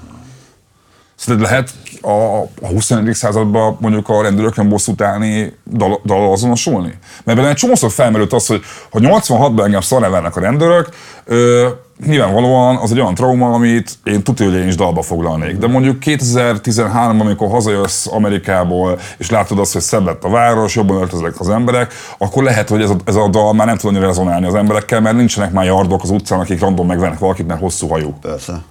Szerinted 1.19 1.49
lehet 1.49 1.69
a, 2.01 2.41
a 2.61 2.67
21. 2.71 3.13
században 3.13 3.77
mondjuk 3.79 4.09
a 4.09 4.21
rendőrökön 4.21 4.69
bosszút 4.69 5.01
állni, 5.01 5.57
dal, 5.71 6.01
dal 6.05 6.31
azonosulni? 6.31 6.93
Mert 7.23 7.37
benne 7.37 7.49
egy 7.49 7.55
csomószor 7.55 7.91
felmerült 7.91 8.33
az, 8.33 8.47
hogy 8.47 8.61
ha 8.91 8.99
86-ban 9.01 9.63
engem 9.63 9.81
szarra 9.81 10.09
vernek 10.09 10.35
a 10.35 10.39
rendőrök, 10.39 10.89
ö, 11.25 11.67
nyilvánvalóan 12.05 12.75
az 12.75 12.91
egy 12.91 12.99
olyan 12.99 13.13
trauma, 13.13 13.53
amit 13.53 13.91
én 14.03 14.23
tudja, 14.23 14.45
hogy 14.45 14.55
én 14.55 14.67
is 14.67 14.75
dalba 14.75 15.01
foglalnék. 15.01 15.57
De 15.57 15.67
mondjuk 15.67 15.97
2013-ban, 16.05 17.19
amikor 17.19 17.49
hazajössz 17.49 18.07
Amerikából, 18.07 18.99
és 19.17 19.29
látod 19.29 19.59
azt, 19.59 19.73
hogy 19.73 19.81
szebb 19.81 20.05
lett 20.05 20.23
a 20.23 20.29
város, 20.29 20.75
jobban 20.75 20.97
öltöznek 20.97 21.39
az 21.39 21.49
emberek, 21.49 21.93
akkor 22.17 22.43
lehet, 22.43 22.69
hogy 22.69 22.81
ez 22.81 22.89
a, 22.89 22.95
ez 23.05 23.15
a 23.15 23.27
dal 23.27 23.53
már 23.53 23.67
nem 23.67 23.77
tud 23.77 23.89
annyira 23.89 24.05
rezonálni 24.05 24.45
az 24.45 24.55
emberekkel, 24.55 25.01
mert 25.01 25.15
nincsenek 25.15 25.51
már 25.51 25.65
yardok 25.65 26.03
az 26.03 26.09
utcán, 26.09 26.39
akik 26.39 26.59
random 26.59 26.87
megvennek 26.87 27.19
valakit, 27.19 27.47
mert 27.47 27.59
hosszú 27.59 27.87
hajú. 27.87 28.13
Persze. 28.21 28.61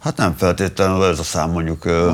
Hát 0.00 0.16
nem 0.16 0.34
feltétlenül 0.36 1.04
ez 1.04 1.18
a 1.18 1.22
szám 1.22 1.50
mondjuk. 1.50 1.84
ö, 1.84 2.12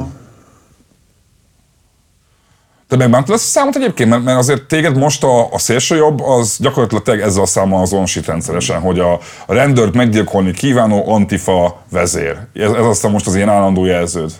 Te 2.89 2.97
megbántad 2.97 3.35
ezt 3.35 3.45
a 3.45 3.49
számot 3.49 3.77
egyébként? 3.77 4.11
Mert, 4.11 4.23
mert 4.23 4.39
azért 4.39 4.63
téged 4.63 4.97
most 4.97 5.25
a, 5.25 5.53
a 5.53 5.59
szélsőjobb, 5.59 6.21
az 6.21 6.57
gyakorlatilag 6.61 7.21
ezzel 7.21 7.43
a 7.43 7.47
számmal 7.47 7.83
azonosít 7.83 8.27
rendszeresen, 8.27 8.81
hogy 8.81 8.99
a, 8.99 9.13
a 9.47 9.53
rendőrt 9.55 9.95
meggyilkolni 9.95 10.53
kívánó 10.53 11.13
antifa 11.13 11.83
vezér. 11.91 12.39
Ez, 12.55 12.71
ez 12.71 12.85
aztán 12.85 13.11
most 13.11 13.27
az 13.27 13.35
ilyen 13.35 13.49
állandó 13.49 13.85
jelződ. 13.85 14.33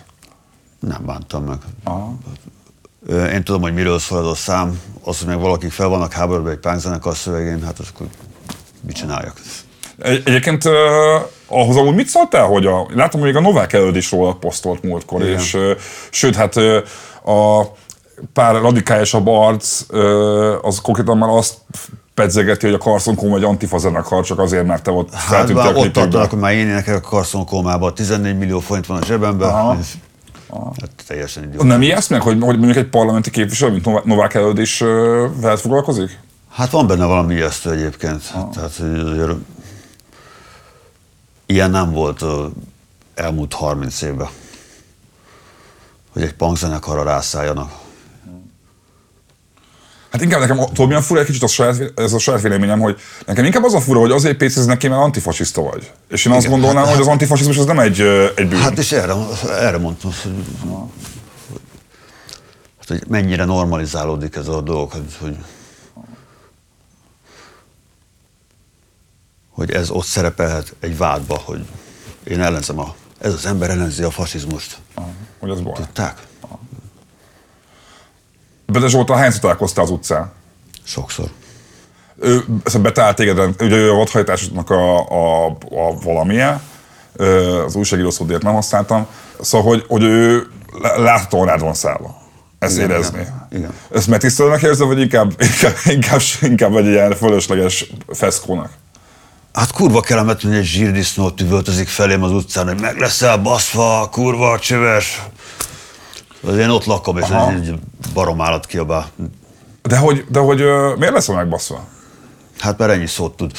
Nem 0.79 1.05
bántam 1.05 1.43
meg. 1.43 1.57
Ö, 3.07 3.25
Én 3.25 3.43
tudom, 3.43 3.61
hogy 3.61 3.73
miről 3.73 3.99
szól 3.99 4.19
ez 4.19 4.25
a 4.25 4.35
szám. 4.35 4.79
Az, 5.03 5.17
hogy 5.19 5.27
meg 5.27 5.39
valakik 5.39 5.71
fel 5.71 5.87
vannak 5.87 6.11
háborúban 6.11 6.51
egy 6.51 6.57
pánkzenekar 6.57 7.15
szövegén, 7.15 7.63
hát 7.63 7.79
az 7.79 7.87
akkor 7.93 8.07
mit 8.81 8.95
csináljak? 8.95 9.41
Egy, 9.99 10.21
egyébként 10.25 10.65
uh, 10.65 10.73
ahhoz 11.47 11.75
amúgy 11.75 11.95
mit 11.95 12.07
szóltál, 12.07 12.45
hogy 12.45 12.65
a, 12.65 12.87
látom, 12.95 13.21
hogy 13.21 13.33
még 13.33 13.43
a 13.43 13.45
Novák 13.45 13.73
előtt 13.73 13.95
is 13.95 14.11
róla 14.11 14.33
posztolt 14.33 14.83
múltkor, 14.83 15.21
Igen. 15.21 15.33
és 15.39 15.53
uh, 15.53 15.71
sőt, 16.09 16.35
hát 16.35 16.55
uh, 16.55 16.75
a 17.35 17.71
pár 18.33 18.61
radikálisabb 18.61 19.27
arc, 19.27 19.81
az 20.61 20.81
konkrétan 20.81 21.17
már 21.17 21.29
azt 21.29 21.53
pedzegeti, 22.13 22.65
hogy 22.65 22.75
a 22.75 22.77
Carson 22.77 23.15
Coma 23.15 23.35
egy 23.37 23.43
antifa 23.43 23.77
zenekar, 23.77 24.23
csak 24.23 24.39
azért, 24.39 24.65
mert 24.65 24.83
te 24.83 24.91
ott 24.91 25.13
Hát 25.13 25.21
feltűntél 25.23 25.75
ott 25.75 25.91
tartanak, 25.93 26.29
hogy 26.29 26.39
már 26.39 26.53
én 26.53 26.67
énekelek 26.67 27.05
a 27.05 27.09
Carson 27.09 27.45
Kómában, 27.45 27.93
14 27.93 28.37
millió 28.37 28.59
forint 28.59 28.85
van 28.85 29.01
a 29.01 29.05
zsebemben. 29.05 29.49
Aha. 29.49 29.77
és- 29.81 29.93
Hát 30.79 30.89
teljesen 31.07 31.43
idióta. 31.43 31.63
Nem 31.65 31.81
ijeszt 31.81 32.09
meg, 32.09 32.21
hogy, 32.21 32.37
hogy 32.41 32.57
mondjuk 32.57 32.75
egy 32.77 32.89
parlamenti 32.89 33.29
képviselő, 33.29 33.71
mint 33.71 33.85
Nová- 33.85 34.05
Novák 34.05 34.33
előtt 34.33 34.59
is 34.59 34.81
ö, 34.81 35.25
veled 35.41 35.59
foglalkozik? 35.59 36.19
Hát 36.51 36.69
van 36.69 36.87
benne 36.87 37.05
valami 37.05 37.33
ijesztő 37.33 37.71
egyébként. 37.71 38.21
Tehát 38.53 38.75
hogy 38.77 39.35
ilyen 41.45 41.71
nem 41.71 41.91
volt 41.91 42.23
elmúlt 43.15 43.53
30 43.53 44.01
évben, 44.01 44.27
hogy 46.13 46.21
egy 46.21 46.33
punk 46.33 46.57
zenekarra 46.57 47.03
rászálljanak. 47.03 47.71
Hát 50.11 50.23
inkább 50.23 50.39
nekem 50.39 50.57
tudod, 50.57 50.87
milyen 50.87 51.01
fura 51.01 51.19
egy 51.19 51.25
kicsit 51.25 51.43
a 51.43 51.47
saját, 51.47 51.91
ez 51.95 52.13
a 52.13 52.19
saját 52.19 52.41
véleményem, 52.41 52.79
hogy 52.79 52.99
nekem 53.25 53.45
inkább 53.45 53.63
az 53.63 53.73
a 53.73 53.79
fura, 53.79 53.99
hogy 53.99 54.11
azért 54.11 54.37
pécéznek 54.37 54.77
ki, 54.77 54.87
mert 54.87 55.01
antifasiszta 55.01 55.61
vagy. 55.61 55.91
És 56.09 56.25
én 56.25 56.33
azt 56.33 56.45
Igen, 56.45 56.59
gondolnám, 56.59 56.83
hát- 56.83 56.93
hogy 56.93 57.01
az 57.01 57.07
antifasizmus 57.07 57.57
az 57.57 57.65
nem 57.65 57.79
egy, 57.79 57.99
egy 58.35 58.47
bűn. 58.47 58.59
Hát 58.59 58.77
és 58.77 58.91
erre, 58.91 59.13
erre 59.49 59.77
mondtam, 59.77 60.11
hogy, 60.23 60.33
hát, 62.77 62.87
hogy 62.87 63.03
mennyire 63.07 63.45
normalizálódik 63.45 64.35
ez 64.35 64.47
a 64.47 64.61
dolog, 64.61 64.91
hogy, 64.91 65.15
hogy, 65.19 65.37
hogy 69.55 69.71
ez 69.71 69.89
ott 69.89 70.05
szerepelhet 70.05 70.75
egy 70.79 70.97
vádba, 70.97 71.41
hogy 71.45 71.65
én 72.23 72.41
ellenzem 72.41 72.79
a, 72.79 72.95
ez 73.19 73.33
az 73.33 73.45
ember 73.45 73.69
ellenzi 73.69 74.03
a 74.03 74.11
fasizmust. 74.11 74.77
Aha, 74.93 75.09
hogy 75.39 75.49
az 75.49 75.61
baj. 75.61 75.73
Tudták? 75.73 76.21
Bede 78.65 78.87
Zsoltal 78.87 79.17
hányszor 79.17 79.39
találkoztál 79.39 79.83
az 79.83 79.89
utcán? 79.89 80.31
Sokszor. 80.83 81.29
Ő 82.19 82.45
betalált 82.81 83.15
téged, 83.15 83.39
ugye 83.61 83.75
ő 83.75 83.91
a 83.91 83.95
vadhajtásodnak 83.95 84.69
a, 84.69 84.99
a, 84.99 85.45
a 85.69 85.99
valamilyen, 86.03 86.61
az 87.65 87.75
újságíró 87.75 88.09
szódért 88.09 88.41
nem 88.41 88.53
használtam, 88.53 89.07
szóval, 89.41 89.67
hogy, 89.67 89.85
hogy 89.87 90.03
ő 90.03 90.47
lá- 90.71 90.97
láthatóan 90.97 91.45
rád 91.45 91.59
van 91.59 91.73
szállva. 91.73 92.23
Ezt 92.59 92.77
Igen, 92.77 92.89
érezni. 92.89 93.19
igen, 93.19 93.47
igen. 93.51 93.73
Ezt 93.91 94.07
megtisztelőnek 94.07 94.61
érzed, 94.61 94.87
vagy 94.87 94.99
inkább, 94.99 95.33
inkább, 95.53 95.75
inkább, 95.85 96.19
inkább 96.41 96.75
egy 96.75 96.85
ilyen 96.85 97.15
fölösleges 97.15 97.91
feszkónak? 98.07 98.71
Hát 99.55 99.71
kurva 99.71 100.01
kellemet, 100.01 100.41
hogy 100.41 100.53
egy 100.53 100.63
zsírdisznó 100.63 101.31
üvöltözik 101.41 101.87
felém 101.87 102.23
az 102.23 102.31
utcán, 102.31 102.67
hogy 102.67 102.81
meg 102.81 102.97
leszel 102.97 103.37
baszva, 103.37 104.09
kurva 104.11 104.59
csöves. 104.59 105.21
Az 106.47 106.57
én 106.57 106.69
ott 106.69 106.85
lakom, 106.85 107.17
és 107.17 107.29
Aha. 107.29 107.51
egy, 107.51 107.73
barom 108.13 108.41
állat 108.41 108.65
kiabál. 108.65 109.07
De 109.81 109.97
hogy, 109.97 110.25
de 110.29 110.39
hogy 110.39 110.57
miért 110.97 111.13
leszel 111.13 111.35
megbaszva? 111.35 111.83
Hát 112.59 112.77
mert 112.77 112.91
ennyi 112.91 113.07
szót 113.07 113.37
tud. 113.37 113.51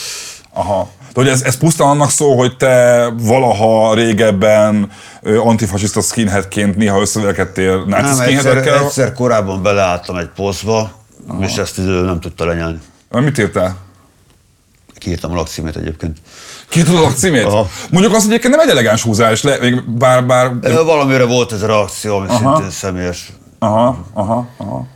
Aha. 0.53 0.89
De 0.99 1.21
hogy 1.21 1.29
ez, 1.29 1.43
ez 1.43 1.57
pusztán 1.57 1.89
annak 1.89 2.11
szól, 2.11 2.37
hogy 2.37 2.57
te 2.57 3.07
valaha 3.19 3.95
régebben 3.95 4.91
antifasiszta 5.23 6.01
skinheadként 6.01 6.77
néha 6.77 7.01
összevelkedtél 7.01 7.85
náci 7.87 8.19
Nem, 8.19 8.29
egyszer, 8.29 8.57
egyszer 8.57 9.13
korábban 9.13 9.63
beleálltam 9.63 10.17
egy 10.17 10.31
posztba, 10.35 10.91
és 11.41 11.57
ezt 11.57 11.79
ő 11.79 12.01
nem 12.01 12.21
tudta 12.21 12.45
lenyelni. 12.45 12.79
Mit 13.11 13.39
írtál? 13.39 13.86
Kiírtam 15.07 15.33
a 15.33 15.35
lakcímét 15.35 15.77
egyébként. 15.77 16.17
Ki 16.69 16.83
tudod 16.83 17.05
a 17.05 17.13
címét? 17.13 17.45
Aha. 17.45 17.69
Mondjuk 17.91 18.15
az 18.15 18.25
egyébként 18.27 18.55
nem 18.57 18.63
egy 18.63 18.69
elegáns 18.69 19.03
húzás, 19.03 19.43
le, 19.43 19.57
még 19.61 19.91
bár, 19.91 20.27
bár... 20.27 20.53
Valamire 20.85 21.25
volt 21.25 21.53
ez 21.53 21.63
a 21.63 21.67
reakció, 21.67 22.17
ami 22.17 22.27
Aha. 22.29 22.55
szintén 22.55 22.71
személyes. 22.71 23.33
Aha, 23.59 24.05
aha, 24.13 24.47
aha. 24.57 24.87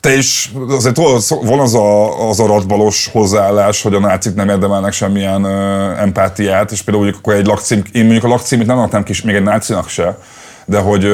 Te 0.00 0.16
is, 0.16 0.52
azért 0.68 0.96
van 1.42 1.58
az 1.58 1.74
a, 1.74 2.28
az 2.28 2.40
a 2.40 2.46
radbalos 2.46 3.08
hozzáállás, 3.12 3.82
hogy 3.82 3.94
a 3.94 3.98
nácik 3.98 4.34
nem 4.34 4.48
érdemelnek 4.48 4.92
semmilyen 4.92 5.44
ö, 5.44 5.90
empátiát, 5.96 6.70
és 6.70 6.82
például 6.82 7.04
mondjuk 7.04 7.24
akkor 7.24 7.40
egy 7.40 7.46
lakcím, 7.46 7.82
én 7.92 8.02
mondjuk 8.02 8.24
a 8.24 8.28
lakcímét 8.28 8.66
nem 8.66 8.78
adtam 8.78 9.02
ki 9.02 9.12
még 9.24 9.34
egy 9.34 9.42
nácinak 9.42 9.88
se, 9.88 10.18
de 10.64 10.78
hogy 10.78 11.04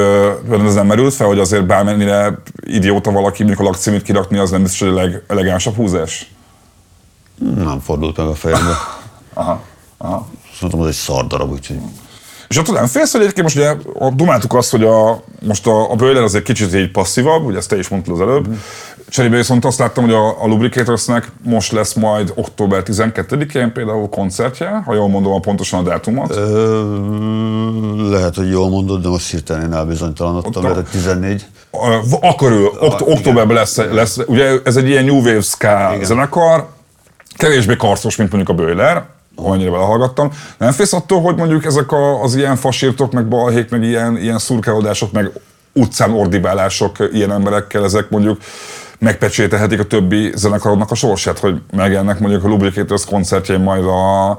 ez 0.67 0.75
nem 0.75 0.87
merült 0.87 1.15
fel, 1.15 1.27
hogy 1.27 1.39
azért 1.39 1.67
bármennyire 1.67 2.39
idióta 2.61 3.11
valaki 3.11 3.43
mondjuk 3.43 3.67
a 3.67 3.71
lakcímét 3.71 4.03
kirakni, 4.03 4.39
az 4.39 4.51
nem 4.51 4.63
biztos, 4.63 4.89
hogy 4.89 4.99
a 4.99 5.01
legelegánsabb 5.01 5.75
húzás? 5.75 6.31
Nem 7.57 7.81
fordult 7.81 8.17
meg 8.17 8.27
a 8.27 8.35
fejembe. 8.35 8.73
Aha, 9.35 9.61
aha. 9.99 10.27
Azt 10.53 10.61
mondtam, 10.61 10.83
az 10.83 10.89
egy 10.89 10.95
szar 10.95 11.27
darab, 11.27 11.51
úgyhogy... 11.51 11.77
És 12.49 12.57
attól 12.57 12.75
nem 12.75 12.87
félsz, 12.87 13.13
hogy 13.13 13.21
egyébként 13.21 13.55
most 13.55 13.57
ugye 13.57 13.75
dumáltuk 14.15 14.55
azt, 14.55 14.71
hogy 14.71 14.85
a, 14.85 15.23
most 15.47 15.67
a, 15.67 15.91
a 15.91 15.95
Böller 15.95 16.23
azért 16.23 16.45
kicsit 16.45 16.75
így 16.75 16.91
passzívabb, 16.91 17.45
ugye 17.45 17.57
ezt 17.57 17.69
te 17.69 17.79
is 17.79 17.89
mondtad 17.89 18.15
az 18.15 18.21
előbb. 18.21 18.49
Mm. 18.49 18.53
Cserébe 19.09 19.37
viszont 19.37 19.65
azt 19.65 19.79
láttam, 19.79 20.05
hogy 20.05 20.13
a, 20.13 20.43
a 20.43 20.47
Lubricatorsnek 20.47 21.33
most 21.43 21.73
lesz 21.73 21.93
majd 21.95 22.33
október 22.35 22.83
12-én 22.87 23.73
például 23.73 24.09
koncertje, 24.09 24.83
ha 24.87 24.95
jól 24.95 25.09
mondom 25.09 25.33
a 25.33 25.39
pontosan 25.41 25.81
a 25.81 25.83
dátumot. 25.83 26.31
Ö, 26.37 28.11
lehet, 28.11 28.35
hogy 28.35 28.51
jól 28.51 28.69
mondod, 28.69 29.03
de 29.03 29.09
most 29.09 29.31
hirtelen 29.31 29.63
én 29.63 29.73
elbizonytalanodtam, 29.73 30.63
mert 30.63 30.77
a 30.77 30.83
14. 30.83 31.47
Ö, 31.73 31.97
va- 32.21 32.37
Körül, 32.37 32.67
okt- 32.67 33.01
igen. 33.01 33.15
októberben 33.17 33.57
lesz, 33.57 33.77
lesz, 33.77 34.19
ugye 34.27 34.51
ez 34.65 34.77
egy 34.77 34.89
ilyen 34.89 35.05
New 35.05 35.17
Wave 35.17 35.41
Ska 35.41 35.97
zenekar, 36.03 36.67
kevésbé 37.39 37.77
karcos, 37.77 38.17
mint 38.17 38.33
mondjuk 38.33 38.59
a 38.59 38.63
Böller, 38.63 39.05
annyira 39.37 39.71
belehallgattam. 39.71 40.31
Nem 40.59 40.73
félsz 40.73 40.93
attól, 40.93 41.21
hogy 41.21 41.37
mondjuk 41.37 41.65
ezek 41.65 41.93
a, 41.93 42.23
az 42.23 42.35
ilyen 42.35 42.57
fasírtok, 42.57 43.13
meg 43.13 43.29
balhék, 43.29 43.71
meg 43.71 43.83
ilyen, 43.83 44.17
ilyen 44.17 44.39
szurkálódások, 44.39 45.13
meg 45.13 45.31
utcán 45.73 46.13
ordibálások 46.13 46.97
ilyen 47.13 47.33
emberekkel, 47.33 47.85
ezek 47.85 48.11
mondjuk 48.11 48.41
megpecsételhetik 48.99 49.81
a 49.81 49.87
többi 49.87 50.33
zenekarodnak 50.35 50.91
a 50.91 50.95
sorsát, 50.95 51.39
hogy 51.39 51.61
megjelennek 51.73 52.19
mondjuk 52.19 52.45
a 52.45 52.49
Lubricators 52.49 53.05
koncertjén 53.05 53.61
majd 53.61 53.85
a, 53.85 54.31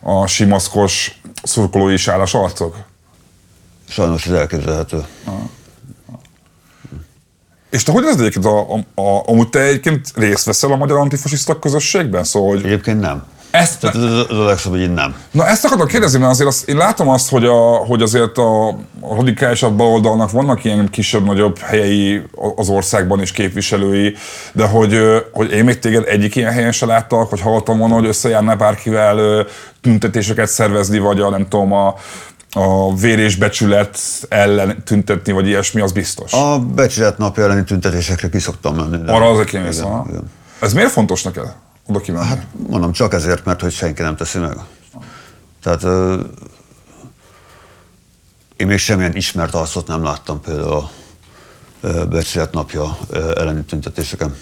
a 0.00 0.26
simaszkos 0.26 1.20
szurkolói 1.42 1.96
sálas 1.96 2.34
arcok? 2.34 2.76
Sajnos 3.88 4.26
ez 4.26 4.32
elképzelhető. 4.32 5.04
És 7.72 7.82
te 7.82 7.92
hogy 7.92 8.04
ez 8.04 8.20
egyébként, 8.20 8.44
a, 8.44 8.74
a, 8.74 9.02
a, 9.02 9.22
amúgy 9.26 9.48
te 9.48 9.60
egyébként 9.60 10.12
részt 10.14 10.44
veszel 10.44 10.72
a 10.72 10.76
magyar 10.76 10.98
antifasiszta 10.98 11.58
közösségben? 11.58 12.24
Szóval, 12.24 12.50
hogy 12.50 12.64
Egyébként 12.64 13.00
nem. 13.00 13.24
ezt, 13.50 13.80
Tehát 13.80 13.96
ez, 13.96 14.02
ez 14.02 14.36
a 14.36 14.44
legszebb, 14.44 14.72
hogy 14.72 14.80
én 14.80 14.90
nem. 14.90 15.14
na 15.30 15.46
ezt 15.46 15.64
akartam 15.64 15.86
kérdezni, 15.86 16.18
mert 16.18 16.30
azért 16.30 16.48
azt, 16.48 16.68
én 16.68 16.76
látom 16.76 17.08
azt, 17.08 17.30
hogy, 17.30 17.44
a, 17.44 17.76
hogy 17.76 18.02
azért 18.02 18.38
a, 18.38 18.78
radikálisabb 19.10 19.76
baloldalnak 19.76 20.30
vannak 20.30 20.64
ilyen 20.64 20.88
kisebb-nagyobb 20.90 21.58
helyei 21.58 22.22
az 22.56 22.68
országban 22.68 23.20
és 23.20 23.32
képviselői, 23.32 24.14
de 24.52 24.66
hogy, 24.66 24.98
hogy 25.32 25.52
én 25.52 25.64
még 25.64 25.78
téged 25.78 26.04
egyik 26.06 26.36
ilyen 26.36 26.52
helyen 26.52 26.72
se 26.72 26.86
láttak, 26.86 27.28
hogy 27.28 27.40
hallottam 27.40 27.78
volna, 27.78 27.94
hogy 27.94 28.06
összejárnál 28.06 28.56
bárkivel 28.56 29.46
tüntetéseket 29.80 30.48
szervezni, 30.48 30.98
vagy 30.98 31.20
a 31.20 31.30
nem 31.30 31.48
tudom, 31.48 31.72
a, 31.72 31.94
a 32.52 32.94
vérésbecsület 32.96 33.98
ellen 34.28 34.84
tüntetni, 34.84 35.32
vagy 35.32 35.46
ilyesmi, 35.46 35.80
az 35.80 35.92
biztos. 35.92 36.32
A 36.32 36.58
becsület 36.58 37.18
napja 37.18 37.42
elleni 37.42 37.64
tüntetésekre 37.64 38.28
ki 38.28 38.38
szoktam 38.38 38.74
menni. 38.74 39.08
Arra 39.08 39.28
aha. 39.28 39.42
igen. 40.08 40.30
Ez 40.60 40.72
miért 40.72 40.90
fontos 40.90 41.22
neked? 41.22 41.54
Oda 41.86 42.00
kimenni. 42.00 42.26
Hát, 42.26 42.46
Mondom, 42.68 42.92
csak 42.92 43.12
ezért, 43.12 43.44
mert 43.44 43.60
hogy 43.60 43.72
senki 43.72 44.02
nem 44.02 44.16
teszi 44.16 44.38
meg. 44.38 44.56
Tehát 45.62 45.82
én 48.56 48.66
még 48.66 48.78
semmilyen 48.78 49.16
ismert 49.16 49.54
arcot 49.54 49.86
nem 49.86 50.02
láttam 50.02 50.40
például 50.40 50.72
a 50.72 50.90
becsület 52.08 52.52
napja 52.52 52.98
elleni 53.36 53.62
tüntetéseken. 53.62 54.36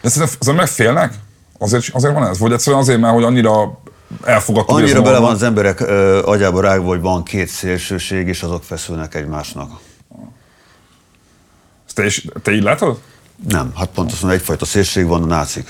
De 0.00 0.08
szerintem 0.08 0.36
az 0.40 0.48
emberek 0.48 0.70
félnek? 0.70 1.14
Azért, 1.58 1.84
azért 1.92 2.14
van 2.14 2.26
ez? 2.26 2.38
Vagy 2.38 2.52
egyszerűen 2.52 2.82
azért, 2.82 3.00
mert 3.00 3.14
hogy 3.14 3.24
annyira 3.24 3.82
ez 4.24 4.44
Annyira 4.66 5.02
bele 5.02 5.18
van 5.18 5.30
az 5.30 5.42
emberek 5.42 5.80
ö, 5.80 6.22
agyába 6.24 6.60
rágva, 6.60 6.88
hogy 6.88 7.00
van 7.00 7.22
két 7.22 7.48
szélsőség, 7.48 8.28
és 8.28 8.42
azok 8.42 8.62
feszülnek 8.62 9.14
egymásnak. 9.14 9.70
Ezt 11.86 11.94
Te, 11.94 12.04
is, 12.04 12.26
te 12.42 12.52
így 12.52 12.62
látod? 12.62 13.00
Nem, 13.48 13.72
hát 13.76 13.88
pontosan 13.88 14.30
egyfajta 14.30 14.64
szélség 14.64 15.06
van 15.06 15.22
a 15.22 15.26
nácik. 15.26 15.68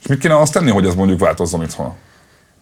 És 0.00 0.06
mit 0.06 0.18
kéne 0.18 0.40
azt 0.40 0.52
tenni, 0.52 0.70
hogy 0.70 0.86
ez 0.86 0.94
mondjuk 0.94 1.20
változzon 1.20 1.62
itthon? 1.62 1.94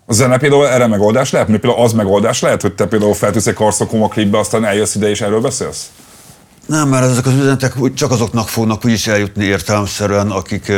A 0.06 0.12
zene 0.12 0.38
például 0.38 0.68
erre 0.68 0.86
megoldás 0.86 1.30
lehet? 1.30 1.48
Mert 1.48 1.60
például 1.60 1.82
az 1.82 1.92
megoldás 1.92 2.40
lehet, 2.40 2.62
hogy 2.62 2.74
te 2.74 2.86
például 2.86 3.14
feltűnsz 3.14 3.46
egy 3.46 3.54
karszokoma 3.54 4.08
klipbe, 4.08 4.38
aztán 4.38 4.64
eljössz 4.64 4.94
ide 4.94 5.08
és 5.08 5.20
erről 5.20 5.40
beszélsz? 5.40 5.90
Nem, 6.68 6.88
mert 6.88 7.04
ezek 7.04 7.26
az 7.26 7.32
üzenetek 7.32 7.74
csak 7.94 8.10
azoknak 8.10 8.48
fognak 8.48 8.84
úgyis 8.84 9.06
eljutni 9.06 9.44
értelemszerűen, 9.44 10.30
akik 10.30 10.72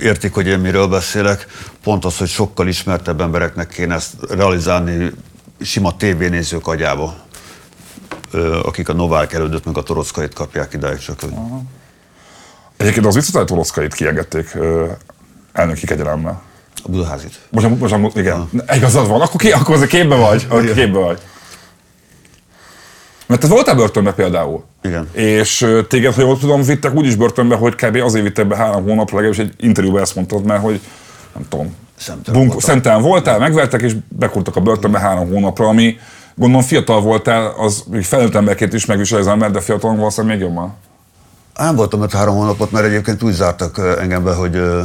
értik, 0.00 0.34
hogy 0.34 0.46
én 0.46 0.58
miről 0.58 0.86
beszélek. 0.86 1.46
Pont 1.82 2.04
az, 2.04 2.18
hogy 2.18 2.28
sokkal 2.28 2.68
ismertebb 2.68 3.20
embereknek 3.20 3.68
kéne 3.68 3.94
ezt 3.94 4.12
realizálni 4.28 5.12
sima 5.60 5.96
tévénézők 5.96 6.66
agyába, 6.66 7.14
akik 8.62 8.88
a 8.88 8.92
Novák 8.92 9.32
elődöt 9.32 9.64
meg 9.64 9.76
a 9.76 9.82
Torockait 9.82 10.34
kapják 10.34 10.74
idáig 10.74 10.98
csak. 10.98 11.20
Hogy... 11.20 11.32
Egyébként 12.76 13.06
az 13.06 13.14
vicces, 13.14 13.34
hogy 13.34 13.44
Toroszkait 13.44 13.94
kiengedték 13.94 14.58
elnöki 15.52 15.86
kegyelemmel. 15.86 16.42
A 16.84 16.88
Budaházit. 16.88 17.40
Most, 17.50 17.98
most 17.98 18.16
igen, 18.16 18.48
igazad 18.74 19.08
van, 19.08 19.20
akkor, 19.20 19.40
ki, 19.40 19.50
akkor 19.52 19.74
azért 19.74 19.90
képbe 19.90 20.16
vagy, 20.16 20.46
akkor 20.48 20.72
képbe 20.72 20.98
vagy. 20.98 21.20
Mert 23.30 23.42
te 23.42 23.48
voltál 23.48 23.74
börtönbe 23.74 24.12
például. 24.12 24.64
Igen. 24.82 25.08
És 25.12 25.66
téged, 25.88 26.14
ha 26.14 26.20
jól 26.20 26.38
tudom, 26.38 26.62
vittek 26.62 26.94
úgy 26.94 27.06
is 27.06 27.14
börtönbe, 27.14 27.56
hogy 27.56 27.74
kb. 27.74 27.96
azért 27.96 28.24
vittek 28.24 28.46
be 28.46 28.56
három 28.56 28.82
hónapra, 28.82 29.16
legalábbis 29.16 29.38
egy 29.38 29.54
interjúban 29.56 30.00
ezt 30.00 30.14
mondtad, 30.14 30.44
mert 30.44 30.62
hogy 30.62 30.80
nem 31.34 31.46
tudom, 31.48 31.74
Szemtelen 31.96 32.40
bunk, 32.40 32.62
szemtelen 32.62 33.02
voltál, 33.02 33.38
megvertek 33.38 33.82
és 33.82 33.96
bekurtak 34.08 34.56
a 34.56 34.60
börtönbe 34.60 34.98
három 34.98 35.28
hónapra, 35.28 35.66
ami 35.66 35.98
gondolom 36.34 36.64
fiatal 36.64 37.00
voltál, 37.00 37.54
az 37.58 37.84
még 37.90 38.04
felnőtt 38.04 38.34
emberként 38.34 38.72
is 38.72 38.86
megvisel 38.86 39.18
az 39.18 39.26
ember, 39.26 39.50
de 39.50 39.60
fiatalon 39.60 39.96
valószínűleg 39.96 40.36
még 40.36 40.46
jobban. 40.46 40.74
Nem 41.54 41.76
voltam 41.76 42.00
ott 42.00 42.12
három 42.12 42.34
hónapot, 42.34 42.70
mert 42.70 42.86
egyébként 42.86 43.22
úgy 43.22 43.32
zártak 43.32 43.96
engem 44.00 44.24
be, 44.24 44.34
hogy 44.34 44.56
ö, 44.56 44.82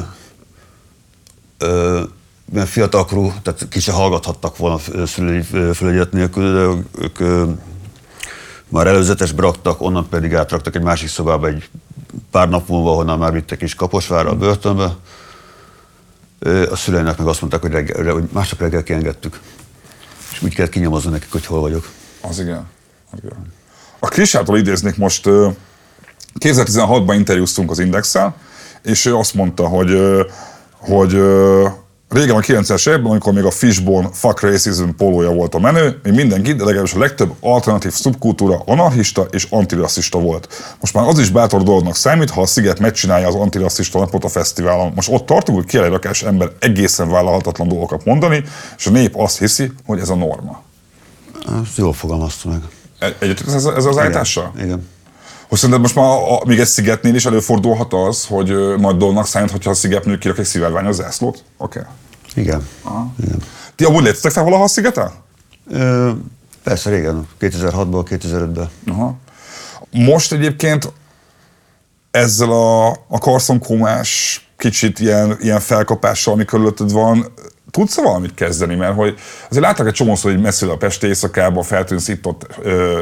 ö, 1.58 2.02
fiatalkorú, 2.66 3.34
tehát 3.44 3.68
ki 3.70 3.80
se 3.80 3.92
hallgathattak 3.92 4.58
volna 4.58 4.78
szülői 5.06 5.42
ö, 5.52 5.74
felügyelet 5.74 6.12
nélkül, 6.12 6.54
de 6.54 6.84
ők 7.04 7.20
ö, 7.20 7.44
már 8.70 8.88
előzetesbe 8.88 9.42
raktak, 9.42 9.82
onnan 9.82 10.10
pedig 10.10 10.36
átraktak 10.36 10.76
egy 10.76 10.82
másik 10.82 11.10
szobába 11.10 11.48
egy 11.48 11.70
pár 12.32 12.50
nap 12.50 12.68
múlva, 12.68 12.94
honnan 12.94 13.18
már 13.18 13.34
vittek 13.34 13.62
is 13.62 13.76
Kaposvárra 13.76 14.30
a 14.30 14.36
börtönbe. 14.36 14.96
A 16.70 16.76
szüleinek 16.76 17.18
meg 17.18 17.28
azt 17.28 17.42
mondták, 17.42 17.62
hogy, 17.62 17.72
reggel, 17.72 18.14
hogy 18.14 18.30
másnap 18.32 18.60
reggel 18.60 18.84
kiengedtük. 18.84 19.40
És 20.32 20.42
úgy 20.42 20.56
kellett 20.56 20.72
kinyomozni 20.72 21.12
nekik, 21.12 21.32
hogy 21.32 21.46
hol 21.46 21.60
vagyok. 21.60 21.90
Az 22.22 22.40
igen. 22.40 22.68
Az 23.12 23.20
igen. 23.24 23.54
A 24.00 24.08
Krisától 24.08 24.58
idéznék 24.58 24.98
most, 24.98 25.26
ö, 25.26 25.50
2016-ban 26.40 27.14
interjúztunk 27.14 27.72
az 27.72 27.80
Indexel, 27.80 28.36
és 28.84 29.06
ő 29.06 29.16
azt 29.16 29.34
mondta, 29.34 29.68
hogy, 29.68 30.00
hogy 30.78 31.14
régen 32.16 32.36
a 32.36 32.40
90-es 32.40 32.88
években, 32.88 33.12
amikor 33.12 33.34
még 33.34 33.44
a 33.44 33.52
Fishbone 33.52 34.10
Fuck 34.14 34.40
Racism 34.42 34.90
pólója 34.98 35.30
volt 35.32 35.56
a 35.56 35.60
menő, 35.60 36.00
még 36.04 36.14
mindenki, 36.14 36.54
de 36.54 36.64
legalábbis 36.64 36.94
a 36.94 37.00
legtöbb 37.00 37.34
alternatív 37.40 37.92
szubkultúra 37.92 38.62
anarchista 38.66 39.22
és 39.22 39.48
antirasszista 39.50 40.20
volt. 40.20 40.48
Most 40.80 40.94
már 40.94 41.08
az 41.08 41.20
is 41.20 41.30
bátor 41.30 41.64
dolognak 41.64 41.96
számít, 41.96 42.30
ha 42.30 42.42
a 42.42 42.46
Sziget 42.46 42.80
megcsinálja 42.80 43.28
az 43.28 43.36
antirasszista 43.36 44.00
napot 44.00 44.24
a 44.24 44.30
fesztiválon. 44.30 44.92
Most 44.96 45.10
ott 45.12 45.26
tartunk, 45.26 45.58
hogy 45.58 45.68
kiáll 45.68 45.84
egy 45.84 45.92
rakás 45.92 46.24
ember 46.24 46.50
egészen 46.60 47.10
vállalhatatlan 47.10 47.68
dolgokat 47.68 48.06
mondani, 48.06 48.44
és 48.78 48.86
a 48.86 48.90
nép 48.90 49.16
azt 49.16 49.40
hiszi, 49.40 49.72
hogy 49.86 50.00
ez 50.00 50.10
a 50.10 50.16
norma. 50.16 50.62
Ezt 51.64 51.78
jól 51.78 51.94
fogalmazta 51.94 52.50
meg. 52.50 52.62
Egy- 53.00 53.16
Egyetlen 53.20 53.56
ez, 53.56 53.66
ez 53.66 53.86
az 53.86 53.98
állítással? 53.98 54.52
Igen. 54.56 54.66
Igen. 54.68 54.88
Hogy 55.50 55.58
szerinted 55.58 55.82
most 55.84 55.96
már 55.96 56.06
a, 56.06 56.36
a, 56.36 56.42
még 56.46 56.60
egy 56.60 56.66
szigetnél 56.68 57.16
is 57.16 57.26
előfordulhat 57.26 57.94
az, 57.94 58.26
hogy 58.26 58.50
ö, 58.50 58.76
nagy 58.78 58.98
dolognak 58.98 59.28
számít, 59.28 59.52
hogyha 59.52 59.70
a 59.70 59.74
szigetnő 59.74 60.18
kirak 60.18 60.38
egy 60.38 60.46
szivárványos 60.46 60.96
zászlót? 60.96 61.44
Oké. 61.58 61.80
Okay. 61.80 61.92
Igen. 62.36 62.68
Igen. 63.24 63.42
Ti 63.76 63.84
amúgy 63.84 64.04
léptetek 64.04 64.32
fel 64.32 64.44
valaha 64.44 64.64
a 64.64 64.68
szigeten? 64.68 65.12
Ö, 65.70 66.12
persze 66.64 66.90
régen, 66.90 67.28
2006-ból, 67.40 68.06
2005-ben. 68.10 68.70
Aha. 68.88 69.16
Most 69.92 70.32
egyébként 70.32 70.92
ezzel 72.12 72.52
a, 72.52 72.90
a 72.90 73.18
karszonkómás 73.20 74.40
kicsit 74.58 75.00
ilyen, 75.00 75.38
ilyen 75.40 75.60
felkapással, 75.60 76.34
ami 76.34 76.46
körülötted 76.46 76.92
van, 76.92 77.34
tudsz 77.72 77.96
valamit 77.96 78.34
kezdeni? 78.34 78.76
Mert 78.76 78.96
hogy 78.96 79.16
azért 79.50 79.64
láttak 79.64 79.88
egy 79.88 79.94
csomószor, 79.94 80.32
hogy 80.32 80.42
messzire 80.42 80.72
a 80.72 80.78
Pesti 80.78 81.08
éjszakában 81.08 81.64
feltűnsz 81.64 82.08
itt 82.08 82.26
ott 82.26 82.48
ö, 82.62 83.02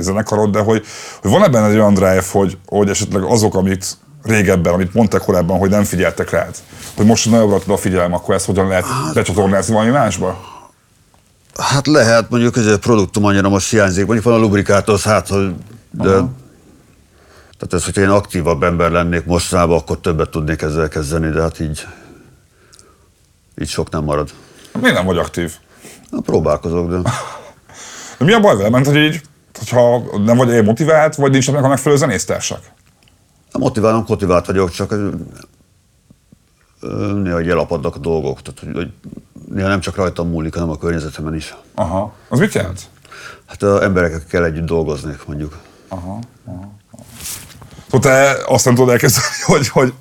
zenekarod, 0.00 0.50
de 0.50 0.58
hogy, 0.58 0.84
hogy 1.20 1.30
van 1.30 1.44
ebben 1.44 1.64
egy 1.64 1.76
olyan 1.76 1.94
drive, 1.94 2.24
hogy, 2.30 2.58
hogy 2.66 2.88
esetleg 2.88 3.22
azok, 3.22 3.54
amit 3.54 3.96
régebben, 4.26 4.72
amit 4.72 4.94
mondták 4.94 5.20
korábban, 5.20 5.58
hogy 5.58 5.70
nem 5.70 5.84
figyeltek 5.84 6.30
rád, 6.30 6.54
hogy 6.96 7.06
most 7.06 7.30
nagyobbra 7.30 7.58
tudod 7.58 7.76
a 7.76 7.80
figyelem, 7.80 8.12
akkor 8.12 8.34
ezt 8.34 8.46
hogyan 8.46 8.68
lehet 8.68 8.84
becsatornázni 9.14 9.74
valami 9.74 9.90
másba? 9.90 10.54
Hát 11.58 11.86
lehet, 11.86 12.30
mondjuk 12.30 12.54
hogy 12.54 12.68
a 12.68 12.78
produktum 12.78 13.24
annyira 13.24 13.48
most 13.48 13.70
hiányzik, 13.70 14.04
mondjuk 14.04 14.24
van 14.24 14.34
a 14.34 14.38
lubrikátor, 14.38 14.94
az 14.94 15.02
hát, 15.02 15.28
hogy 15.28 15.54
de, 15.90 16.10
tehát 17.58 17.72
ez, 17.72 17.84
hogyha 17.84 18.00
én 18.00 18.08
aktívabb 18.08 18.62
ember 18.62 18.90
lennék 18.90 19.24
mostanában, 19.24 19.78
akkor 19.78 19.98
többet 20.00 20.30
tudnék 20.30 20.62
ezzel 20.62 20.88
kezdeni, 20.88 21.30
de 21.30 21.40
hát 21.40 21.60
így, 21.60 21.86
így 23.60 23.68
sok 23.68 23.90
nem 23.90 24.04
marad. 24.04 24.30
Miért 24.80 24.96
nem 24.96 25.04
vagy 25.04 25.18
aktív? 25.18 25.52
Na, 26.10 26.20
próbálkozok, 26.20 26.90
de 26.90 26.96
De 28.18 28.24
mi 28.24 28.32
a 28.32 28.40
baj 28.40 28.56
vele? 28.56 28.68
Mert 28.68 28.86
hogy 28.86 28.96
így, 28.96 29.20
hogyha 29.58 30.02
nem 30.24 30.36
vagy 30.36 30.64
motivált, 30.64 31.14
vagy 31.14 31.30
nincsenek 31.30 31.64
a 31.64 31.68
megfelelő 31.68 32.00
zenésztársak? 32.00 32.60
Nem 33.56 33.66
motiválom, 33.66 34.04
motivált 34.08 34.46
vagyok, 34.46 34.70
csak 34.70 34.94
néha 37.22 37.40
így 37.40 37.48
elapadnak 37.48 37.94
a 37.96 37.98
dolgok, 37.98 38.42
tehát 38.42 38.60
hogy, 38.60 38.74
hogy 38.74 38.92
néha 39.54 39.68
nem 39.68 39.80
csak 39.80 39.96
rajtam 39.96 40.28
múlik, 40.28 40.54
hanem 40.54 40.70
a 40.70 40.78
környezetemen 40.78 41.34
is. 41.34 41.54
Aha. 41.74 42.12
Az 42.28 42.38
mit 42.38 42.54
jelent? 42.54 42.80
Hát 43.46 43.62
a 43.62 43.82
emberekkel 43.82 44.22
kell 44.28 44.44
együtt 44.44 44.66
dolgozni, 44.66 45.16
mondjuk. 45.26 45.58
Aha. 45.88 46.18
aha. 46.46 46.72
Szóval 47.90 48.10
te 48.10 48.36
azt 48.46 48.64
nem 48.64 48.74
tudod 48.74 48.90
elkezdeni, 48.90 49.26
hogy, 49.52 49.68
hogy 49.68 49.94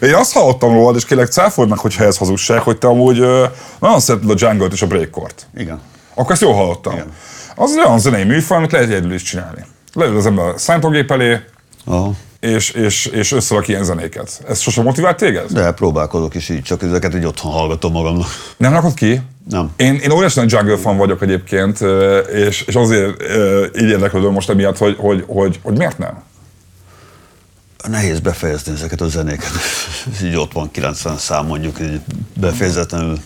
én 0.00 0.14
azt 0.14 0.32
hallottam 0.32 0.72
rólad, 0.72 0.96
és 0.96 1.04
kérlek 1.04 1.26
cáfold 1.26 1.68
meg, 1.68 1.78
hogyha 1.78 2.04
ez 2.04 2.16
hazugság, 2.16 2.60
hogy 2.60 2.78
te 2.78 2.86
amúgy 2.86 3.18
ö, 3.18 3.46
nagyon 3.78 4.00
szereted 4.00 4.30
a 4.30 4.34
jungle 4.36 4.66
és 4.66 4.82
a 4.82 4.86
breakcore-t. 4.86 5.46
Igen. 5.56 5.80
Akkor 6.14 6.32
ezt 6.32 6.40
jól 6.40 6.54
hallottam. 6.54 6.92
Igen. 6.92 7.12
Az 7.56 7.76
olyan 7.76 7.98
zenei 7.98 8.24
műfaj, 8.24 8.56
amit 8.56 8.72
lehet 8.72 8.88
egyedül 8.88 9.12
is 9.12 9.22
csinálni. 9.22 9.64
Leül 9.92 10.16
az 10.16 10.26
ember 10.26 10.44
a 10.44 10.58
számítógép 10.58 11.10
elé, 11.10 11.40
Aha. 11.84 12.12
És, 12.40 12.70
és, 12.70 13.06
és 13.06 13.32
összerak 13.32 13.68
ilyen 13.68 13.84
zenéket. 13.84 14.42
Ez 14.48 14.60
sosem 14.60 14.84
motivált 14.84 15.16
téged? 15.16 15.50
De 15.50 15.72
próbálkozok 15.72 16.34
is 16.34 16.48
így, 16.48 16.62
csak 16.62 16.82
ezeket 16.82 17.14
így 17.14 17.24
otthon 17.24 17.52
hallgatom 17.52 17.92
magamnak. 17.92 18.26
Nem 18.56 18.72
rakod 18.72 18.94
ki? 18.94 19.20
Nem. 19.50 19.70
Én, 19.76 19.94
én 19.94 20.10
óriási 20.10 20.38
nagy 20.38 20.52
jungle 20.52 20.76
fan 20.76 20.96
vagyok 20.96 21.22
egyébként, 21.22 21.80
és, 22.32 22.62
és 22.62 22.74
azért 22.74 23.22
így 23.80 23.88
érdeklődöm 23.88 24.32
most 24.32 24.50
emiatt, 24.50 24.78
hogy, 24.78 24.96
hogy, 24.98 25.24
hogy, 25.26 25.58
hogy 25.62 25.76
miért 25.76 25.98
nem? 25.98 26.22
Nehéz 27.88 28.20
befejezni 28.20 28.72
ezeket 28.72 29.00
a 29.00 29.08
zenéket. 29.08 29.50
Ez 30.14 30.22
így 30.22 30.36
ott 30.36 30.52
van 30.52 30.70
90 30.70 31.16
szám 31.16 31.46
mondjuk, 31.46 31.80
így 31.80 32.00
befejezetlenül. 32.34 33.18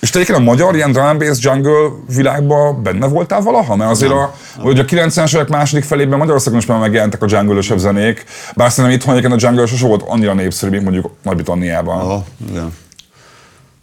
És 0.00 0.10
te 0.10 0.34
a 0.34 0.38
magyar 0.38 0.74
ilyen 0.74 0.92
drum 0.92 1.18
bass 1.18 1.38
jungle 1.40 1.90
világban 2.14 2.82
benne 2.82 3.06
voltál 3.06 3.40
valaha? 3.40 3.76
Mert 3.76 3.90
azért 3.90 4.12
a, 4.12 4.34
hogy 4.58 4.78
a 4.78 4.84
90-es 4.84 5.34
évek 5.34 5.48
második 5.48 5.84
felében 5.84 6.18
Magyarországon 6.18 6.58
is 6.58 6.66
már 6.66 6.78
megjelentek 6.78 7.22
a 7.22 7.26
jungle 7.28 7.76
zenék, 7.76 8.24
bár 8.56 8.70
szerintem 8.70 8.98
itthon 8.98 9.16
egyébként 9.16 9.42
a 9.42 9.46
jungle 9.46 9.66
sose 9.66 9.86
volt 9.86 10.02
annyira 10.02 10.34
népszerű, 10.34 10.70
mint 10.70 10.82
mondjuk 10.82 11.10
Nagy-Britanniában. 11.22 12.00
Aha, 12.00 12.24
igen. 12.50 12.74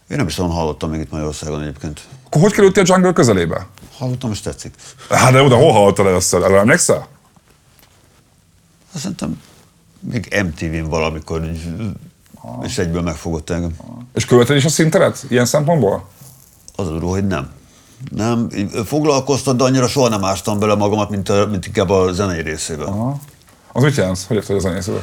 Én 0.09 0.17
nem 0.17 0.27
is 0.27 0.35
tudom, 0.35 0.51
hallottam 0.51 0.89
még 0.89 0.99
itt 0.99 1.11
Magyarországon 1.11 1.61
egyébként. 1.61 2.01
Akkor 2.25 2.41
hogy 2.41 2.53
kerültél 2.53 2.83
a 2.83 2.85
jungle 2.89 3.13
közelébe? 3.13 3.67
Hallottam, 3.97 4.31
és 4.31 4.41
tetszik. 4.41 4.73
Hát 5.09 5.31
de 5.31 5.41
oda 5.41 5.55
hol 5.55 5.71
hallottál 5.71 6.07
először? 6.07 6.43
Erre 6.43 6.57
emlékszel? 6.57 7.07
Azt 8.93 9.01
szerintem 9.01 9.41
még 9.99 10.43
MTV-n 10.43 10.89
valamikor, 10.89 11.41
így, 12.45 12.65
és 12.65 12.77
egyből 12.77 13.01
megfogott 13.01 13.49
engem. 13.49 13.75
És 14.13 14.25
követed 14.25 14.55
is 14.55 14.65
a 14.65 14.69
szinteret 14.69 15.25
ilyen 15.29 15.45
szempontból? 15.45 16.05
Az 16.75 16.87
durva, 16.87 17.09
hogy 17.09 17.27
nem. 17.27 17.49
Nem, 18.11 18.49
foglalkoztat, 18.85 19.55
de 19.55 19.63
annyira 19.63 19.87
soha 19.87 20.09
nem 20.09 20.23
ástam 20.23 20.59
bele 20.59 20.75
magamat, 20.75 21.09
mint, 21.09 21.29
a, 21.29 21.47
mint 21.51 21.65
inkább 21.65 21.89
a 21.89 22.11
zenei 22.11 22.41
részében. 22.41 22.87
Aha. 22.87 23.19
Az 23.71 23.83
mit 23.83 23.95
jelent? 23.95 24.19
Hogy 24.27 24.37
érted 24.37 24.55
a 24.55 24.59
zenészről? 24.59 25.01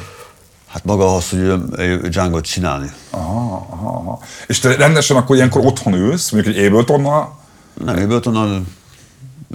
Hát 0.67 0.83
maga 0.83 1.15
az, 1.15 1.29
hogy 1.29 1.53
egy 1.77 1.99
Django-t 1.99 2.43
csinálni. 2.43 2.91
Aha, 3.09 3.67
aha, 3.69 3.87
aha. 3.87 4.19
És 4.47 4.59
te 4.59 4.75
rendesen 4.75 5.17
akkor 5.17 5.35
ilyenkor 5.35 5.65
otthon 5.65 5.93
ülsz, 5.93 6.31
mondjuk 6.31 6.55
egy 6.55 6.65
Abletonnal, 6.65 7.39
Nem, 7.85 7.95
Ableton 7.95 8.65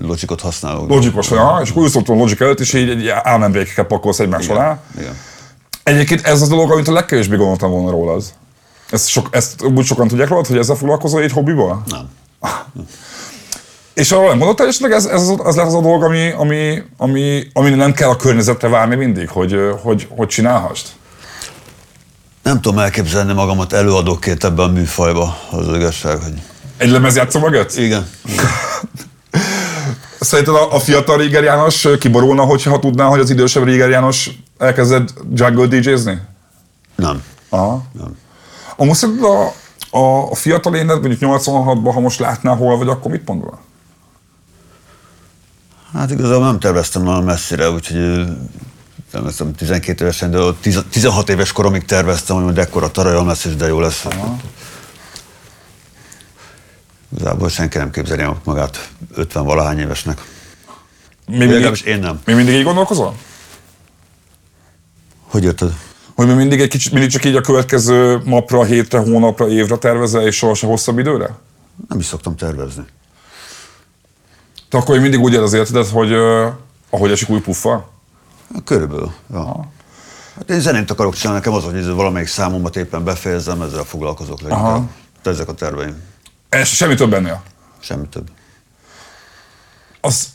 logikot 0.00 0.40
használok. 0.40 0.88
logikos 0.88 1.28
vagy, 1.28 1.38
aha, 1.38 1.60
és 1.62 1.70
akkor 1.70 1.82
ülsz 1.82 1.94
otthon 1.94 2.16
Logic 2.16 2.40
előtt, 2.40 2.60
és 2.60 2.72
így 2.72 2.88
egy 2.88 3.08
álmembrékeket 3.08 3.86
pakolsz 3.86 4.18
egymás 4.18 4.44
Igen. 4.44 4.56
alá. 4.56 4.78
Igen. 4.98 5.16
Egyébként 5.86 6.26
ez 6.26 6.42
az 6.42 6.42
a 6.42 6.54
dolog, 6.54 6.70
amit 6.70 6.88
a 6.88 6.92
legkevésbé 6.92 7.36
gondoltam 7.36 7.70
volna 7.70 7.90
rólad. 7.90 8.22
Ezt, 8.90 9.08
sok, 9.08 9.28
ezt 9.30 9.62
úgy 9.62 9.84
sokan 9.84 10.08
tudják 10.08 10.28
rólad, 10.28 10.46
hogy 10.46 10.58
ezzel 10.58 10.76
foglalkozol 10.76 11.22
egy 11.22 11.32
hobbiból? 11.32 11.82
Nem. 11.86 12.08
És 13.94 14.12
arra 14.12 14.28
nem 14.28 14.38
gondoltál, 14.38 14.66
és 14.66 14.78
ez, 14.78 15.04
ez 15.04 15.20
az, 15.20 15.34
az 15.38 15.56
lesz 15.56 15.66
az 15.66 15.74
a 15.74 15.80
dolog, 15.80 16.02
ami, 16.02 16.30
ami, 16.30 16.82
ami, 16.96 17.46
ami 17.52 17.70
nem 17.70 17.92
kell 17.92 18.08
a 18.08 18.16
környezetre 18.16 18.68
várni 18.68 18.94
mindig, 18.94 19.28
hogy, 19.28 19.56
hogy, 19.82 20.06
hogy 20.10 20.28
csinálhassd? 20.28 20.86
Nem 22.42 22.60
tudom 22.60 22.78
elképzelni 22.78 23.32
magamat 23.32 23.72
előadóként 23.72 24.44
ebben 24.44 24.68
a 24.68 24.72
műfajba, 24.72 25.38
az, 25.50 25.68
az 25.68 25.76
igazság, 25.76 26.22
hogy... 26.22 26.42
Egy 26.76 26.90
lemezjátszó 26.90 27.40
mögött? 27.40 27.76
Igen. 27.76 28.08
Szerinted 30.26 30.54
a, 30.54 30.74
a 30.74 30.78
fiatal 30.78 31.16
Réger 31.16 31.42
János 31.42 31.88
kiborulna, 31.98 32.42
hogyha 32.42 32.78
tudná, 32.78 33.04
hogy 33.04 33.20
az 33.20 33.30
idősebb 33.30 33.64
Réger 33.64 33.88
János 33.88 34.30
elkezdett 34.58 35.14
jungle 35.34 35.66
DJ-zni? 35.66 36.20
Nem. 36.94 37.22
Aha. 37.48 37.82
Nem. 37.92 38.16
Amúgy 38.76 38.94
szerinted 38.94 39.24
a, 39.24 39.52
a, 39.98 40.30
a 40.30 40.34
fiatal 40.34 40.74
éned, 40.74 41.00
mondjuk 41.00 41.20
86-ban, 41.20 41.90
ha 41.94 42.00
most 42.00 42.18
látnál 42.18 42.56
hol 42.56 42.78
vagy, 42.78 42.88
akkor 42.88 43.10
mit 43.10 43.26
mondol? 43.26 43.58
Hát 45.92 46.10
igazából 46.10 46.44
nem 46.44 46.58
terveztem 46.58 47.02
nagyon 47.02 47.22
messzire, 47.22 47.70
úgyhogy 47.70 48.26
nem 49.12 49.30
tudom, 49.36 49.54
12 49.54 50.04
évesen, 50.04 50.30
de 50.30 50.38
ott 50.38 50.60
10 50.60 50.84
16 50.90 51.28
éves 51.28 51.52
koromig 51.52 51.84
terveztem, 51.84 52.36
hogy 52.36 52.44
majd 52.44 52.58
ekkora 52.58 52.90
tarajom 52.90 53.26
lesz, 53.26 53.44
és 53.44 53.56
de 53.56 53.66
jó 53.66 53.80
lesz. 53.80 54.06
Igazából 57.14 57.48
senki 57.48 57.78
nem 57.78 57.90
képzeli 57.90 58.24
magát 58.44 58.90
50 59.14 59.44
valahány 59.44 59.78
évesnek. 59.78 60.20
Mi 61.26 61.36
mindig, 61.36 61.54
Legalábbis 61.54 61.80
én 61.80 61.98
nem. 61.98 62.20
mi 62.24 62.32
mindig 62.32 62.54
így 62.54 62.64
gondolkozol? 62.64 63.16
Hogy 65.28 65.44
érted? 65.44 65.72
Hogy 66.14 66.26
mi 66.26 66.32
mindig 66.32 66.60
egy 66.60 66.68
kicsit, 66.68 66.92
mindig 66.92 67.10
csak 67.10 67.24
így 67.24 67.36
a 67.36 67.40
következő 67.40 68.20
napra, 68.24 68.64
hétre, 68.64 68.98
hónapra, 68.98 69.48
évre 69.48 69.76
tervezel, 69.76 70.26
és 70.26 70.36
sohasem 70.36 70.68
hosszabb 70.68 70.98
időre? 70.98 71.34
Nem 71.88 71.98
is 71.98 72.04
szoktam 72.04 72.36
tervezni. 72.36 72.84
Te 74.68 74.78
akkor 74.78 74.98
mindig 74.98 75.20
úgy 75.20 75.32
él 75.32 75.42
az 75.42 75.52
életedet, 75.52 75.88
hogy 75.88 76.12
uh, 76.12 76.46
ahogy 76.90 77.10
esik 77.10 77.28
új 77.28 77.40
puffa? 77.40 77.88
Körülbelül, 78.64 79.12
ja. 79.32 79.68
Hát 80.36 80.50
én 80.50 80.60
zenét 80.60 80.90
akarok 80.90 81.14
csinálni, 81.14 81.38
nekem 81.38 81.52
az, 81.52 81.64
hogy 81.64 81.86
valamelyik 81.86 82.28
számomat 82.28 82.76
éppen 82.76 83.04
befejezzem, 83.04 83.62
ezzel 83.62 83.84
foglalkozok 83.84 84.40
leginkább. 84.40 84.66
Aha. 84.66 84.88
De 85.22 85.30
ezek 85.30 85.48
a 85.48 85.54
terveim. 85.54 86.02
Ez 86.60 86.68
semmi 86.68 86.94
több 86.94 87.14
ennél. 87.14 87.42
Semmi 87.80 88.08
több. 88.08 88.30
Az, 90.00 90.28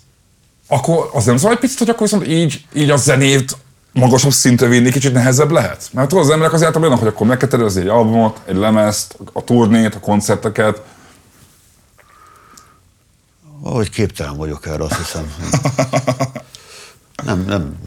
akkor 0.68 1.10
az 1.14 1.26
nem 1.26 1.38
zavar 1.38 1.54
egy 1.54 1.60
picit, 1.60 1.78
hogy 1.78 1.90
akkor 1.90 2.02
viszont 2.02 2.28
így, 2.28 2.66
így 2.74 2.90
a 2.90 2.98
zenét 2.98 3.58
magasabb 3.94 4.32
szintre 4.32 4.68
vinni 4.68 4.92
kicsit 4.92 5.14
nehezebb 5.14 5.52
lehet? 5.52 5.90
Mert 5.94 6.10
tudod, 6.10 6.24
az 6.24 6.30
emberek 6.30 6.54
azért 6.54 6.76
olyanok, 6.76 7.00
hogy 7.00 7.08
akkor 7.08 7.28
meg 7.28 7.38
kell 7.38 7.48
tervezni 7.48 7.82
egy 7.82 7.88
albumot, 7.88 8.42
egy 8.46 8.56
lemezt, 8.56 9.18
a 9.34 9.44
turnét, 9.44 9.96
a 9.96 10.00
koncerteket. 10.00 10.82
Valahogy 13.60 13.90
képtelen 13.90 14.38
vagyok 14.38 14.66
erre, 14.66 14.84
azt 14.84 14.98
hiszem. 14.98 15.34
Nem, 17.24 17.46
nem. 17.46 17.78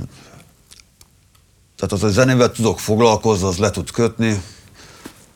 Tehát 1.77 1.93
az, 1.93 2.01
hogy 2.01 2.11
zenével 2.13 2.53
tudok 2.53 2.81
foglalkozni, 2.81 3.47
az 3.47 3.57
le 3.57 3.71
tud 3.71 3.91
kötni, 3.91 4.43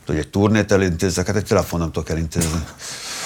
hogy 0.08 0.16
egy 0.16 0.28
turnét 0.28 0.72
elintézzek, 0.72 1.26
hát 1.26 1.36
egy 1.36 1.44
telefon 1.44 1.80
nem 1.80 1.92
tudok 1.92 2.08
elintézni. 2.10 2.64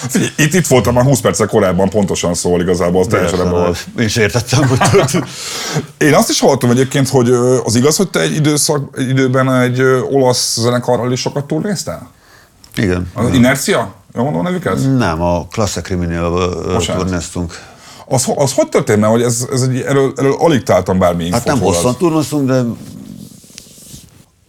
Figyelj, 0.07 0.31
itt, 0.37 0.53
itt 0.53 0.67
voltam 0.67 0.93
már 0.93 1.03
20 1.03 1.19
perccel 1.19 1.47
korábban, 1.47 1.89
pontosan 1.89 2.33
szól 2.33 2.61
igazából, 2.61 3.01
az 3.01 3.07
teljesen 3.07 3.39
ebben 3.39 3.51
volt. 3.51 3.87
Én 3.97 4.05
is 4.05 4.15
értettem, 4.15 4.67
hogy. 4.67 4.79
Én 6.07 6.13
azt 6.13 6.29
is 6.29 6.39
hallottam 6.39 6.69
egyébként, 6.69 7.09
hogy 7.09 7.29
az 7.63 7.75
igaz, 7.75 7.95
hogy 7.95 8.09
te 8.09 8.19
egy, 8.19 8.35
időszak, 8.35 8.97
egy 8.97 9.09
időben 9.09 9.53
egy 9.53 9.81
olasz 10.09 10.59
zenekarral 10.59 11.11
is 11.11 11.19
sokat 11.19 11.45
turnéztál? 11.45 12.11
Igen. 12.75 13.11
Az 13.13 13.33
Inercia? 13.33 13.93
Jól 14.15 14.23
mondom 14.23 14.45
a 14.45 14.49
nevüket? 14.49 14.97
Nem, 14.97 15.21
a 15.21 15.47
Classe 15.47 15.81
Criminal 15.81 16.79
turnéztunk. 16.85 17.59
Az, 18.05 18.25
az 18.35 18.53
hogy 18.53 18.69
történt, 18.69 18.99
mert 18.99 19.11
hogy 19.11 19.21
ez, 19.21 19.47
ez 19.51 19.61
egy, 19.61 19.79
erről, 19.79 20.13
erről 20.15 20.35
alig 20.39 20.63
találtam 20.63 20.99
bármi 20.99 21.31
Hát 21.31 21.45
nem 21.45 21.55
infót 21.55 21.75
hosszan 21.75 21.97
turnoztunk, 21.97 22.47
de 22.47 22.63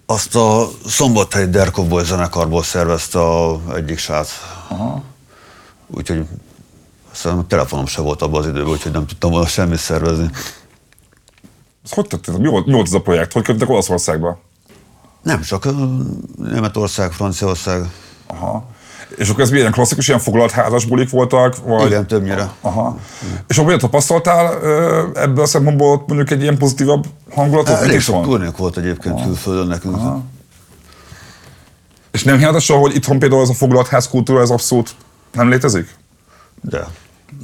azt 0.07 0.37
a 0.37 0.69
Szombathelyi 0.87 1.51
Derkov 1.51 1.89
Boy 1.89 2.05
zenekarból 2.05 2.63
szervezte 2.63 3.21
a 3.21 3.61
egyik 3.75 3.99
srác. 3.99 4.31
Úgyhogy 5.87 6.27
aztán 7.13 7.39
a 7.39 7.47
telefonom 7.47 7.87
se 7.87 8.01
volt 8.01 8.23
abban 8.23 8.41
az 8.41 8.47
időben, 8.47 8.69
úgyhogy 8.69 8.93
nem 8.93 9.07
tudtam 9.07 9.31
volna 9.31 9.47
semmit 9.47 9.79
szervezni. 9.79 10.31
Ez 11.85 11.91
hogy 11.91 12.07
történt? 12.07 12.39
Mi 12.39 12.49
volt, 12.49 12.67
mi 12.67 12.73
volt 12.73 12.87
ez 12.87 12.93
a 12.93 13.01
projekt? 13.01 13.33
Hogy 13.33 13.43
kötöttek 13.43 13.69
Olaszországba? 13.69 14.41
Nem 15.23 15.41
csak 15.41 15.69
Németország, 16.37 17.13
Franciaország, 17.13 17.91
Aha. 18.27 18.65
És 19.17 19.29
akkor 19.29 19.43
ez 19.43 19.51
milyen 19.51 19.73
klasszikus, 19.73 20.09
ilyen 20.09 20.21
foglalt 20.21 20.51
házas 20.51 20.85
bulik 20.85 21.11
voltak? 21.11 21.57
Vagy... 21.65 21.87
igen, 21.87 22.07
többnyire. 22.07 22.51
Aha. 22.61 22.99
És 23.47 23.55
akkor 23.55 23.67
miért 23.67 23.81
tapasztaltál 23.81 24.55
ebből 25.15 25.45
a 25.45 25.47
szempontból 25.47 26.05
mondjuk 26.07 26.31
egy 26.31 26.43
ilyen 26.43 26.59
pozitívabb 26.59 27.07
hangulatot? 27.31 27.81
Mit 27.81 27.89
Elég 27.89 28.01
sok 28.01 28.25
turnék 28.25 28.57
volt 28.57 28.77
egyébként 28.77 29.23
külföldön 29.23 29.67
nekünk. 29.67 29.97
És 32.11 32.25
nem 32.25 32.39
hiányzott 32.39 32.63
soha, 32.63 32.81
hogy 32.81 32.95
itthon 32.95 33.19
például 33.19 33.43
ez 33.43 33.49
a 33.49 33.55
foglalt 33.55 33.89
ház 33.89 34.09
kultúra, 34.09 34.41
ez 34.41 34.51
abszolút 34.51 34.95
nem 35.33 35.49
létezik? 35.49 35.89
De, 36.61 36.87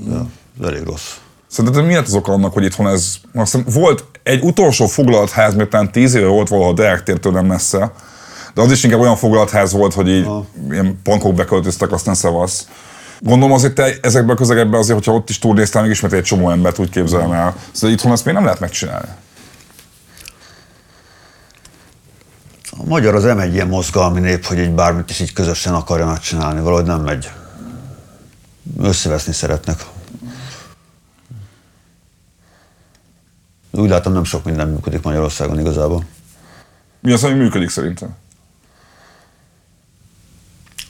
de 0.05 0.15
ez 0.61 0.67
elég 0.67 0.83
rossz. 0.85 1.15
Szerinted 1.47 1.85
mi 1.85 1.95
lett 1.95 2.07
az 2.07 2.15
oka 2.15 2.33
annak, 2.33 2.53
hogy 2.53 2.65
itthon 2.65 2.89
ez... 2.89 3.15
Aztán 3.35 3.65
volt 3.73 4.05
egy 4.23 4.43
utolsó 4.43 4.87
foglalt 4.87 5.31
ház, 5.31 5.55
mert 5.55 5.71
talán 5.71 5.93
tíz 5.93 6.15
éve 6.15 6.27
volt 6.27 6.49
valahol 6.49 6.75
Deák 6.75 7.03
tértől 7.03 7.33
nem 7.33 7.47
messze, 7.47 7.93
de 8.55 8.61
az 8.61 8.73
is 8.73 8.85
inkább 8.85 9.01
olyan 9.01 9.17
foglalt 9.17 9.51
ház 9.51 9.73
volt, 9.73 9.95
hogy 9.95 10.09
így 10.09 10.29
ilyen 10.71 11.01
pankok 11.03 11.35
beköltöztek, 11.35 11.93
aztán 11.93 12.15
szevasz. 12.15 12.69
Gondolom 13.21 13.53
azért 13.53 13.75
te 13.75 13.95
ezekben 14.03 14.35
a 14.35 14.39
közegekben 14.39 14.81
azért, 14.81 14.99
hogyha 14.99 15.13
ott 15.13 15.29
is 15.29 15.39
turnéztál, 15.39 15.83
még 15.83 15.91
ismert 15.91 16.15
egy 16.15 16.23
csomó 16.23 16.51
embert, 16.51 16.79
úgy 16.79 16.91
képzelem 16.91 17.33
el. 17.33 17.57
Szóval 17.73 17.91
itthon 17.91 18.13
ezt 18.13 18.25
még 18.25 18.35
nem 18.35 18.45
lehet 18.45 18.61
megcsinálni. 18.61 19.09
A 22.71 22.85
magyar 22.85 23.15
az 23.15 23.23
nem 23.23 23.39
egy 23.39 23.55
ilyen 23.55 23.69
mozgalmi 23.69 24.21
nép, 24.21 24.45
hogy 24.45 24.59
így 24.59 24.71
bármit 24.71 25.11
is 25.11 25.21
így 25.21 25.33
közösen 25.33 25.75
akarjanak 25.75 26.19
csinálni, 26.19 26.61
valahogy 26.61 26.85
nem 26.85 27.01
megy. 27.01 27.31
Összeveszni 28.79 29.33
szeretnek. 29.33 29.87
Úgy 33.71 33.89
látom, 33.89 34.13
nem 34.13 34.25
sok 34.25 34.45
minden 34.45 34.69
működik 34.69 35.03
Magyarországon 35.03 35.61
igazából. 35.61 36.05
Mi 37.01 37.13
az, 37.13 37.25
ami 37.25 37.35
működik 37.35 37.69
szerintem? 37.69 38.17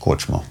Kocsma. 0.00 0.42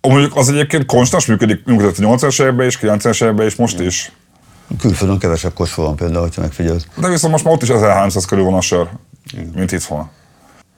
Mondjuk 0.00 0.36
az 0.36 0.48
egyébként 0.48 0.86
konstans 0.86 1.26
működik, 1.26 1.64
működött 1.64 1.98
a 1.98 2.02
80-as 2.02 2.40
években 2.40 2.66
és 2.66 2.78
90-es 2.82 3.22
években 3.22 3.46
és 3.46 3.54
most 3.54 3.80
is. 3.80 4.12
Külföldön 4.78 5.18
kevesebb 5.18 5.52
kocsma 5.54 5.84
van 5.84 5.96
például, 5.96 6.22
hogyha 6.22 6.40
megfigyeled. 6.40 6.84
De 6.96 7.08
viszont 7.08 7.32
most 7.32 7.44
már 7.44 7.54
ott 7.54 7.62
is 7.62 7.68
1300 7.68 8.24
körül 8.24 8.44
van 8.44 8.54
a 8.54 8.60
sör, 8.60 8.88
mint 9.54 9.72
itthon. 9.72 10.10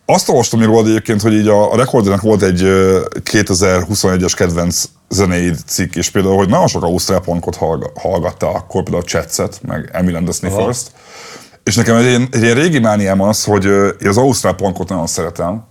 Azt 0.06 0.28
olvastam 0.28 0.58
még 0.58 0.68
rólad 0.68 0.86
egyébként, 0.86 1.22
hogy 1.22 1.32
így 1.32 1.48
a, 1.48 1.72
a 1.72 1.76
Recordernek 1.76 2.20
volt 2.20 2.42
egy 2.42 2.62
ö, 2.62 3.06
2021-es 3.30 4.32
kedvenc 4.36 4.84
zenéid 5.08 5.58
cikk, 5.66 5.94
és 5.94 6.10
például, 6.10 6.36
hogy 6.36 6.48
nagyon 6.48 6.66
sok 6.66 6.82
ausztrál 6.82 7.20
punkot 7.20 7.56
hallga- 7.56 7.98
hallgatta 7.98 8.50
akkor, 8.50 8.82
például 8.82 9.02
a 9.02 9.06
Chetset, 9.06 9.60
meg 9.62 9.90
Emil 9.92 10.16
and 10.16 10.24
the 10.24 10.34
Sniffers-t. 10.34 10.90
És 11.64 11.76
nekem 11.76 11.96
egy, 11.96 12.04
ilyen- 12.04 12.28
egy 12.30 12.42
ilyen 12.42 12.54
régi 12.54 12.78
mániám 12.78 13.20
az, 13.20 13.44
hogy 13.44 13.64
én 14.00 14.08
az 14.08 14.16
ausztrál 14.16 14.54
punkot 14.54 14.88
nagyon 14.88 15.06
szeretem, 15.06 15.64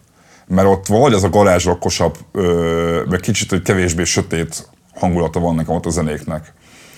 mert 0.47 0.67
ott 0.67 0.87
valahogy 0.87 1.13
az 1.13 1.23
a 1.23 1.29
garázsrokkosabb, 1.29 2.17
ö, 2.31 3.01
meg 3.09 3.19
kicsit, 3.19 3.49
hogy 3.49 3.61
kevésbé 3.61 4.03
sötét 4.03 4.67
hangulata 4.95 5.39
van 5.39 5.55
nekem 5.55 5.75
ott 5.75 5.85
a 5.85 5.89
zenéknek. 5.89 6.53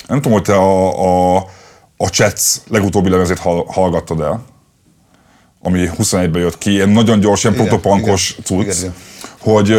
Nem 0.07 0.21
tudom, 0.21 0.31
hogy 0.37 0.41
te 0.41 0.55
a, 0.55 1.35
a, 1.35 1.45
a 1.97 2.07
Chets 2.09 2.41
legutóbbi 2.67 3.09
lemezét 3.09 3.39
hall, 3.39 3.63
hallgattad 3.67 4.21
el, 4.21 4.43
ami 5.61 5.89
21-ben 5.97 6.41
jött 6.41 6.57
ki, 6.57 6.71
ilyen 6.71 6.89
nagyon 6.89 7.19
gyors, 7.19 7.43
ilyen 7.43 7.55
protopankos 7.55 8.37
cucc, 8.43 8.61
igen, 8.61 8.77
igen. 8.77 8.93
hogy, 9.39 9.75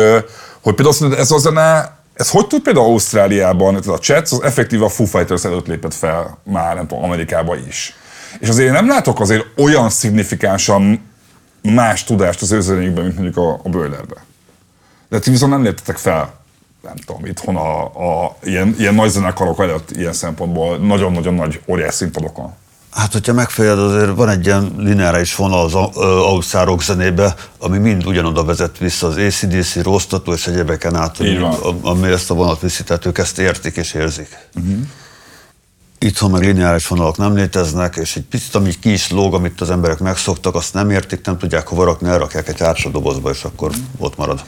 hogy 0.63 0.75
például 0.75 1.17
ez 1.17 1.31
a 1.31 1.39
zene, 1.39 1.99
ez 2.15 2.31
hogy 2.31 2.47
tud 2.47 2.63
például 2.63 2.87
Ausztráliában, 2.87 3.81
tehát 3.81 3.99
a 3.99 4.03
Chets 4.03 4.33
az 4.33 4.43
effektíve 4.43 4.85
a 4.85 4.89
Foo 4.89 5.07
Fighters 5.07 5.45
előtt 5.45 5.67
lépett 5.67 5.95
fel 5.95 6.39
már, 6.45 6.75
nem 6.75 6.87
tudom, 6.87 7.05
Amerikában 7.05 7.59
is. 7.69 7.97
És 8.39 8.49
azért 8.49 8.67
én 8.67 8.73
nem 8.73 8.89
látok 8.89 9.21
azért 9.21 9.45
olyan 9.57 9.91
szignifikánsan 9.91 11.01
más 11.63 12.05
tudást 12.05 12.43
az 12.43 12.53
ő 12.53 12.61
zenéjükben, 12.61 13.05
mint 13.05 13.15
mondjuk 13.17 13.37
a, 13.37 13.61
a 13.65 13.69
Boilerbe. 13.69 14.25
De 15.09 15.19
ti 15.19 15.31
viszont 15.31 15.53
nem 15.53 15.63
léptetek 15.63 15.97
fel, 15.97 16.35
nem 16.83 16.97
tudom, 17.07 17.25
itthon 17.25 17.57
a, 17.57 17.85
a 17.85 18.37
ilyen, 18.43 18.75
ilyen 18.79 18.95
nagy 18.95 19.11
zenekarok 19.11 19.61
előtt 19.61 19.91
ilyen 19.91 20.13
szempontból 20.13 20.77
nagyon-nagyon 20.77 21.35
nagy 21.35 21.61
óriás 21.67 21.95
színpadokon. 21.95 22.53
Hát, 22.91 23.13
hogyha 23.13 23.33
megfejed, 23.33 23.79
azért 23.79 24.17
van 24.17 24.29
egy 24.29 24.47
ilyen 24.47 24.75
lineáris 24.79 25.37
vonal 25.37 25.65
az 25.65 25.75
au- 25.75 25.97
ö, 25.97 26.01
ausztrál 26.01 26.65
rock 26.65 26.83
zenébe, 26.83 27.35
ami 27.59 27.79
mind 27.79 28.07
ugyanoda 28.07 28.45
vezet 28.45 28.79
vissza 28.79 29.07
az 29.07 29.17
ACDC, 29.17 29.83
Rostató 29.83 30.33
és 30.33 30.47
egyebeken 30.47 30.95
át, 30.97 31.19
ami 31.83 32.09
ezt 32.11 32.31
a 32.31 32.35
vonat 32.35 32.61
viszi, 32.61 32.83
tehát 32.85 33.07
ők 33.07 33.19
ezt 33.19 33.39
értik 33.39 33.77
és 33.77 33.93
érzik. 33.93 34.29
Uh-huh. 34.55 34.79
Itthon 36.05 36.31
meg 36.31 36.43
lineáris 36.43 36.87
vonalak 36.87 37.17
nem 37.17 37.35
léteznek, 37.35 37.97
és 37.97 38.17
egy 38.17 38.23
picit, 38.25 38.55
ami 38.55 38.73
ki 38.81 38.93
is 38.93 39.11
lóg, 39.11 39.35
amit 39.35 39.61
az 39.61 39.71
emberek 39.71 39.99
megszoktak, 39.99 40.55
azt 40.55 40.75
nem 40.75 40.91
értik, 40.91 41.25
nem 41.25 41.39
tudják 41.39 41.67
hova 41.67 41.85
rakni, 41.85 42.09
elrakják 42.09 42.49
egy 42.49 42.61
hátsó 42.61 42.91
dobozba, 42.91 43.31
és 43.31 43.45
akkor 43.45 43.71
ott 43.99 44.17
marad. 44.17 44.45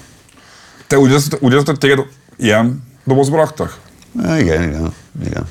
Te 0.87 0.99
úgy 0.99 1.11
érzed, 1.11 1.39
úgy 1.41 1.53
érzed, 1.53 1.67
hogy 1.67 1.79
téged 1.79 2.07
ilyen 2.37 2.83
dobozba 3.05 3.37
raktak? 3.37 3.79
E, 4.23 4.41
igen, 4.41 4.63
igen, 4.63 4.93
igen. 5.25 5.49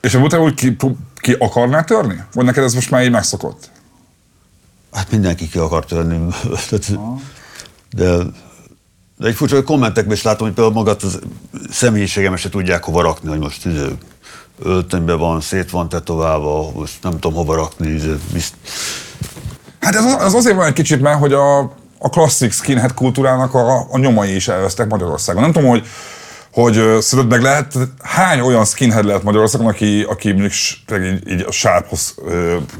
És 0.00 0.14
ebből 0.14 0.28
te 0.28 0.38
úgy 0.38 0.54
ki, 0.54 0.76
ki 1.14 1.32
akarnál 1.32 1.84
törni? 1.84 2.24
Vagy 2.32 2.44
neked 2.44 2.64
ez 2.64 2.74
most 2.74 2.90
már 2.90 3.04
így 3.04 3.10
megszokott? 3.10 3.70
Hát 4.92 5.10
mindenki 5.10 5.48
ki 5.48 5.58
akar 5.58 5.84
törni. 5.84 6.20
De, 7.90 8.16
de 9.16 9.26
egy 9.26 9.34
furcsa, 9.34 9.54
hogy 9.54 9.64
kommentekben 9.64 10.16
is 10.16 10.22
látom, 10.22 10.46
hogy 10.46 10.56
például 10.56 10.76
magát 10.76 11.02
az 11.02 11.18
személyiségemet 11.70 12.38
se 12.38 12.48
tudják 12.48 12.84
hova 12.84 13.02
rakni, 13.02 13.28
hogy 13.28 13.38
most 13.38 13.64
öltönyben 14.62 15.18
van, 15.18 15.40
szét 15.40 15.70
van 15.70 15.88
tetoválva, 15.88 16.70
most 16.74 17.02
nem 17.02 17.12
tudom 17.12 17.34
hova 17.34 17.54
rakni. 17.54 18.00
Bizt... 18.32 18.54
Hát 19.80 19.94
ez, 19.94 20.04
az- 20.04 20.34
azért 20.34 20.56
van 20.56 20.66
egy 20.66 20.72
kicsit, 20.72 21.00
mert 21.00 21.18
hogy 21.18 21.32
a, 21.32 21.58
a 21.98 22.08
klasszik 22.10 22.52
skinhead 22.52 22.94
kultúrának 22.94 23.54
a, 23.54 23.86
a 23.90 23.98
nyomai 23.98 24.34
is 24.34 24.48
elvesztek 24.48 24.88
Magyarországon. 24.88 25.42
Nem 25.42 25.52
tudom, 25.52 25.68
hogy 25.68 25.86
hogy 26.52 26.74
szerinted 27.00 27.28
meg 27.28 27.42
lehet, 27.42 27.74
hány 28.02 28.40
olyan 28.40 28.64
skinhead 28.64 29.04
lehet 29.04 29.22
Magyarországon, 29.22 29.66
aki, 29.66 30.02
aki 30.02 30.32
mondjuk 30.32 30.52
így, 30.90 31.30
így 31.30 31.44
a 31.46 31.50
sárphoz 31.50 32.14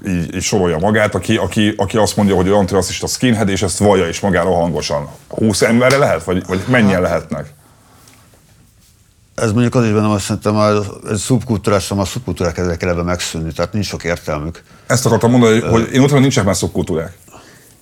így, 0.06 0.34
így, 0.34 0.42
sorolja 0.42 0.78
magát, 0.78 1.14
aki, 1.14 1.36
aki, 1.36 1.74
aki 1.76 1.96
azt 1.96 2.16
mondja, 2.16 2.34
hogy 2.34 2.46
ő 2.46 2.54
antirasszista 2.54 3.06
skinhead, 3.06 3.48
és 3.48 3.62
ezt 3.62 3.78
vallja 3.78 4.08
is 4.08 4.20
magáról 4.20 4.54
hangosan. 4.54 5.08
20 5.28 5.62
emberre 5.62 5.96
lehet? 5.96 6.24
Vagy, 6.24 6.46
vagy 6.46 6.64
mennyien 6.68 7.00
lehetnek? 7.00 7.46
Ez 9.40 9.52
mondjuk 9.52 9.74
az 9.74 9.84
is 9.84 9.90
benne, 9.90 10.12
azt 10.12 10.24
szerintem 10.24 10.54
már 10.54 10.74
ez 11.10 11.20
szubkultúrás, 11.20 11.90
a 11.90 12.04
szubkultúrák 12.04 12.58
ezek 12.58 12.82
eleve 12.82 13.02
megszűnni, 13.02 13.52
tehát 13.52 13.72
nincs 13.72 13.86
sok 13.86 14.04
értelmük. 14.04 14.62
Ezt 14.86 15.06
akartam 15.06 15.30
mondani, 15.30 15.60
hogy 15.60 15.92
én 15.92 16.00
ott 16.00 16.10
van, 16.10 16.20
nincsenek 16.20 16.46
már 16.46 16.56
szubkultúrák. 16.56 17.16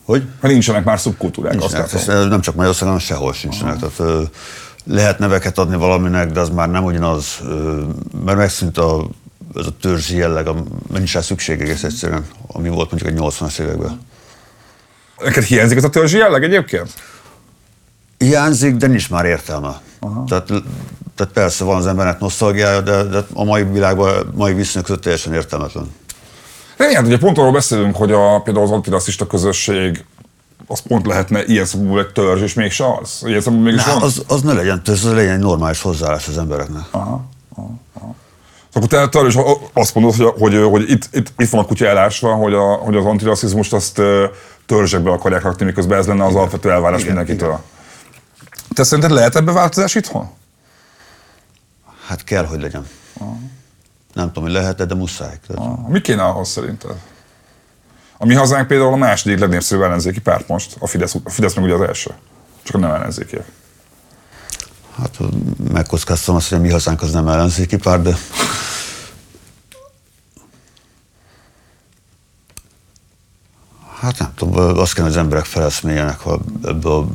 Hogy? 0.05 0.23
Ha 0.41 0.49
nincsenek 0.49 0.85
már 0.85 1.01
szubkultúrák, 1.01 1.63
azt 1.63 1.73
Nincsenek, 1.73 2.23
ez 2.23 2.29
nem 2.29 2.41
csak 2.41 2.55
Magyarországon, 2.55 2.95
hanem 2.95 3.07
sehol 3.07 3.33
sincsenek. 3.33 3.79
Tehát, 3.79 3.99
ö, 3.99 4.23
lehet 4.85 5.19
neveket 5.19 5.59
adni 5.59 5.77
valaminek, 5.77 6.31
de 6.31 6.41
az 6.41 6.49
már 6.49 6.71
nem 6.71 6.85
ugyanaz, 6.85 7.41
mert 8.25 8.37
megszűnt 8.37 8.79
a, 8.79 9.09
ez 9.55 9.67
a 9.67 9.77
törzsi 9.81 10.17
jelleg, 10.17 10.47
a, 10.47 10.63
nincs 10.93 11.13
rá 11.13 11.21
szükség 11.21 11.61
egész 11.61 11.83
egyszerűen, 11.85 12.25
ami 12.47 12.69
volt 12.69 12.91
mondjuk 12.91 13.13
egy 13.13 13.19
80-as 13.21 13.59
években. 13.59 14.01
Neked 15.19 15.43
hiányzik 15.43 15.77
ez 15.77 15.85
a 15.85 15.91
törzsi 15.91 16.17
jelleg 16.17 16.43
egyébként? 16.43 16.93
Hiányzik, 18.19 18.77
de 18.77 18.87
nincs 18.87 19.11
már 19.11 19.25
értelme. 19.25 19.81
Tehát, 20.27 20.53
tehát 21.17 21.33
persze 21.33 21.65
van 21.65 21.77
az 21.77 21.87
embernek 21.87 22.19
nosztalgiája, 22.19 22.81
de, 22.81 23.03
de 23.03 23.25
a 23.33 23.45
mai 23.45 23.65
világban, 23.65 24.33
mai 24.35 24.55
viszonyok 24.55 24.87
között 24.87 25.03
teljesen 25.03 25.35
értelmetlen. 25.35 25.95
De 26.77 26.89
ilyen, 26.89 27.05
ugye 27.05 27.19
pont 27.19 27.39
arról 27.39 27.53
beszélünk, 27.53 27.97
hogy 27.97 28.13
a, 28.13 28.41
például 28.41 28.65
az 28.65 28.73
antirasszista 28.73 29.27
közösség 29.27 30.05
az 30.67 30.81
pont 30.81 31.07
lehetne 31.07 31.45
ilyen 31.45 31.65
szempontból 31.65 32.01
egy 32.01 32.13
törzs, 32.13 32.43
és 32.43 32.55
mégse 32.55 32.85
az. 33.01 33.23
Ilyen 33.25 33.41
szempontból 33.41 33.73
mégis 33.73 33.87
Na, 33.87 33.93
van. 33.93 34.03
az, 34.03 34.25
az 34.29 34.43
ne 34.43 34.53
legyen 34.53 34.83
törzs, 34.83 35.05
az 35.05 35.13
legyen 35.13 35.35
egy 35.35 35.39
normális 35.39 35.83
hozzáállás 35.83 36.29
az 36.29 36.39
embereknek. 36.39 36.83
Akkor 38.73 38.89
te, 38.89 39.01
arra 39.01 39.27
is 39.27 39.39
azt 39.73 39.95
mondod, 39.95 40.15
hogy, 40.15 40.33
hogy, 40.39 40.69
hogy 40.71 40.91
itt, 40.91 41.09
itt, 41.13 41.33
itt 41.37 41.49
van 41.49 41.61
a 41.61 41.67
kutya 41.67 41.87
elásva, 41.87 42.35
hogy, 42.35 42.55
a, 42.55 42.73
hogy 42.73 42.97
az 42.97 43.05
antirasszizmust 43.05 43.73
azt 43.73 44.03
törzsekbe 44.67 45.11
akarják 45.11 45.43
rakni, 45.43 45.65
miközben 45.65 45.99
ez 45.99 46.07
lenne 46.07 46.25
az 46.25 46.35
alapvető 46.35 46.71
elvárás 46.71 47.03
Igen, 47.03 47.15
mindenkitől. 47.15 47.61
Te 48.75 48.85
szerinted 48.85 49.11
lehet 49.11 49.37
ebbe 49.37 49.53
változás 49.53 49.95
itthon? 49.95 50.31
Hát 52.07 52.25
kell, 52.25 52.45
hogy 52.45 52.61
legyen. 52.61 52.87
Nem 54.13 54.27
tudom, 54.27 54.43
hogy 54.43 54.53
lehet 54.53 54.87
de 54.87 54.95
muszáj. 54.95 55.39
Tehát, 55.47 55.89
Mi 55.89 56.01
kéne 56.01 56.23
ahhoz 56.23 56.49
szerinted? 56.49 56.97
A 58.19 58.27
mi 58.27 58.35
hazánk 58.35 58.67
például 58.67 58.93
a 58.93 58.97
második 58.97 59.39
legnépszerűbb 59.39 59.85
ellenzéki 59.85 60.21
párt 60.21 60.49
most, 60.49 60.77
a 60.79 60.87
Fidesz, 60.87 61.15
a 61.25 61.31
Fidesz 61.31 61.55
meg 61.55 61.65
ugye 61.65 61.75
az 61.75 61.81
első. 61.81 62.15
Csak 62.63 62.81
nem 62.81 62.91
ellenzékiek. 62.91 63.51
Hát 64.97 65.19
megkockáztam 65.73 66.35
azt, 66.35 66.49
hogy 66.49 66.59
a 66.59 66.61
mi 66.61 66.71
hazánk 66.71 67.03
az 67.03 67.13
nem 67.13 67.29
ellenzéki 67.29 67.77
pár, 67.77 68.03
de 68.03 68.17
Hát 74.01 74.19
nem 74.19 74.33
tudom, 74.35 74.79
azt 74.79 74.95
kell, 74.95 75.05
hogy 75.05 75.13
az 75.13 75.19
emberek 75.19 75.45
feleszméljenek 75.45 76.19
ha 76.19 76.39
ebből. 76.65 77.09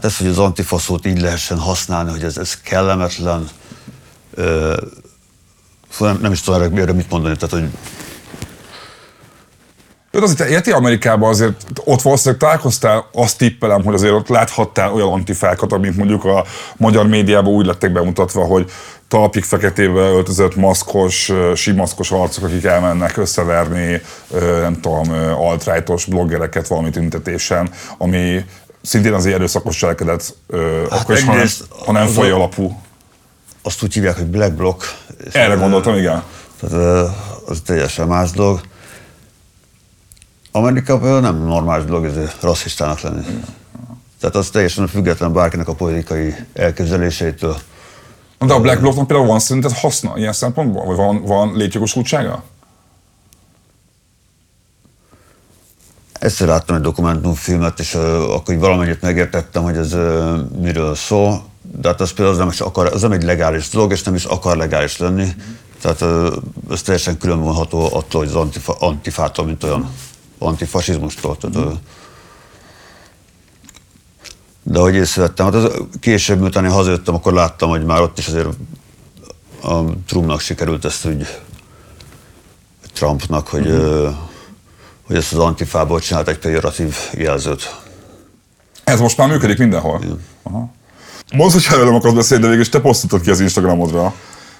Hát 0.00 0.10
ez, 0.10 0.18
hogy 0.18 0.26
az 0.26 0.38
antifaszót 0.38 1.06
így 1.06 1.20
lehessen 1.20 1.58
használni, 1.58 2.10
hogy 2.10 2.22
ez, 2.22 2.36
ez 2.36 2.60
kellemetlen, 2.60 3.48
ö, 4.34 4.76
szóval 5.90 6.12
nem, 6.12 6.22
nem 6.22 6.32
is 6.32 6.40
tudom 6.40 6.62
erre, 6.62 6.80
erre 6.80 6.92
mit 6.92 7.10
mondani, 7.10 7.36
tehát 7.36 7.54
hogy 7.54 7.78
Őt 10.10 10.22
azért 10.22 10.38
te 10.38 10.48
érti 10.48 10.70
Amerikában 10.70 11.28
azért 11.28 11.66
ott 11.84 12.02
valószínűleg 12.02 12.40
találkoztál, 12.40 13.08
azt 13.12 13.38
tippelem, 13.38 13.84
hogy 13.84 13.94
azért 13.94 14.12
ott 14.12 14.28
láthattál 14.28 14.92
olyan 14.92 15.12
antifákat, 15.12 15.72
amik 15.72 15.96
mondjuk 15.96 16.24
a 16.24 16.44
magyar 16.76 17.06
médiában 17.06 17.52
úgy 17.52 17.66
lettek 17.66 17.92
bemutatva, 17.92 18.44
hogy 18.44 18.70
talpig 19.08 19.44
feketébe 19.44 20.00
öltözött 20.00 20.56
maszkos, 20.56 21.32
simaszkos 21.54 22.10
arcok, 22.10 22.44
akik 22.44 22.64
elmennek 22.64 23.16
összeverni, 23.16 24.02
nem 24.60 24.80
tudom, 24.80 25.12
alt-rightos 25.38 26.04
bloggereket 26.04 26.68
valami 26.68 26.90
tüntetésen, 26.90 27.70
ami 27.98 28.44
szintén 28.82 29.12
az 29.12 29.26
erőszakos 29.26 29.76
cselekedet, 29.76 30.36
ö, 30.46 30.86
Hát 30.90 31.00
akkor 31.00 31.14
is, 31.16 31.24
ha 31.24 31.34
nem, 31.34 31.48
ha 31.84 31.92
nem 31.92 32.08
a- 32.18 32.22
alapú. 32.34 32.80
azt 33.62 33.82
úgy 33.82 33.94
hívják, 33.94 34.16
hogy 34.16 34.26
Black 34.26 34.52
Bloc. 34.52 34.84
és, 35.26 35.32
Erre 35.34 35.54
gondoltam, 35.54 35.94
igen. 35.96 36.22
Tehát 36.60 37.10
az 37.46 37.60
teljesen 37.64 38.06
más 38.06 38.30
dolog. 38.30 38.60
Amerikában 40.52 41.20
nem 41.20 41.36
normális 41.44 41.84
dolog 41.84 42.04
ez 42.04 42.14
rasszistának 42.40 43.00
lenni. 43.00 43.24
Tehát 44.20 44.34
az 44.36 44.48
teljesen 44.50 44.86
független 44.86 45.32
bárkinek 45.32 45.68
a 45.68 45.74
politikai 45.74 46.34
elképzeléseitől. 46.54 47.56
De 48.38 48.52
a 48.52 48.60
Black 48.60 48.80
Blocnak 48.80 49.06
például 49.06 49.28
van 49.28 49.38
szerinted 49.40 49.72
haszna 49.72 50.12
ilyen 50.16 50.32
szempontból? 50.32 50.84
Vagy 50.84 50.96
van, 50.96 51.22
van 51.22 51.56
létjogosultsága? 51.56 52.42
Egyszer 56.20 56.48
láttam 56.48 56.76
egy 56.76 56.82
dokumentumfilmet, 56.82 57.80
és 57.80 57.94
uh, 57.94 58.34
akkor 58.34 58.58
valamennyit 58.58 59.00
megértettem, 59.00 59.62
hogy 59.62 59.76
ez 59.76 59.92
uh, 59.92 60.38
miről 60.60 60.94
szól, 60.94 61.42
de 61.80 61.88
hát 61.88 62.00
az 62.00 62.12
például 62.12 62.36
az 62.36 62.38
nem, 62.38 62.48
is 62.48 62.60
akar, 62.60 62.86
az 62.86 63.02
nem 63.02 63.12
egy 63.12 63.22
legális 63.22 63.68
dolog, 63.68 63.92
és 63.92 64.02
nem 64.02 64.14
is 64.14 64.24
akar 64.24 64.56
legális 64.56 64.98
lenni. 64.98 65.28
Tehát 65.80 66.00
uh, 66.00 66.32
ez 66.70 66.82
teljesen 66.82 67.18
különvonható 67.18 67.84
attól, 67.84 68.20
hogy 68.20 68.28
az 68.28 68.34
antifa, 68.34 68.76
antifától, 68.78 69.44
mint 69.44 69.64
olyan 69.64 69.90
antifasizmustól. 70.38 71.36
Tehát, 71.36 71.56
uh, 71.56 71.72
de 74.62 74.78
hogy 74.78 74.94
észrevettem, 74.94 75.46
hát 75.46 75.54
az, 75.54 75.72
később, 76.00 76.40
miután 76.40 76.64
én 76.64 76.70
hazajöttem, 76.70 77.14
akkor 77.14 77.32
láttam, 77.32 77.68
hogy 77.68 77.84
már 77.84 78.00
ott 78.00 78.18
is 78.18 78.26
azért 78.28 78.48
a 79.62 79.82
Trumpnak 80.06 80.40
sikerült 80.40 80.84
ezt 80.84 81.06
úgy 81.06 81.40
Trumpnak, 82.92 83.48
hogy, 83.48 83.66
ö, 83.66 84.08
hogy 85.10 85.18
ezt 85.18 85.32
az 85.32 85.38
antifából 85.38 86.00
csinált 86.00 86.28
egy 86.28 86.38
pejoratív 86.38 86.96
jelzőt. 87.12 87.74
Ez 88.84 89.00
most 89.00 89.16
már 89.16 89.28
működik 89.28 89.58
mindenhol. 89.58 90.04
Aha. 90.42 90.70
Mondd, 91.32 91.52
hogy 91.52 91.66
előre 91.70 91.94
akarsz 91.94 92.14
beszélni, 92.14 92.42
de 92.42 92.48
végül 92.48 92.62
is 92.64 92.68
te 92.68 92.80
posztoltad 92.80 93.20
ki 93.20 93.30
az 93.30 93.40
Instagramodra. 93.40 94.14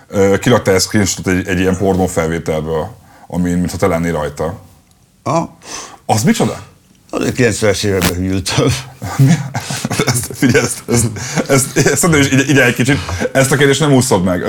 Ö, 0.09 0.39
Kiraktál 0.39 0.75
egy 0.75 0.81
screenshotot 0.81 1.33
egy, 1.35 1.47
egy 1.49 1.59
ilyen 1.59 1.77
pornó 1.77 2.07
felvételből, 2.07 2.89
amin 3.27 3.57
mintha 3.59 3.77
te 3.77 3.87
lennél 3.87 4.13
rajta. 4.13 4.59
Ah, 5.23 5.49
Az 6.07 6.23
micsoda? 6.23 6.61
az 7.11 7.25
egy 7.25 7.35
90-es 7.37 7.85
években 7.85 8.15
hűltem. 8.15 8.67
Ezt, 10.07 10.31
figyelj, 10.33 10.65
ezt, 10.65 10.83
ezt, 10.89 11.07
ezt, 11.49 11.77
ezt, 11.77 12.05
ezt 12.05 12.05
ide, 12.05 12.45
ide, 12.45 12.65
egy 12.65 12.75
kicsit. 12.75 12.99
Ezt 13.33 13.53
a 13.53 13.57
kérdést 13.57 13.81
nem 13.81 13.93
úszod 13.93 14.23
meg. 14.23 14.43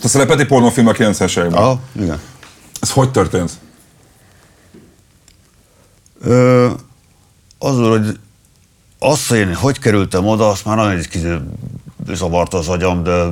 Te 0.00 0.08
szerepelt 0.08 0.40
egy 0.40 0.46
pornófilm 0.46 0.86
a 0.86 0.92
90-es 0.92 1.38
években. 1.38 1.62
Ah, 1.62 1.78
igen. 1.92 2.20
Ez 2.80 2.90
hogy 2.90 3.10
történt? 3.10 3.50
Ö, 6.20 6.70
azzal, 7.58 7.90
hogy 7.90 8.18
azt, 8.98 9.28
hogy 9.28 9.38
én 9.38 9.54
hogy 9.54 9.78
kerültem 9.78 10.26
oda, 10.26 10.48
azt 10.48 10.64
már 10.64 10.76
nagyon 10.76 10.92
egy 10.92 11.08
kicsit 11.08 11.40
zavarta 12.06 12.58
az 12.58 12.68
agyam, 12.68 13.02
de 13.02 13.26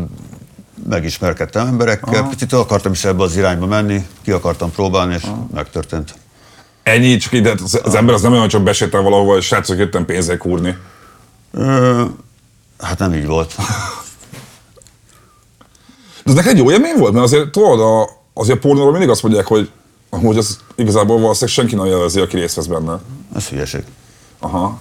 megismerkedtem 0.89 1.67
emberekkel, 1.67 2.21
Aha. 2.21 2.29
picit 2.29 2.53
akartam 2.53 2.93
is 2.93 3.05
ebbe 3.05 3.23
az 3.23 3.37
irányba 3.37 3.67
menni, 3.67 4.07
ki 4.23 4.31
akartam 4.31 4.71
próbálni, 4.71 5.15
és 5.15 5.23
megtörtént. 5.55 6.15
Ennyi, 6.83 7.17
csak 7.17 7.33
ide, 7.33 7.55
az, 7.65 7.81
az 7.85 7.95
ember 7.95 8.15
az 8.15 8.23
nem 8.23 8.31
olyan, 8.31 8.43
hogy 8.43 8.53
csak 8.53 8.63
besétál 8.63 9.03
valahova, 9.03 9.33
hogy 9.33 9.43
srácok, 9.43 9.79
jöttem 9.79 10.05
pénzzel 10.05 10.37
kúrni. 10.37 10.77
Ö, 11.53 12.05
hát 12.79 12.99
nem 12.99 13.15
így 13.15 13.27
volt. 13.27 13.55
De 16.25 16.33
ez 16.33 16.35
neked 16.35 16.57
jó 16.57 16.71
élmény 16.71 16.97
volt? 16.99 17.13
Mert 17.13 17.25
azért 17.25 17.51
tudod, 17.51 17.81
a, 17.81 18.09
azért 18.35 18.59
a 18.59 18.61
pornóról 18.61 18.91
mindig 18.91 19.09
azt 19.09 19.23
mondják, 19.23 19.47
hogy, 19.47 19.71
hogy 20.11 20.37
az 20.37 20.59
igazából 20.75 21.21
valószínűleg 21.21 21.55
senki 21.55 21.75
nem 21.75 21.87
jelezi, 21.87 22.21
aki 22.21 22.37
részt 22.37 22.55
vesz 22.55 22.67
benne. 22.67 22.99
Ez 23.35 23.47
hülyeség. 23.47 23.85
Aha. 24.39 24.81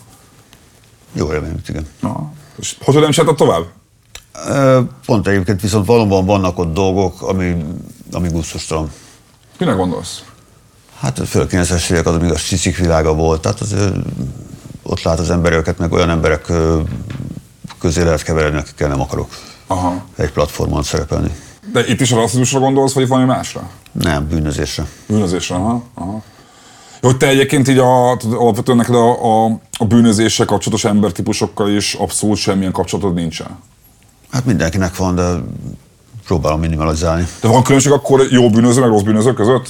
Jó 1.14 1.34
élmény, 1.34 1.62
igen. 1.68 1.88
Aha. 2.02 2.34
És 2.56 2.78
hogy 2.80 2.96
nem 2.96 3.12
csináltad 3.12 3.38
tovább? 3.38 3.66
Pont 5.06 5.28
egyébként 5.28 5.62
viszont 5.62 5.86
valóban 5.86 6.26
vannak 6.26 6.58
ott 6.58 6.74
dolgok, 6.74 7.22
ami, 7.22 7.66
ami 8.12 8.30
gusztustalan. 8.30 8.92
Minek 9.60 9.76
gondolsz? 9.76 10.24
Hát 11.00 11.28
főleg 11.28 11.50
90-es 11.52 11.92
évek 11.92 12.06
az, 12.06 12.16
amíg 12.16 12.32
a 12.32 12.36
csicik 12.36 12.78
világa 12.78 13.14
volt, 13.14 13.42
tehát 13.42 13.62
azért 13.62 13.96
ott 14.84 15.02
lát 15.02 15.20
az 15.20 15.30
ember 15.30 15.52
őket, 15.54 15.78
meg 15.78 15.92
olyan 15.92 16.10
emberek 16.10 16.52
közé 17.80 18.04
lehet 18.04 18.24
keveredni, 18.24 18.60
akikkel 18.60 18.88
nem 18.88 19.02
akarok 19.02 19.30
Aha. 19.68 20.06
egy 20.16 20.32
platformon 20.32 20.84
szerepelni. 20.84 21.36
De 21.76 21.88
itt 21.88 22.02
is 22.02 22.12
a 22.12 22.16
rasszizmusra 22.16 22.60
gondolsz, 22.60 22.94
vagy 22.94 23.08
valami 23.08 23.28
másra? 23.28 23.70
Nem, 23.92 24.28
bűnözésre. 24.28 24.86
Bűnözésre, 25.08 25.56
aha. 25.56 25.84
aha. 25.94 26.24
Jó, 27.02 27.10
hogy 27.10 27.18
te 27.18 27.28
egyébként 27.28 27.68
így 27.68 27.78
a, 27.78 28.16
tudod, 28.18 28.40
alapvetően 28.40 28.78
neked 28.78 28.96
a, 28.96 29.44
a, 29.46 29.60
a 29.78 29.86
bűnözéssel 29.86 30.46
kapcsolatos 30.46 30.86
embertípusokkal 30.86 31.70
is 31.70 31.94
abszolút 31.94 32.38
semmilyen 32.38 32.72
kapcsolatod 32.72 33.14
nincsen. 33.14 33.48
Hát 34.32 34.46
mindenkinek 34.46 34.96
van, 34.96 35.16
de 35.16 35.34
próbálom 36.26 36.60
minimalizálni. 36.60 37.28
De 37.42 37.48
van 37.48 37.64
különbség 37.64 37.92
akkor 37.92 38.28
jó 38.30 38.50
bűnöző, 38.50 38.82
meg 38.82 38.90
rossz 38.90 39.02
bűnöző 39.02 39.34
között? 39.34 39.70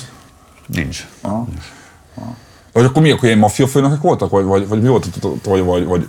Nincs. 0.67 1.07
Aha. 1.21 1.47
Vagy 2.73 2.85
akkor 2.85 3.01
mi, 3.01 3.11
akkor 3.11 3.23
ilyen 3.23 3.37
maffia 3.37 3.67
főnökök 3.67 4.01
voltak? 4.01 4.29
Vagy, 4.29 4.45
vagy, 4.45 4.67
vagy 4.67 4.81
mi 4.81 4.87
volt? 4.87 5.07
Vagy, 5.43 5.63
vagy, 5.63 5.85
vagy, 5.85 6.07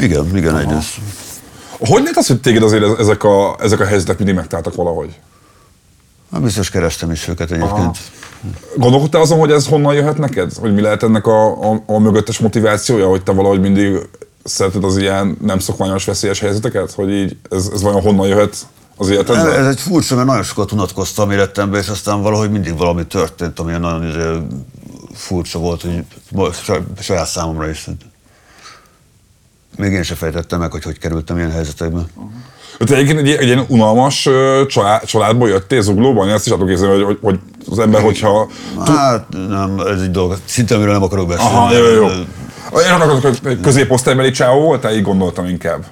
Igen, 0.00 0.36
igen, 0.36 0.58
egy 0.58 0.70
ez. 0.70 0.86
Hogy 1.78 2.00
lehet 2.00 2.16
az, 2.16 2.26
hogy 2.26 2.40
téged 2.40 2.62
azért 2.62 2.98
ezek 2.98 3.24
a, 3.24 3.56
ezek 3.60 3.80
a 3.80 3.84
helyzetek 3.84 4.16
mindig 4.16 4.34
megtáltak 4.34 4.74
valahogy? 4.74 5.18
Hát 6.32 6.42
biztos 6.42 6.70
kerestem 6.70 7.10
is 7.10 7.28
őket 7.28 7.50
egyébként. 7.50 7.98
Gondolkodtál 8.76 9.20
azon, 9.20 9.38
hogy 9.38 9.50
ez 9.50 9.66
honnan 9.66 9.94
jöhet 9.94 10.18
neked? 10.18 10.52
Hogy 10.60 10.74
mi 10.74 10.80
lehet 10.80 11.02
ennek 11.02 11.26
a, 11.26 11.70
a, 11.72 11.82
a 11.86 11.98
mögöttes 11.98 12.38
motivációja, 12.38 13.08
hogy 13.08 13.22
te 13.22 13.32
valahogy 13.32 13.60
mindig 13.60 14.08
szereted 14.44 14.84
az 14.84 14.96
ilyen 14.96 15.36
nem 15.40 15.58
szokványos, 15.58 16.04
veszélyes 16.04 16.40
helyzeteket? 16.40 16.92
Hogy 16.92 17.10
így 17.10 17.36
ez, 17.50 17.70
ez 17.72 17.82
vajon 17.82 18.00
honnan 18.00 18.26
jöhet 18.26 18.56
az 18.96 19.08
életedben? 19.08 19.46
Ez, 19.46 19.52
ez 19.52 19.66
egy 19.66 19.80
furcsa, 19.80 20.14
mert 20.14 20.26
nagyon 20.26 20.42
sokat 20.42 20.72
unatkoztam 20.72 21.30
életemben, 21.30 21.80
és 21.80 21.88
aztán 21.88 22.22
valahogy 22.22 22.50
mindig 22.50 22.76
valami 22.76 23.06
történt, 23.06 23.58
ami 23.58 23.72
nagyon 23.72 24.08
izé, 24.08 24.46
furcsa 25.14 25.58
volt, 25.58 25.82
hogy 25.82 26.04
saját 27.00 27.26
számomra 27.26 27.68
is. 27.68 27.88
Még 29.76 29.92
én 29.92 30.02
sem 30.02 30.16
fejtettem 30.16 30.58
meg, 30.58 30.70
hogy 30.70 30.82
hogy 30.82 30.98
kerültem 30.98 31.36
ilyen 31.36 31.50
helyzetekbe. 31.50 31.98
Uh-huh. 32.14 32.32
Te 32.78 32.94
egyébként 32.94 33.18
egy, 33.18 33.30
egy 33.30 33.46
ilyen 33.46 33.64
unalmas 33.68 34.28
család, 34.66 35.04
családból 35.04 35.48
jöttél 35.48 35.82
zuglóban? 35.82 36.28
Ezt 36.28 36.46
is 36.46 36.52
tudok 36.52 36.68
képzelni, 36.68 37.02
hogy, 37.02 37.18
hogy, 37.22 37.38
az 37.70 37.78
ember, 37.78 38.02
hogyha... 38.02 38.48
Hát 38.86 39.26
nem, 39.48 39.78
ez 39.78 40.00
egy 40.00 40.10
dolog, 40.10 40.38
szinte 40.44 40.74
amiről 40.74 40.92
nem 40.92 41.02
akarok 41.02 41.28
beszélni. 41.28 41.50
Aha, 41.50 41.72
jó, 41.72 41.84
jó. 41.84 42.06
Én 42.80 42.92
akarok, 42.94 43.20
hogy 43.20 43.60
középosztálybeli 43.60 44.30
csávó 44.30 44.60
volt, 44.60 44.90
így 44.92 45.02
gondoltam 45.02 45.46
inkább. 45.46 45.84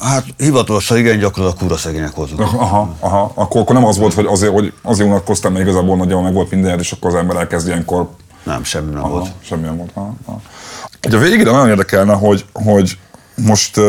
Hát 0.00 0.24
hivatalosan 0.36 0.98
igen, 0.98 1.18
gyakran 1.18 1.46
a 1.46 1.54
kúra 1.54 1.76
szegények 1.76 2.14
voltunk. 2.14 2.40
Aha, 2.40 2.96
aha. 3.00 3.32
Akkor, 3.34 3.60
akkor 3.60 3.74
nem 3.74 3.84
az 3.84 3.98
volt, 3.98 4.14
hogy 4.14 4.26
azért, 4.26 4.52
hogy 4.52 4.72
azért 4.82 5.08
unatkoztam, 5.08 5.52
mert 5.52 5.64
igazából 5.64 5.96
nagyjából 5.96 6.22
meg 6.22 6.32
volt 6.32 6.50
minden, 6.50 6.78
és 6.78 6.92
akkor 6.92 7.10
az 7.10 7.16
ember 7.16 7.36
elkezd 7.36 7.66
ilyenkor... 7.66 8.08
Nem, 8.42 8.64
semmi 8.64 8.92
nem 8.92 9.02
aha, 9.04 9.12
volt. 9.12 9.30
Semmi 9.40 9.62
nem 9.62 9.76
volt. 9.76 9.90
Aha, 9.94 10.14
aha. 10.24 10.40
Ugye 11.06 11.16
a 11.16 11.20
végére 11.20 11.50
nagyon 11.50 11.68
érdekelne, 11.68 12.12
hogy, 12.12 12.44
hogy 12.52 12.98
most, 13.34 13.80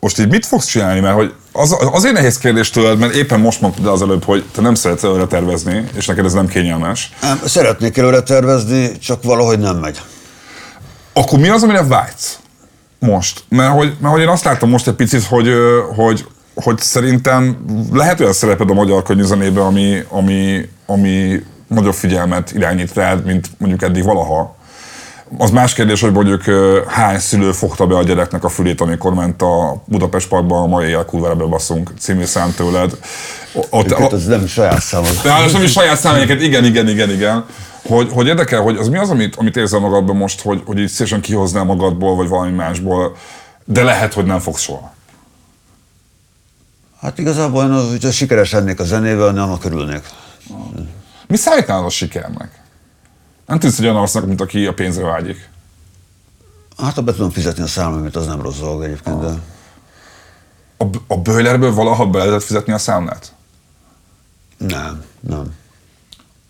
most 0.00 0.18
így 0.18 0.28
mit 0.28 0.46
fogsz 0.46 0.66
csinálni, 0.66 1.00
mert 1.00 1.14
hogy 1.14 1.34
az, 1.52 1.76
azért 1.92 2.14
nehéz 2.14 2.38
kérdés 2.38 2.70
tőled, 2.70 2.98
mert 2.98 3.14
éppen 3.14 3.40
most 3.40 3.60
mondtad 3.60 3.86
az 3.86 4.02
előbb, 4.02 4.24
hogy 4.24 4.44
te 4.52 4.60
nem 4.60 4.74
szeretsz 4.74 5.02
előre 5.02 5.26
tervezni, 5.26 5.84
és 5.96 6.06
neked 6.06 6.24
ez 6.24 6.32
nem 6.32 6.46
kényelmes. 6.46 7.12
Nem, 7.20 7.40
szeretnék 7.44 7.96
előre 7.96 8.20
tervezni, 8.20 8.98
csak 8.98 9.22
valahogy 9.22 9.58
nem 9.58 9.76
megy. 9.76 10.00
Akkor 11.12 11.38
mi 11.38 11.48
az, 11.48 11.62
amire 11.62 11.82
vágysz 11.82 12.38
most? 12.98 13.44
Mert 13.48 13.72
hogy, 13.72 13.96
mert 14.00 14.12
hogy 14.12 14.22
én 14.22 14.28
azt 14.28 14.44
láttam 14.44 14.68
most 14.68 14.88
egy 14.88 14.94
picit, 14.94 15.24
hogy, 15.24 15.48
hogy, 15.94 16.26
hogy 16.54 16.78
szerintem 16.78 17.64
lehet 17.92 18.20
olyan 18.20 18.32
szereped 18.32 18.70
a 18.70 18.74
magyar 18.74 19.02
könyvzenében, 19.02 19.64
ami, 19.64 20.04
ami, 20.08 20.68
ami 20.86 21.42
nagyobb 21.68 21.94
figyelmet 21.94 22.52
irányít 22.52 22.94
rád, 22.94 23.24
mint 23.24 23.48
mondjuk 23.58 23.82
eddig 23.82 24.04
valaha. 24.04 24.56
Az 25.38 25.50
más 25.50 25.74
kérdés, 25.74 26.00
hogy 26.00 26.12
mondjuk 26.12 26.42
hány 26.86 27.18
szülő 27.18 27.52
fogta 27.52 27.86
be 27.86 27.96
a 27.96 28.02
gyereknek 28.02 28.44
a 28.44 28.48
fülét, 28.48 28.80
amikor 28.80 29.14
ment 29.14 29.42
a 29.42 29.82
Budapest 29.84 30.28
Parkban 30.28 30.62
a 30.62 30.66
mai 30.66 30.84
éjjel 30.84 31.04
kurvára 31.04 31.34
bebaszunk 31.34 31.92
című 31.98 32.24
szám 32.24 32.54
tőled. 32.56 32.98
Ott, 33.70 33.90
a, 33.90 34.06
az 34.06 34.24
nem 34.24 34.46
saját 34.46 34.80
számod. 34.80 35.20
De 35.22 35.32
az 35.32 35.52
nem 35.52 35.62
is 35.62 35.72
saját 35.72 35.98
szám, 35.98 36.22
igen, 36.22 36.42
igen, 36.64 36.64
igen, 36.88 37.10
igen. 37.10 37.44
Hogy, 37.86 38.08
hogy 38.12 38.26
érdekel, 38.26 38.60
hogy 38.60 38.76
az 38.76 38.88
mi 38.88 38.98
az, 38.98 39.10
amit, 39.10 39.36
amit 39.36 39.56
érzel 39.56 39.80
magadban 39.80 40.16
most, 40.16 40.40
hogy, 40.40 40.62
hogy 40.64 40.78
így 40.78 40.88
szívesen 40.88 41.20
kihoznál 41.20 41.64
magadból, 41.64 42.16
vagy 42.16 42.28
valami 42.28 42.52
másból, 42.52 43.16
de 43.64 43.82
lehet, 43.82 44.12
hogy 44.12 44.24
nem 44.24 44.38
fogsz 44.38 44.62
soha. 44.62 44.94
Hát 47.00 47.18
igazából, 47.18 47.88
hogyha 47.88 48.10
sikeres 48.10 48.52
lennék 48.52 48.80
a 48.80 48.84
zenével, 48.84 49.32
nem 49.32 49.50
a 49.50 49.58
körülnék. 49.58 50.02
Mi 51.26 51.36
számítál 51.36 51.84
a 51.84 51.90
sikernek? 51.90 52.50
Nem 53.48 53.58
tudsz 53.58 53.78
egy 53.78 53.84
olyan 53.84 53.96
arcnak, 53.96 54.26
mint 54.26 54.40
aki 54.40 54.66
a 54.66 54.74
pénzre 54.74 55.04
vágyik. 55.04 55.50
Hát, 56.76 56.94
ha 56.94 57.02
be 57.02 57.12
tudom 57.12 57.30
fizetni 57.30 57.62
a 57.62 57.66
számlámat, 57.66 58.16
az 58.16 58.26
nem 58.26 58.42
rossz 58.42 58.58
dolog 58.58 58.84
egyébként, 58.84 59.20
de... 59.20 59.34
A, 60.76 60.84
a 61.06 61.16
bőlerből 61.16 61.74
valaha 61.74 62.06
be 62.06 62.18
lehetett 62.18 62.42
fizetni 62.42 62.72
a 62.72 62.78
számlát? 62.78 63.32
Nem, 64.56 65.04
nem. 65.20 65.54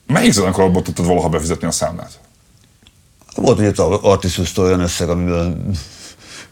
Melyik 0.07 0.33
zenekarból 0.33 0.83
tudtad 0.83 1.07
valaha 1.07 1.29
befizetni 1.29 1.67
a 1.67 1.71
számlát? 1.71 2.21
Volt 3.35 3.59
ugye 3.59 3.73
Artisus-tól 3.83 4.65
olyan 4.65 4.81
összeg, 4.81 5.09
amivel 5.09 5.57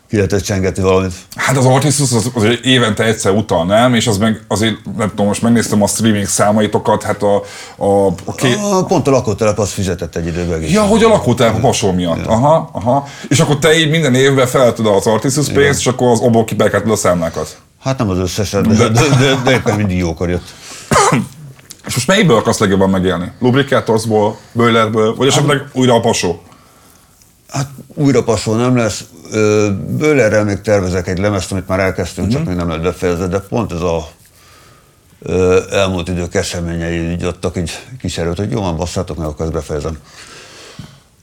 ki 0.08 0.16
lehetett 0.16 0.42
csengetni 0.42 0.82
valamit. 0.82 1.12
Hát 1.36 1.56
az 1.56 1.64
Artisus 1.64 2.12
az, 2.12 2.30
az 2.34 2.44
évente 2.62 3.04
egyszer 3.04 3.32
utal, 3.32 3.64
nem? 3.64 3.94
És 3.94 4.06
az 4.06 4.18
meg 4.18 4.44
azért, 4.48 4.74
nem 4.96 5.08
tudom, 5.08 5.26
most 5.26 5.42
megnéztem 5.42 5.82
a 5.82 5.86
streaming 5.86 6.26
számaitokat, 6.26 7.02
hát 7.02 7.22
a... 7.22 7.42
a, 7.76 8.06
a, 8.06 8.34
ké... 8.34 8.54
a 8.54 8.84
pont 8.84 9.06
a 9.06 9.10
lakótelep 9.10 9.58
az 9.58 9.70
fizetett 9.70 10.16
egy 10.16 10.26
időben. 10.26 10.62
Ja, 10.62 10.82
hogy 10.82 11.02
a 11.02 11.08
lakótelep 11.08 11.54
a 11.54 11.58
pasó 11.58 11.92
miatt. 11.92 12.24
Ja. 12.24 12.30
Aha, 12.30 12.70
aha. 12.72 13.06
És 13.28 13.40
akkor 13.40 13.58
te 13.58 13.78
így 13.78 13.90
minden 13.90 14.14
évben 14.14 14.46
feltudod 14.46 14.94
az 14.94 15.06
Artisus 15.06 15.48
pénzt, 15.48 15.78
és 15.78 15.86
akkor 15.86 16.10
az 16.10 16.20
obból 16.20 16.44
kiperkedted 16.44 16.90
a 16.90 16.96
számlákat. 16.96 17.56
Hát 17.82 17.98
nem 17.98 18.08
az 18.08 18.18
összeset, 18.18 18.66
de, 18.66 18.88
de, 18.88 19.08
de, 19.18 19.40
de 19.44 19.50
éppen 19.50 19.76
mindig 19.76 19.98
jókor 19.98 20.28
jött. 20.28 20.54
És 21.86 21.94
most 21.94 22.06
melyikből 22.06 22.36
akarsz 22.36 22.58
legjobban 22.58 22.90
megélni? 22.90 23.32
Lubrikátorsból, 23.40 24.38
boilerből, 24.52 25.14
vagy 25.14 25.26
esetleg 25.26 25.68
újra 25.72 25.94
a 25.94 26.00
pasó? 26.00 26.42
Hát 27.48 27.68
újra 27.94 28.22
pasó 28.22 28.54
nem 28.54 28.76
lesz. 28.76 29.04
Bőlerrel 29.88 30.44
még 30.44 30.60
tervezek 30.60 31.08
egy 31.08 31.18
lemezt, 31.18 31.52
amit 31.52 31.68
már 31.68 31.80
elkezdtünk, 31.80 32.26
uh-huh. 32.26 32.32
csak 32.32 32.40
mhm. 32.40 32.48
még 32.48 32.58
nem 32.58 32.68
lehet 32.68 32.92
befejezni, 32.92 33.26
de 33.26 33.38
pont 33.38 33.72
ez 33.72 33.80
a 33.80 34.08
elmúlt 35.70 36.08
idők 36.08 36.34
eseményei 36.34 37.10
így 37.10 37.22
adtak 37.22 37.56
egy 37.56 37.70
kis 38.00 38.18
erőt, 38.18 38.36
hogy 38.36 38.50
jó 38.50 38.60
van, 38.60 38.76
basszátok 38.76 39.16
meg, 39.16 39.26
akkor 39.26 39.44
ezt 39.44 39.54
befejezem. 39.54 39.98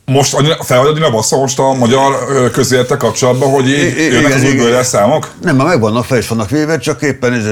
Most 0.06 0.36
felhagyod 0.60 1.02
a 1.02 1.12
bassza 1.12 1.38
most 1.38 1.60
a 1.60 1.74
magyar 1.74 2.14
közéletek 2.52 2.98
kapcsolatban, 2.98 3.50
hogy 3.50 3.68
így 3.68 3.98
I- 3.98 4.04
jönnek 4.04 4.34
az 4.34 4.44
új 4.44 4.84
számok? 4.84 5.32
Nem, 5.42 5.56
már 5.56 5.68
megvannak, 5.68 6.06
fel 6.06 6.18
is 6.18 6.28
vannak 6.28 6.50
véve, 6.50 6.78
csak 6.78 7.02
éppen 7.02 7.34
ez, 7.34 7.46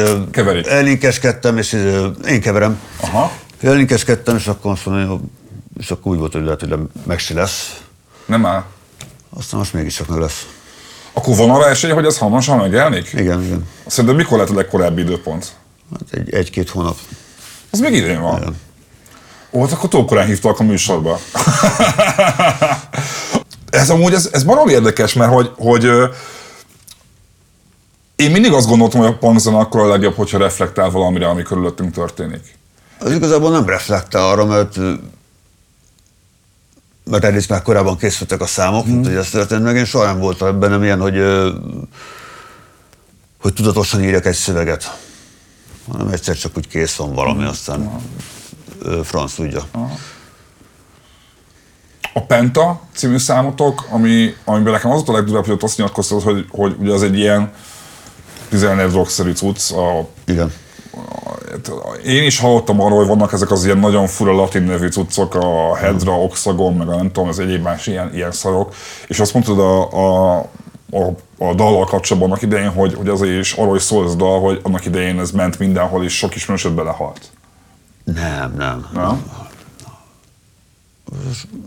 elinkeskedtem, 0.67 1.57
és 1.57 1.73
ez, 1.73 2.03
én 2.27 2.41
keverem. 2.41 2.79
Aha. 3.01 3.31
Elinkeskedtem, 3.61 4.35
és 4.35 4.47
akkor 4.47 4.71
azt 4.71 4.85
mondom, 4.85 5.31
és 5.79 5.91
akkor 5.91 6.11
úgy 6.11 6.19
volt, 6.19 6.33
hogy 6.33 6.43
lehet, 6.43 6.59
hogy 6.59 6.75
meg 7.05 7.19
se 7.19 7.33
lesz. 7.33 7.81
Nem 8.25 8.45
áll. 8.45 8.63
Aztán 9.37 9.59
most 9.59 9.73
mégis 9.73 9.95
csak 9.95 10.07
meg 10.07 10.19
lesz. 10.19 10.47
Akkor 11.13 11.35
van 11.35 11.49
arra 11.49 11.69
esély, 11.69 11.91
hogy 11.91 12.05
ez 12.05 12.17
hamarosan 12.17 12.57
megjelenik? 12.57 13.13
Igen, 13.13 13.43
igen. 13.43 13.67
Szerintem 13.85 14.15
mikor 14.15 14.37
lehet 14.37 14.51
a 14.51 14.55
legkorábbi 14.55 15.01
időpont? 15.01 15.51
Hát 15.91 16.19
egy, 16.19 16.33
egy-két 16.33 16.69
hónap. 16.69 16.97
Az 17.69 17.79
még 17.79 17.93
idén 17.93 18.21
van. 18.21 18.41
Igen. 18.41 18.55
Ó, 19.51 19.61
hát 19.61 19.71
akkor 19.71 19.89
túl 19.89 20.05
korán 20.05 20.25
hívtalak 20.25 20.59
a 20.59 20.63
műsorba. 20.63 21.19
ez 23.69 23.89
amúgy, 23.89 24.13
ez, 24.13 24.29
ez 24.31 24.43
barom 24.43 24.67
érdekes, 24.67 25.13
mert 25.13 25.31
hogy, 25.31 25.51
hogy 25.57 25.83
én 28.15 28.31
mindig 28.31 28.51
azt 28.51 28.67
gondoltam, 28.67 28.99
hogy 28.99 29.09
a 29.09 29.17
punkzene 29.17 29.57
akkor 29.57 29.81
a 29.81 29.87
legjobb, 29.87 30.15
hogyha 30.15 30.37
reflektál 30.37 30.89
valamire, 30.89 31.27
ami 31.27 31.43
körülöttünk 31.43 31.93
történik. 31.93 32.57
Az 32.99 33.11
igazából 33.11 33.51
nem 33.51 33.65
reflektál 33.65 34.27
arra, 34.27 34.45
mert 34.45 34.75
mert 37.03 37.23
egyrészt 37.23 37.49
már 37.49 37.61
korábban 37.61 37.97
készültek 37.97 38.41
a 38.41 38.45
számok, 38.45 38.87
mm. 38.87 39.03
hogy 39.03 39.13
ez 39.13 39.29
történt 39.29 39.63
meg, 39.63 39.75
én 39.75 39.85
soha 39.85 40.05
nem 40.05 40.19
voltam 40.19 40.57
nem 40.57 40.83
ilyen, 40.83 40.99
hogy, 40.99 41.21
hogy 43.41 43.53
tudatosan 43.53 44.03
írjak 44.03 44.25
egy 44.25 44.35
szöveget, 44.35 44.97
hanem 45.91 46.07
egyszer 46.07 46.35
csak 46.35 46.57
úgy 46.57 46.67
kész 46.67 46.95
van 46.95 47.13
valami, 47.13 47.43
mm. 47.43 47.47
aztán 47.47 48.01
franc 49.03 49.33
tudja. 49.33 49.63
Aha. 49.71 49.97
A 52.13 52.21
Penta 52.25 52.81
című 52.95 53.17
számotok, 53.17 53.87
ami, 53.89 54.35
amiben 54.45 54.73
nekem 54.73 54.91
az 54.91 55.03
a 55.05 55.11
legdurább, 55.11 55.45
hogy 55.45 55.53
ott 55.53 55.63
azt 55.63 55.77
nyilatkoztad, 55.77 56.21
hogy, 56.21 56.45
hogy 56.49 56.75
ugye 56.79 56.93
az 56.93 57.03
egy 57.03 57.17
ilyen 57.17 57.51
14 58.49 58.93
rockszerű 58.93 59.31
cucc. 59.31 59.71
A, 59.71 60.07
Igen. 60.25 60.53
Én 62.05 62.23
is 62.23 62.39
hallottam 62.39 62.81
arról, 62.81 62.97
hogy 62.97 63.07
vannak 63.07 63.33
ezek 63.33 63.51
az 63.51 63.65
ilyen 63.65 63.77
nagyon 63.77 64.07
fura 64.07 64.31
latin 64.31 64.63
nevű 64.63 64.87
cuccok, 64.87 65.35
a 65.35 65.75
Hedra, 65.75 66.21
Oxagon, 66.21 66.73
meg 66.73 66.87
a 66.87 66.95
nem 66.95 67.11
tudom, 67.11 67.29
az 67.29 67.39
egyéb 67.39 67.61
más 67.61 67.87
ilyen, 67.87 68.13
ilyen 68.13 68.31
szarok, 68.31 68.73
és 69.07 69.19
azt 69.19 69.33
mondtad 69.33 69.59
a, 69.59 69.91
a, 69.91 70.37
a, 70.91 71.03
a 71.37 71.53
dallal 71.53 71.85
kapcsolatban 71.85 72.31
annak 72.31 72.43
idején, 72.43 72.69
hogy, 72.69 72.93
hogy 72.93 73.07
azért 73.07 73.39
is 73.39 73.53
arról 73.53 73.75
is 73.75 73.81
szól 73.81 74.05
ez 74.05 74.11
a 74.11 74.15
dal, 74.15 74.39
hogy 74.39 74.59
annak 74.63 74.85
idején 74.85 75.19
ez 75.19 75.31
ment 75.31 75.59
mindenhol, 75.59 76.03
és 76.03 76.17
sok 76.17 76.35
ismerősöd 76.35 76.71
belehalt. 76.71 77.21
Nem, 78.03 78.53
nem. 78.57 78.87
Nem? 78.93 79.31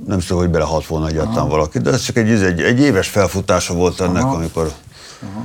Nem 0.07 0.21
szó, 0.21 0.37
hogy 0.37 0.49
belehalt 0.49 0.87
volna 0.87 1.07
egyáltalán 1.07 1.49
valaki, 1.49 1.79
de 1.79 1.91
ez 1.91 2.03
csak 2.03 2.17
egy, 2.17 2.31
egy, 2.31 2.61
egy 2.61 2.81
éves 2.81 3.09
felfutása 3.09 3.75
volt 3.75 4.01
ennek, 4.01 4.23
Aha. 4.23 4.35
amikor 4.35 4.73
Aha. 5.23 5.45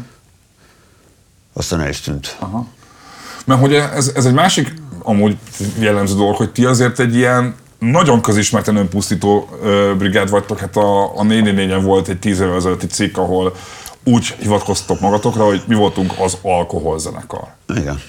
aztán 1.54 1.82
el 1.82 1.90
is 1.90 2.02
tűnt. 2.02 2.38
Aha. 2.40 2.68
Mert 3.46 3.60
hogy 3.60 3.74
ez, 3.74 4.12
ez 4.16 4.26
egy 4.26 4.34
másik 4.34 4.74
amúgy 5.04 5.38
jellemző 5.80 6.16
dolog, 6.16 6.36
hogy 6.36 6.52
ti 6.52 6.66
azért 6.66 7.00
egy 7.00 7.16
ilyen 7.16 7.56
nagyon 7.80 8.22
közismerten 8.22 8.76
önpusztító 8.76 9.50
brigád 9.98 10.30
vagytok. 10.30 10.60
Hát 10.60 10.76
a, 10.76 11.18
a 11.18 11.24
4 11.24 11.82
volt 11.82 12.08
egy 12.08 12.20
tíz 12.20 12.40
évvel 12.40 12.56
ezelőtti 12.56 12.88
cikk, 12.88 13.18
ahol 13.18 13.56
úgy 14.04 14.36
hivatkoztok 14.40 15.00
magatokra, 15.00 15.46
hogy 15.46 15.64
mi 15.68 15.76
voltunk 15.76 16.14
az 16.20 16.38
alkoholzenekar. 16.42 17.48
Igen. 17.76 18.02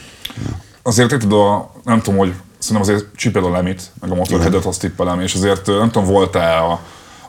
Azért 0.83 1.13
érted, 1.13 1.33
a, 1.33 1.73
nem 1.85 2.01
tudom, 2.01 2.19
hogy 2.19 2.33
szerintem 2.59 2.91
azért 2.91 3.17
csipel 3.17 3.45
a 3.45 3.51
lemit, 3.51 3.83
meg 4.01 4.11
a 4.11 4.15
Motorheadet 4.15 4.65
azt 4.65 4.81
tippelem, 4.81 5.21
és 5.21 5.35
azért 5.35 5.67
nem 5.67 5.91
tudom, 5.91 6.09
volt-e 6.09 6.63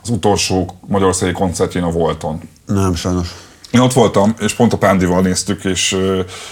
az 0.02 0.08
utolsó 0.08 0.78
magyarországi 0.86 1.32
koncertjén 1.32 1.82
a 1.82 1.90
Volton? 1.90 2.40
Nem, 2.66 2.94
sajnos. 2.94 3.34
Én 3.72 3.80
ott 3.80 3.92
voltam, 3.92 4.34
és 4.38 4.54
pont 4.54 4.72
a 4.72 4.78
Pándival 4.78 5.20
néztük, 5.20 5.64
és, 5.64 5.96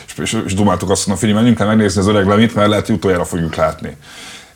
és, 0.06 0.14
és, 0.18 0.42
és 0.46 0.54
dumáltuk 0.54 0.90
azt, 0.90 1.04
hogy 1.04 1.18
Fili, 1.18 1.32
menjünk 1.32 1.60
el 1.60 1.66
megnézni 1.66 2.00
az 2.00 2.06
öreg 2.06 2.26
lemit, 2.26 2.54
mert 2.54 2.68
lehet, 2.68 2.86
hogy 2.86 2.94
utoljára 2.94 3.24
fogjuk 3.24 3.54
látni. 3.54 3.96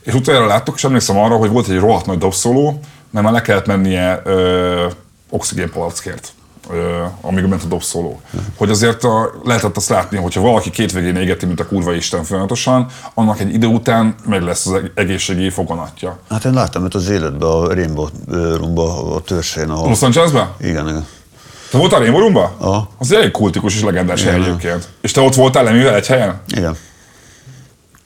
és 0.01 0.13
utoljára 0.13 0.45
láttuk, 0.45 0.75
és 0.75 0.83
emlékszem 0.83 1.17
arra, 1.17 1.35
hogy 1.35 1.49
volt 1.49 1.67
egy 1.67 1.79
rohadt 1.79 2.05
nagy 2.05 2.17
dobszóló, 2.17 2.79
mert 3.09 3.25
már 3.25 3.33
le 3.33 3.41
kellett 3.41 3.65
mennie 3.65 4.21
ö, 4.23 4.87
oxigénpalackért 5.29 6.33
amíg 7.21 7.45
ment 7.45 7.63
a 7.63 7.67
dobszóló. 7.67 8.21
Hogy 8.57 8.69
azért 8.69 9.03
a, 9.03 9.31
lehetett 9.43 9.77
azt 9.77 9.89
látni, 9.89 10.17
hogyha 10.17 10.41
valaki 10.41 10.69
két 10.69 10.91
végén 10.91 11.15
égeti, 11.15 11.45
mint 11.45 11.59
a 11.59 11.67
kurva 11.67 11.93
Isten 11.93 12.23
folyamatosan, 12.23 12.87
annak 13.13 13.39
egy 13.39 13.53
idő 13.53 13.67
után 13.67 14.15
meg 14.25 14.41
lesz 14.41 14.65
az 14.65 14.81
egészségi 14.95 15.49
foganatja. 15.49 16.19
Hát 16.29 16.45
én 16.45 16.53
láttam 16.53 16.83
őt 16.83 16.95
az 16.95 17.09
életben, 17.09 17.49
a 17.49 17.73
Rainbow 17.73 18.07
Roomba, 18.29 19.15
a 19.15 19.19
törsén, 19.21 19.69
ahol... 19.69 19.87
Los 19.87 20.01
Angelesben? 20.01 20.47
Igen, 20.59 20.87
igen. 20.87 21.05
Te 21.75 21.81
voltál 21.81 22.05
Roomba? 22.05 22.55
Aha. 22.57 22.89
Az 22.97 23.11
elég 23.11 23.31
kultikus 23.31 23.75
és 23.75 23.81
legendás 23.81 24.23
hely 24.23 24.33
egyébként. 24.33 24.87
És 25.01 25.11
te 25.11 25.21
ott 25.21 25.35
voltál 25.35 25.63
lemivel 25.63 25.95
egy 25.95 26.07
helyen? 26.07 26.41
Igen. 26.47 26.77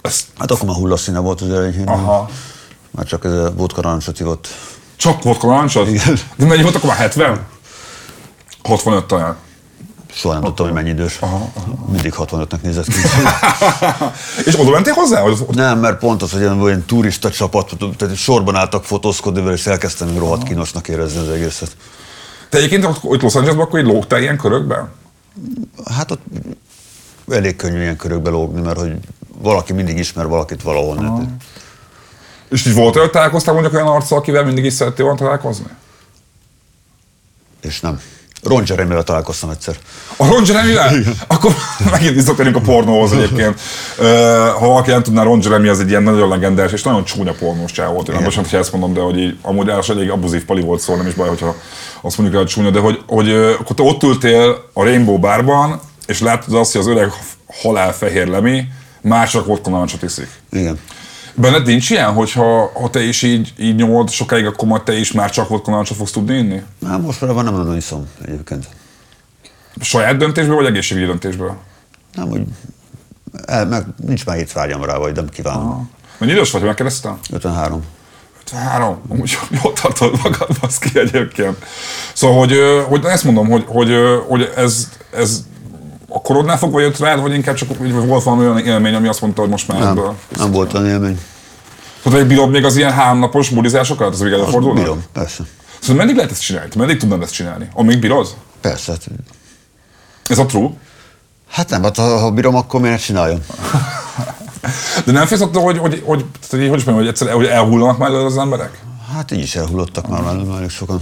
Ezt, 0.02 0.24
Hát 0.38 0.52
akkor 0.52 0.66
már 0.68 0.76
hullaszíne 0.76 1.20
volt 1.20 1.42
az 1.42 1.50
elején. 1.50 1.88
aha. 1.88 2.30
Már 2.92 3.06
csak 3.06 3.26
ez 3.26 3.32
a 3.32 3.54
vodka 3.56 3.82
rancsot 3.82 4.20
ivott. 4.20 4.48
Csak 4.96 5.24
vodka 5.24 5.48
lancsod? 5.48 5.88
Igen. 5.88 6.20
De 6.36 6.46
mennyi 6.46 6.62
volt 6.62 6.76
akkor 6.76 6.90
már 6.90 6.98
70? 6.98 7.46
65 8.64 9.06
talán. 9.06 9.36
Soha 10.14 10.34
nem 10.34 10.44
tudtam, 10.44 10.66
hogy 10.66 10.76
mennyi 10.76 10.90
idős. 10.90 11.18
Aha, 11.20 11.50
Mindig 11.92 12.14
65-nek 12.18 12.62
nézett 12.62 12.86
ki. 12.86 12.94
és 14.50 14.60
oda 14.60 14.70
mentél 14.70 14.94
hozzá? 14.94 15.22
Hogy 15.22 15.32
ott- 15.32 15.56
nem, 15.56 15.80
mert 15.80 16.00
pont 16.00 16.22
az, 16.22 16.32
hogy 16.32 16.42
ilyen, 16.42 16.62
olyan 16.62 16.84
turista 16.86 17.30
csapat, 17.30 17.72
tehát 17.98 18.16
sorban 18.16 18.56
álltak 18.56 18.84
fotózkodni 18.84 19.42
vele, 19.42 19.54
és 19.54 19.66
elkezdtem 19.68 20.18
rohadt 20.18 20.44
kínosnak 20.44 20.88
érezni 20.88 21.20
az 21.20 21.30
egészet. 21.30 21.72
Te 22.50 22.58
egyébként 22.58 22.86
ott, 22.86 23.04
ott 23.04 23.22
Los 23.22 23.36
Angelesben 23.36 23.66
akkor 23.66 23.80
így 23.80 23.86
lógtál 23.86 24.22
ilyen 24.22 24.38
körökben? 24.38 24.90
Hát 25.92 26.12
ott 26.12 26.22
elég 27.32 27.56
könnyű 27.56 27.82
ilyen 27.82 27.96
körökbe 27.96 28.30
lógni, 28.30 28.62
mert 28.62 28.80
hogy 28.80 28.94
valaki 29.38 29.74
mindig 29.74 29.98
ismer 29.98 30.28
valakit 30.28 30.64
valahol. 30.64 31.28
És 32.50 32.66
így 32.66 32.74
volt 32.74 32.96
olyan, 32.96 33.12
találkoztál 33.12 33.54
mondjuk 33.54 33.74
olyan 33.74 33.88
arccal, 33.88 34.18
akivel 34.18 34.44
mindig 34.44 34.66
is 34.66 34.74
szerettél 34.74 35.06
volna 35.06 35.20
találkozni? 35.20 35.66
És 37.62 37.80
nem. 37.80 38.00
Ron 38.44 38.64
Jeremy-vel 38.66 39.04
találkoztam 39.04 39.50
egyszer. 39.50 39.76
A 40.18 40.26
Ron 40.26 40.44
Jeremy-vel? 40.46 40.94
Akkor 41.28 41.54
megint 41.92 42.14
visszatérünk 42.14 42.56
a 42.56 42.62
pornóhoz 42.62 43.12
egyébként. 43.12 43.60
Ha 44.60 44.68
valaki 44.68 44.90
nem 44.90 45.04
tudná, 45.04 45.24
Ron 45.24 45.42
Jeremy 45.44 45.68
az 45.68 45.80
egy 45.80 45.90
ilyen 45.90 46.04
nagyon 46.04 46.30
legendás 46.30 46.72
és 46.72 46.84
nagyon 46.84 47.04
csúnya 47.04 47.34
pornós 47.34 47.72
csáv 47.72 47.94
volt. 47.94 48.08
Én 48.08 48.16
nem 48.16 48.24
bocsánat, 48.24 48.50
hogy 48.50 48.60
ezt 48.60 48.72
mondom, 48.72 48.94
de 48.94 49.00
hogy 49.00 49.18
így, 49.18 49.38
amúgy 49.42 49.68
ráadásul 49.68 49.96
elég 49.96 50.10
abuzív 50.10 50.46
pali 50.46 50.62
volt 50.62 50.82
szó, 50.82 50.96
nem 50.96 51.08
is 51.08 51.14
baj, 51.14 51.28
hogyha 51.28 51.56
azt 52.02 52.18
mondjuk 52.18 52.38
el, 52.38 52.44
hogy 52.44 52.54
csúnya, 52.54 52.70
de 52.70 52.80
hogy, 52.80 53.04
hogy 53.08 53.32
akkor 53.32 53.76
te 53.76 53.84
ott 53.84 54.04
ültél 54.04 54.70
a 54.74 54.84
Rainbow 54.84 55.18
Barban, 55.18 55.80
és 56.08 56.22
láttad 56.22 56.54
azt, 56.54 56.72
hogy 56.72 56.82
az 56.82 56.88
öreg 56.88 57.12
halálfehér 57.62 58.28
lemi 58.28 58.68
mások 59.02 59.46
vodka 59.46 59.70
narancsot 59.70 60.04
iszik. 60.04 60.30
Igen. 60.52 60.80
Benned 61.36 61.66
nincs 61.66 61.90
ilyen, 61.90 62.14
hogyha 62.14 62.72
ha 62.74 62.90
te 62.90 63.04
is 63.04 63.22
így, 63.22 63.54
így 63.58 63.76
nyomod 63.76 64.10
sokáig, 64.10 64.46
akkor 64.46 64.68
majd 64.68 64.84
te 64.84 64.94
is 64.94 65.12
már 65.12 65.30
csak 65.30 65.48
vodka 65.48 65.70
narancsot 65.70 65.98
fogsz 65.98 66.12
tudni 66.12 66.38
inni? 66.38 66.62
Hát 66.86 67.02
most 67.02 67.22
már 67.22 67.44
nem 67.44 67.56
nagyon 67.56 67.76
iszom 67.76 68.08
egyébként. 68.26 68.68
Saját 69.82 70.18
döntésből, 70.18 70.56
vagy 70.56 70.66
egészségügyi 70.66 71.06
döntésből? 71.06 71.58
Nem, 72.14 72.30
hogy 72.30 72.42
el, 73.46 73.66
meg 73.66 73.86
nincs 74.06 74.26
már 74.26 74.38
étvágyam 74.38 74.84
rá, 74.84 74.98
vagy 74.98 75.16
nem 75.16 75.30
kívánom. 75.30 75.90
Mennyi 76.18 76.32
idős 76.32 76.52
vagy, 76.52 76.62
megkérdeztem? 76.62 77.20
53. 77.32 77.84
53, 78.54 79.02
amúgy 79.10 79.38
jól 79.64 79.74
tartod 79.74 80.20
magad, 80.24 80.48
baszki 80.62 81.00
egyébként. 81.00 81.58
Szóval, 82.14 82.38
hogy, 82.38 82.58
hogy 82.88 83.06
ezt 83.06 83.24
mondom, 83.24 83.48
hogy, 83.50 83.64
hogy, 83.68 83.92
hogy 84.28 84.52
ez, 84.56 84.90
ez 85.16 85.44
a 86.10 86.22
korodnál 86.22 86.58
fogva 86.58 86.80
jött 86.80 86.98
rád, 86.98 87.22
vagy 87.22 87.34
inkább 87.34 87.56
csak 87.56 87.78
vagy 87.78 87.92
volt 87.94 88.24
valami 88.24 88.44
olyan 88.46 88.60
élmény, 88.60 88.94
ami 88.94 89.08
azt 89.08 89.22
mondta, 89.22 89.42
hogy 89.42 89.50
most 89.50 89.68
már 89.68 89.80
Nem, 89.80 89.88
ebből. 89.88 90.16
nem 90.38 90.52
volt 90.52 90.74
olyan 90.74 90.88
élmény. 90.88 91.20
Tehát, 92.04 92.18
hogy 92.20 92.28
bírod 92.28 92.50
még 92.50 92.66
az 92.66 92.76
ilyen 92.76 92.92
háromnapos 92.92 93.50
bulizásokat? 93.50 94.14
Ez 94.14 94.20
még 94.20 94.32
előfordul? 94.32 94.74
Bírom, 94.74 95.04
persze. 95.14 95.44
Szóval 95.80 95.96
meddig 95.96 96.16
lehet 96.16 96.32
ezt 96.32 96.42
csinálni? 96.42 96.70
Meddig 96.76 96.98
tudnád 96.98 97.22
ezt 97.22 97.34
csinálni? 97.34 97.70
Amíg 97.74 98.00
bírod? 98.00 98.28
Persze. 98.62 98.92
Hát, 98.92 99.02
Ez 100.28 100.38
a 100.38 100.46
true? 100.46 100.70
hát 101.50 101.70
nem, 101.70 101.84
hát 101.84 101.96
ha, 101.96 102.18
ha 102.18 102.32
bírom, 102.32 102.56
akkor 102.56 102.82
miért 102.82 103.04
csináljam? 103.04 103.40
De 105.06 105.12
nem 105.12 105.26
félsz 105.26 105.42
attól, 105.42 105.64
hogy, 105.64 105.78
hogy, 105.78 106.02
hogy, 106.06 106.26
hogy, 106.50 106.50
hogy, 106.50 106.62
is 106.62 106.70
mondjam, 106.70 106.96
hogy 106.96 107.08
egyszer 107.08 107.32
hogy 107.32 107.46
elhullanak 107.46 107.98
már 107.98 108.12
az 108.12 108.38
emberek? 108.38 108.80
Hát 109.14 109.32
így 109.32 109.40
is 109.40 109.56
elhullottak 109.56 110.08
már 110.08 110.24
elég 110.26 110.70
sokan. 110.70 111.02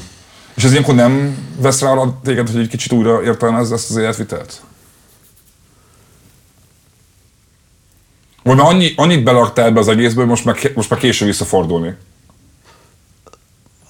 És 0.55 0.63
ez 0.63 0.71
ilyenkor 0.71 0.95
nem 0.95 1.37
vesz 1.59 1.81
rá 1.81 1.89
arra 1.89 2.19
téged, 2.23 2.49
hogy 2.49 2.61
egy 2.61 2.67
kicsit 2.67 2.91
újra 2.91 3.23
értelmezd 3.23 3.71
ezt 3.71 3.89
az 3.89 3.95
életvitelt? 3.95 4.61
Vagy 8.43 8.55
már 8.55 8.65
annyi, 8.65 8.93
annyit 8.95 9.23
belaktál 9.23 9.65
ebbe 9.65 9.79
az 9.79 9.87
egészbe, 9.87 10.19
hogy 10.19 10.29
most 10.29 10.45
már, 10.45 10.57
most 10.75 10.89
már 10.89 10.99
később 10.99 11.27
visszafordulni. 11.27 11.95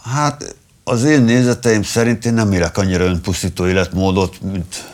Hát 0.03 0.55
az 0.83 1.03
én 1.03 1.21
nézeteim 1.21 1.83
szerint 1.83 2.25
én 2.25 2.33
nem 2.33 2.51
élek 2.51 2.77
annyira 2.77 3.03
önpusztító 3.03 3.67
életmódot, 3.67 4.41
mint 4.41 4.85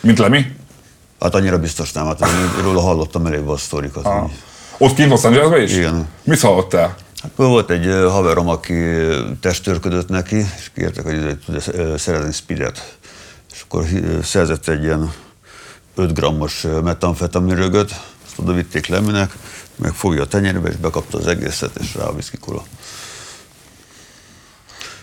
Mint 0.00 0.18
Lemi? 0.18 0.56
Hát 1.22 1.34
annyira 1.34 1.58
biztos 1.58 1.92
nem, 1.92 2.06
hát 2.06 2.20
én 2.20 2.62
róla 2.62 2.80
hallottam 2.80 3.26
elég 3.26 3.46
a 3.46 3.56
sztorikat. 3.56 4.04
Ah. 4.04 4.30
Ott 4.78 4.94
kint 4.94 5.10
Los 5.10 5.24
Angelesben 5.24 5.62
is? 5.62 5.72
Igen. 5.72 6.08
Mit 6.24 6.40
hallottál? 6.40 6.96
Hát 7.22 7.30
volt 7.36 7.70
egy 7.70 7.86
haverom, 8.10 8.48
aki 8.48 8.74
testőrködött 9.40 10.08
neki, 10.08 10.36
és 10.36 10.70
kértek, 10.74 11.04
hogy 11.04 11.14
ide 11.14 11.38
tud 11.44 11.62
ö, 11.66 11.96
szerezni 11.96 12.32
speedet. 12.32 12.96
És 13.52 13.64
akkor 13.68 13.84
szerzett 14.22 14.68
egy 14.68 14.82
ilyen 14.82 15.12
5 15.94 16.14
grammos 16.14 16.64
ö, 16.64 16.80
metamfetaminrögöt, 16.80 17.90
azt 18.24 18.38
oda 18.38 18.52
vitték 18.52 18.86
Leminek, 18.86 19.32
meg 19.76 19.92
fogja 19.92 20.22
a 20.22 20.26
tenyérbe, 20.26 20.68
és 20.68 20.76
bekapta 20.76 21.18
az 21.18 21.26
egészet, 21.26 21.76
és 21.80 21.94
rá 21.94 22.04
a 22.04 22.10
whisky 22.10 22.36
kola. 22.36 22.62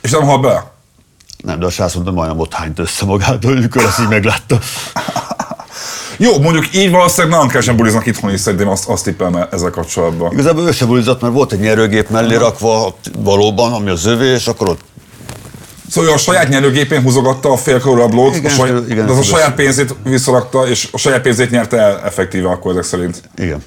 És 0.01 0.11
nem 0.11 0.23
hal 0.23 0.39
bele? 0.39 0.71
Nem, 1.37 1.59
de 1.59 1.65
a 1.65 1.69
srác 1.69 1.93
mondta, 1.93 2.11
majdnem 2.11 2.39
ott 2.39 2.53
hányt 2.53 2.79
össze 2.79 3.05
magát, 3.05 3.45
amikor 3.45 3.83
ezt 3.83 3.99
így 3.99 4.07
meglátta. 4.07 4.59
Jó, 6.21 6.39
mondjuk 6.39 6.75
így 6.75 6.91
valószínűleg 6.91 7.31
nagyon 7.31 7.47
kevesen 7.47 7.75
buliznak 7.75 8.05
itthon 8.05 8.33
is, 8.33 8.39
szerintem 8.39 8.67
azt, 8.69 8.87
azt 8.87 9.03
tippelem 9.03 9.47
ezzel 9.51 9.69
kapcsolatban. 9.69 10.31
Igazából 10.31 10.67
ő 10.67 10.71
se 10.71 10.85
bulizott, 10.85 11.21
mert 11.21 11.33
volt 11.33 11.51
egy 11.51 11.59
nyerőgép 11.59 12.09
mellé 12.09 12.35
rakva 12.35 12.95
valóban, 13.19 13.73
ami 13.73 13.89
az 13.89 14.05
övé, 14.05 14.33
és 14.33 14.47
akkor 14.47 14.69
ott 14.69 14.79
Szóval 15.89 16.09
ő 16.09 16.13
a 16.13 16.17
saját 16.17 16.49
nyerőgépén 16.49 17.01
húzogatta 17.01 17.51
a 17.51 17.57
félkórablót, 17.57 18.35
Igen, 18.35 18.51
a 18.51 18.55
saját, 18.55 18.89
igen, 18.89 19.05
de 19.05 19.11
az 19.11 19.17
a 19.17 19.23
saját 19.23 19.55
pénzét 19.55 19.95
visszarakta, 20.03 20.67
és 20.67 20.89
a 20.91 20.97
saját 20.97 21.21
pénzét 21.21 21.49
nyerte 21.49 21.77
el 21.77 22.01
effektíve 22.05 22.49
akkor 22.49 22.71
ezek 22.71 22.83
szerint. 22.83 23.21
Igen. 23.37 23.63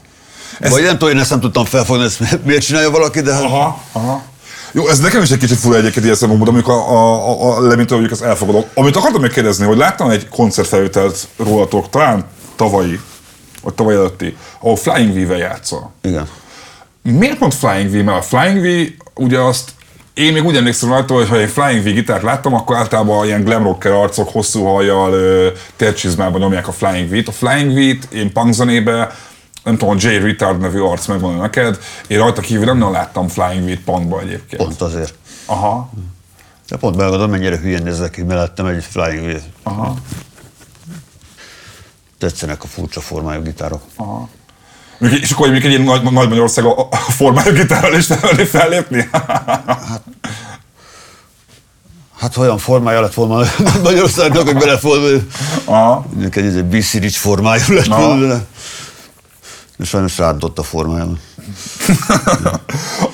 Ez... 0.61 0.71
Vagy 0.71 0.83
nem 0.83 0.99
tudom, 0.99 1.15
én 1.15 1.21
ezt 1.21 1.31
nem 1.31 1.41
tudtam 1.41 1.65
felfogni, 1.65 2.05
ezt 2.05 2.21
mi- 2.21 2.41
miért 2.45 2.63
csinálja 2.63 2.91
valaki, 2.91 3.21
de. 3.21 3.33
Aha, 3.33 3.83
aha. 3.93 4.23
Jó, 4.73 4.89
ez 4.89 4.99
nekem 4.99 5.23
is 5.23 5.31
egy 5.31 5.39
kicsit 5.39 5.59
fura 5.59 5.77
egyébként 5.77 6.05
ilyen 6.05 6.17
szempontból, 6.17 6.49
de 6.53 6.55
amikor 6.55 6.75
a, 6.75 7.31
a, 7.31 7.57
a 7.57 7.61
lemintől 7.61 7.99
mondjuk 7.99 8.21
ezt 8.21 8.31
elfogadom. 8.31 8.65
Amit 8.75 8.97
akartam 8.97 9.21
még 9.21 9.31
kérdezni, 9.33 9.67
hogy 9.67 9.77
láttam 9.77 10.11
egy 10.11 10.29
koncertfelvételt 10.29 11.29
rólatok, 11.37 11.91
talán 11.91 12.25
tavalyi, 12.65 13.01
vagy 13.63 13.75
tavaly 13.75 13.95
előtti, 13.95 14.37
ahol 14.61 14.77
Flying 14.77 15.13
V-vel 15.13 15.39
játszol. 15.39 15.93
Igen. 16.03 16.29
Miért 17.03 17.39
pont 17.39 17.55
Flying 17.55 17.91
V? 17.91 18.05
Mert 18.05 18.19
a 18.19 18.23
Flying 18.23 18.61
V, 18.67 18.93
ugye 19.15 19.39
azt 19.39 19.71
én 20.15 20.33
még 20.33 20.45
úgy 20.45 20.57
emlékszem 20.57 20.89
rajta, 20.89 21.15
hogy 21.15 21.29
ha 21.29 21.37
egy 21.37 21.51
Flying 21.51 21.83
V 21.83 21.87
gitárt 21.87 22.23
láttam, 22.23 22.55
akkor 22.55 22.77
általában 22.77 23.27
ilyen 23.27 23.45
glam 23.45 23.63
rocker 23.63 23.93
arcok 23.93 24.29
hosszú 24.29 24.65
hajjal, 24.65 25.53
tércsizmában 25.77 26.41
nyomják 26.41 26.69
a 26.69 26.73
Flying 26.73 27.09
V-t. 27.11 27.29
A 27.29 27.33
Flying 27.33 27.73
V-t 27.73 28.13
én 28.13 28.33
punkzenébe, 28.33 29.15
nem 29.65 29.77
tudom, 29.77 29.95
a 29.97 29.99
Jay 30.01 30.19
Retard 30.19 30.61
nevű 30.61 30.81
arc 30.81 31.07
megvan 31.07 31.37
neked, 31.37 31.79
én 32.07 32.19
rajta 32.19 32.41
kívül 32.41 32.65
nem 32.65 32.79
nagyon 32.79 32.93
láttam 32.93 33.29
Flying 33.29 33.69
V-t 33.71 33.81
punkba 33.85 34.21
egyébként. 34.21 34.63
Pont 34.63 34.81
azért. 34.81 35.15
Aha, 35.47 35.91
De 36.69 36.77
pont 36.77 36.97
megadom, 36.97 37.31
mennyire 37.31 37.59
hülyén 37.59 37.83
nézek 37.83 38.11
ki, 38.11 38.23
mellettem 38.23 38.67
egy 38.67 38.85
Flying 38.85 39.33
V. 39.33 39.37
aha, 39.63 39.97
Tetszenek 42.23 42.63
a 42.65 42.67
furcsa 42.67 43.01
formájú 43.01 43.43
gitárok. 43.43 43.81
aha. 43.97 44.29
Mondjuk- 44.99 45.23
És 45.23 45.31
akkor 45.31 45.49
mondjuk 45.51 45.73
egy 45.73 45.85
nagy, 45.85 46.03
nagy 46.03 46.13
Magyarország 46.29 46.65
a, 46.65 46.89
a 46.91 46.97
formájú 46.97 47.53
gitárral 47.55 47.95
is 47.95 48.07
felé 48.07 48.45
fellépni? 48.45 49.09
Hát 52.19 52.37
olyan 52.37 52.59
formája 52.59 53.01
lett 53.01 53.15
volna 53.15 53.45
Magyarországnak, 53.83 54.49
hogy. 54.83 55.27
Aha. 55.65 56.05
Neked 56.19 56.45
ez 56.45 56.55
egy 56.55 56.65
BC 56.65 56.93
Rich 56.93 57.17
formájú 57.19 57.63
lett 57.75 57.87
Na. 57.89 57.97
volna. 58.07 58.41
De 59.77 59.85
sajnos 59.85 60.19
rántott 60.19 60.59
a 60.59 60.63
formájában. 60.63 61.21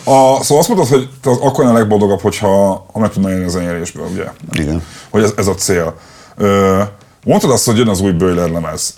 A, 0.04 0.42
szóval 0.42 0.58
azt 0.58 0.68
mondtad, 0.68 0.88
hogy 0.88 1.08
te 1.22 1.30
az 1.30 1.36
akkor 1.40 1.64
a 1.64 1.72
legboldogabb, 1.72 2.20
hogyha 2.20 2.86
ha 2.92 2.98
meg 2.98 3.10
tudnál 3.10 3.32
élni 3.32 3.44
a 3.44 3.48
zenyerésből, 3.48 4.06
ugye? 4.06 4.24
Igen. 4.52 4.82
Hogy 5.10 5.22
ez, 5.22 5.32
ez 5.36 5.46
a 5.46 5.54
cél. 5.54 5.94
Ö, 6.36 6.82
mondtad 7.28 7.50
azt, 7.50 7.64
hogy 7.64 7.76
jön 7.76 7.88
az 7.88 8.00
új 8.00 8.12
Böjler 8.12 8.50
lemez. 8.50 8.94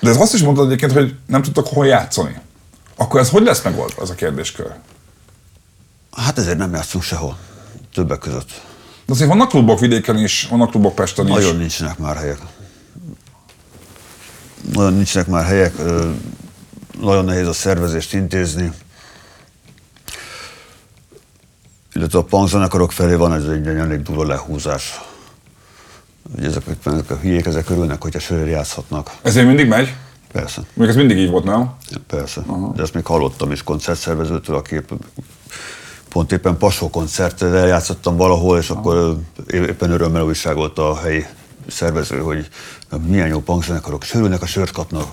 De 0.00 0.10
ez 0.10 0.16
azt 0.20 0.34
is 0.34 0.42
mondtad 0.42 0.66
egyébként, 0.66 0.92
hogy 0.92 1.14
nem 1.26 1.42
tudtak 1.42 1.66
hol 1.66 1.86
játszani. 1.86 2.40
Akkor 2.96 3.20
ez 3.20 3.30
hogy 3.30 3.42
lesz 3.42 3.62
megoldva, 3.62 4.02
ez 4.02 4.10
a 4.10 4.14
kérdéskör? 4.14 4.72
Hát 6.16 6.38
ezért 6.38 6.58
nem 6.58 6.72
játszunk 6.72 7.04
sehol. 7.04 7.38
Többek 7.94 8.18
között. 8.18 8.48
De 9.06 9.12
azért 9.12 9.28
vannak 9.28 9.48
klubok 9.48 9.80
vidéken 9.80 10.18
is, 10.18 10.46
vannak 10.50 10.70
klubok 10.70 10.94
Pesten 10.94 11.26
is. 11.26 11.32
Nagyon 11.32 11.56
nincsenek 11.56 11.98
már 11.98 12.16
helyek. 12.16 12.38
Nagyon 14.72 14.94
nincsenek 14.94 15.28
már 15.28 15.44
helyek. 15.44 15.74
Nagyon 17.00 17.24
nehéz 17.24 17.46
a 17.46 17.52
szervezést 17.52 18.12
intézni. 18.12 18.72
Illetve 21.92 22.18
a 22.18 22.24
punkzenekarok 22.24 22.92
felé 22.92 23.14
van 23.14 23.32
ez 23.32 23.44
egy 23.44 23.66
elég 23.66 24.02
durva 24.02 24.24
lehúzás. 24.26 25.00
Hogy 26.34 26.44
ezek, 26.44 26.62
ezek 26.84 27.10
a 27.10 27.16
hülyék 27.16 27.46
ezek 27.46 27.70
örülnek, 27.70 28.02
hogyha 28.02 28.18
sörért 28.18 28.48
játszhatnak. 28.48 29.10
Ezért 29.22 29.46
mindig 29.46 29.68
megy? 29.68 29.94
Persze. 30.32 30.62
Még 30.74 30.88
ez 30.88 30.96
mindig 30.96 31.16
így 31.16 31.30
volt, 31.30 31.44
nem? 31.44 31.74
Persze. 32.06 32.40
Uh-huh. 32.40 32.74
De 32.74 32.82
ezt 32.82 32.94
még 32.94 33.04
hallottam 33.04 33.52
is 33.52 33.62
koncertszervezőtől, 33.62 34.56
aki 34.56 34.80
pont 36.08 36.32
éppen 36.32 36.56
Pasó 36.56 36.90
koncertre 36.90 37.48
eljátszottam 37.48 38.16
valahol, 38.16 38.58
és 38.58 38.70
uh-huh. 38.70 38.86
akkor 38.86 39.16
éppen 39.50 39.90
örömmel 39.90 40.22
újságolta 40.22 40.90
a 40.90 40.98
helyi 40.98 41.26
szervező, 41.68 42.18
hogy 42.18 42.48
milyen 43.06 43.28
jó 43.28 43.40
punkzenekarok, 43.40 44.02
sörülnek, 44.02 44.42
a 44.42 44.46
sört 44.46 44.70
kapnak. 44.70 45.06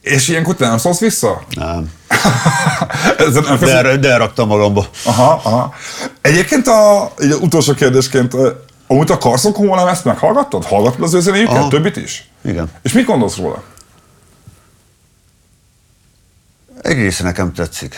És 0.00 0.28
ilyenkor 0.28 0.54
te 0.54 0.66
nem 0.66 0.78
szólsz 0.78 1.00
vissza? 1.00 1.42
Nem. 1.54 1.90
Nem 3.34 3.58
De, 3.58 3.82
de, 3.82 3.96
de 3.96 4.16
raktam 4.16 4.48
magamba. 4.48 4.86
Aha, 5.04 5.40
aha. 5.44 5.74
Egyébként 6.20 6.66
a, 6.66 7.12
így 7.22 7.32
utolsó 7.32 7.74
kérdésként, 7.74 8.36
amúgy 8.86 9.10
a 9.10 9.18
Carson 9.18 9.52
Common 9.52 9.88
ezt 9.88 10.04
meghallgattad? 10.04 10.64
Hallgattad 10.64 11.02
az 11.02 11.14
ő 11.14 11.20
zenéjüket? 11.20 11.56
Aha. 11.56 11.68
Többit 11.68 11.96
is? 11.96 12.30
Igen. 12.44 12.70
És 12.82 12.92
mit 12.92 13.04
gondolsz 13.06 13.36
róla? 13.36 13.62
Egy 16.82 16.96
része 16.96 17.22
nekem 17.22 17.52
tetszik. 17.52 17.94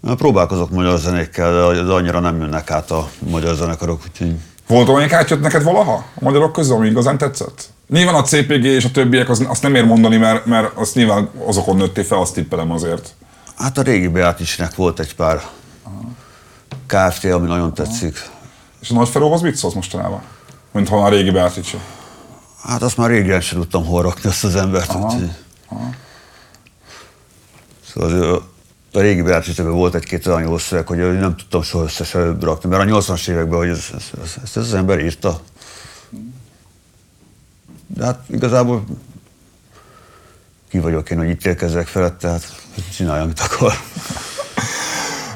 Na, 0.00 0.14
Próbálkozok 0.14 0.70
magyar 0.70 0.98
zenékkel, 0.98 1.52
de- 1.52 1.92
annyira 1.92 2.20
nem 2.20 2.40
jönnek 2.40 2.70
át 2.70 2.90
a 2.90 3.08
magyar 3.18 3.54
zenekarok, 3.54 4.00
úgyhogy 4.10 4.34
Volt 4.66 4.88
olyan, 4.88 5.12
átjött 5.14 5.40
neked 5.40 5.62
valaha 5.62 5.92
a 5.92 6.04
magyarok 6.20 6.52
közül, 6.52 6.74
ami 6.74 6.88
igazán 6.88 7.18
tetszett? 7.18 7.68
Nyilván 7.88 8.14
a 8.14 8.22
CPG 8.22 8.64
és 8.64 8.84
a 8.84 8.90
többiek 8.90 9.28
az, 9.28 9.44
azt 9.48 9.62
nem 9.62 9.74
ér 9.74 9.84
mondani, 9.84 10.16
mert, 10.16 10.46
mert 10.46 10.76
azt 10.76 10.94
nyilván 10.94 11.30
azokon 11.46 11.76
nőttél 11.76 12.04
fel, 12.04 12.18
azt 12.18 12.34
tippelem 12.34 12.70
azért. 12.70 13.14
hát 13.56 13.78
a 13.78 13.82
régi 13.82 14.08
Beatrice-nek 14.08 14.74
volt 14.74 15.00
egy 15.00 15.14
pár 15.14 15.42
KFT, 16.86 17.24
ami 17.24 17.46
nagyon 17.46 17.74
tetszik. 17.74 18.28
És 18.80 18.90
a 18.90 18.94
nagy 18.94 19.08
Feróhoz 19.08 19.40
mit 19.40 19.54
szólsz 19.56 19.74
mostanában? 19.74 20.22
Mint 20.72 20.88
ha 20.88 21.04
a 21.04 21.08
régi 21.08 21.30
Beatrice. 21.30 21.78
Hát 22.62 22.82
azt 22.82 22.96
már 22.96 23.10
régen 23.10 23.40
sem 23.40 23.58
tudtam 23.58 23.84
hol 23.86 24.02
rakni 24.02 24.28
azt 24.28 24.44
az 24.44 24.54
embert. 24.56 24.94
Úgyhogy... 24.94 25.30
Szóval 27.92 28.12
az, 28.12 28.20
a- 28.20 28.56
a 28.92 29.00
régi 29.00 29.22
beatrice 29.22 29.62
volt 29.62 29.94
egy-két 29.94 30.26
olyan 30.26 30.42
jó 30.42 30.58
szöveg, 30.58 30.86
hogy 30.86 30.96
nem 30.98 31.36
tudtam 31.36 31.62
soha 31.62 31.84
össze 31.84 32.04
se 32.04 32.32
rakni, 32.40 32.68
mert 32.68 32.90
a 32.90 32.94
80-as 33.00 33.28
években, 33.28 33.58
hogy 33.58 33.68
ez, 33.68 33.84
ez, 33.94 34.04
ez, 34.22 34.34
ezt 34.42 34.56
az 34.56 34.74
ember 34.74 35.00
írta. 35.00 35.40
De 37.86 38.04
hát 38.04 38.20
igazából 38.26 38.84
ki 40.70 40.78
vagyok 40.78 41.10
én, 41.10 41.18
hogy 41.18 41.28
ítélkezzek 41.28 41.86
felett, 41.86 42.18
tehát 42.18 42.54
csinálja, 42.96 43.22
amit 43.22 43.40
akar. 43.40 43.72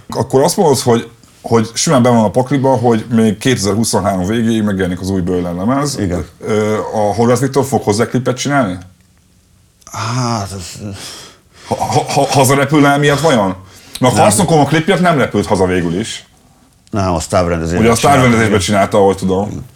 Akkor 0.08 0.42
azt 0.42 0.56
mondod, 0.56 0.78
hogy, 0.78 1.10
hogy 1.42 1.70
simán 1.74 2.02
benne 2.02 2.16
van 2.16 2.24
a 2.24 2.30
pakliba, 2.30 2.76
hogy 2.76 3.04
még 3.10 3.38
2023 3.38 4.26
végéig 4.26 4.62
megjelenik 4.62 5.00
az 5.00 5.10
új 5.10 5.20
Böjlen 5.20 5.54
lemez. 5.54 5.98
Igen. 5.98 6.26
A 6.94 7.14
Horváth 7.14 7.40
Viktor 7.40 7.64
fog 7.64 7.82
hozzá 7.82 8.06
klipet 8.06 8.36
csinálni? 8.36 8.78
Hát, 9.92 10.52
ez, 10.52 10.80
Ha, 11.66 11.84
ha, 11.84 12.04
ha, 12.12 12.26
hazarepül 12.30 12.86
el 12.86 12.98
miatt 12.98 13.20
vajon? 13.20 13.56
Mert 14.00 14.14
a 14.14 14.16
Carson 14.16 14.46
Common 14.46 14.66
klipjét 14.66 15.00
nem 15.00 15.18
repült 15.18 15.46
haza 15.46 15.66
végül 15.66 15.98
is. 15.98 16.26
nem, 16.90 17.14
a 17.14 17.20
távrendezésben 17.28 17.82
Ugye 17.82 17.92
a 17.92 17.96
távrendezésben 17.96 18.58
csinálta, 18.58 18.98
ahogy 18.98 19.16
tudom. 19.16 19.66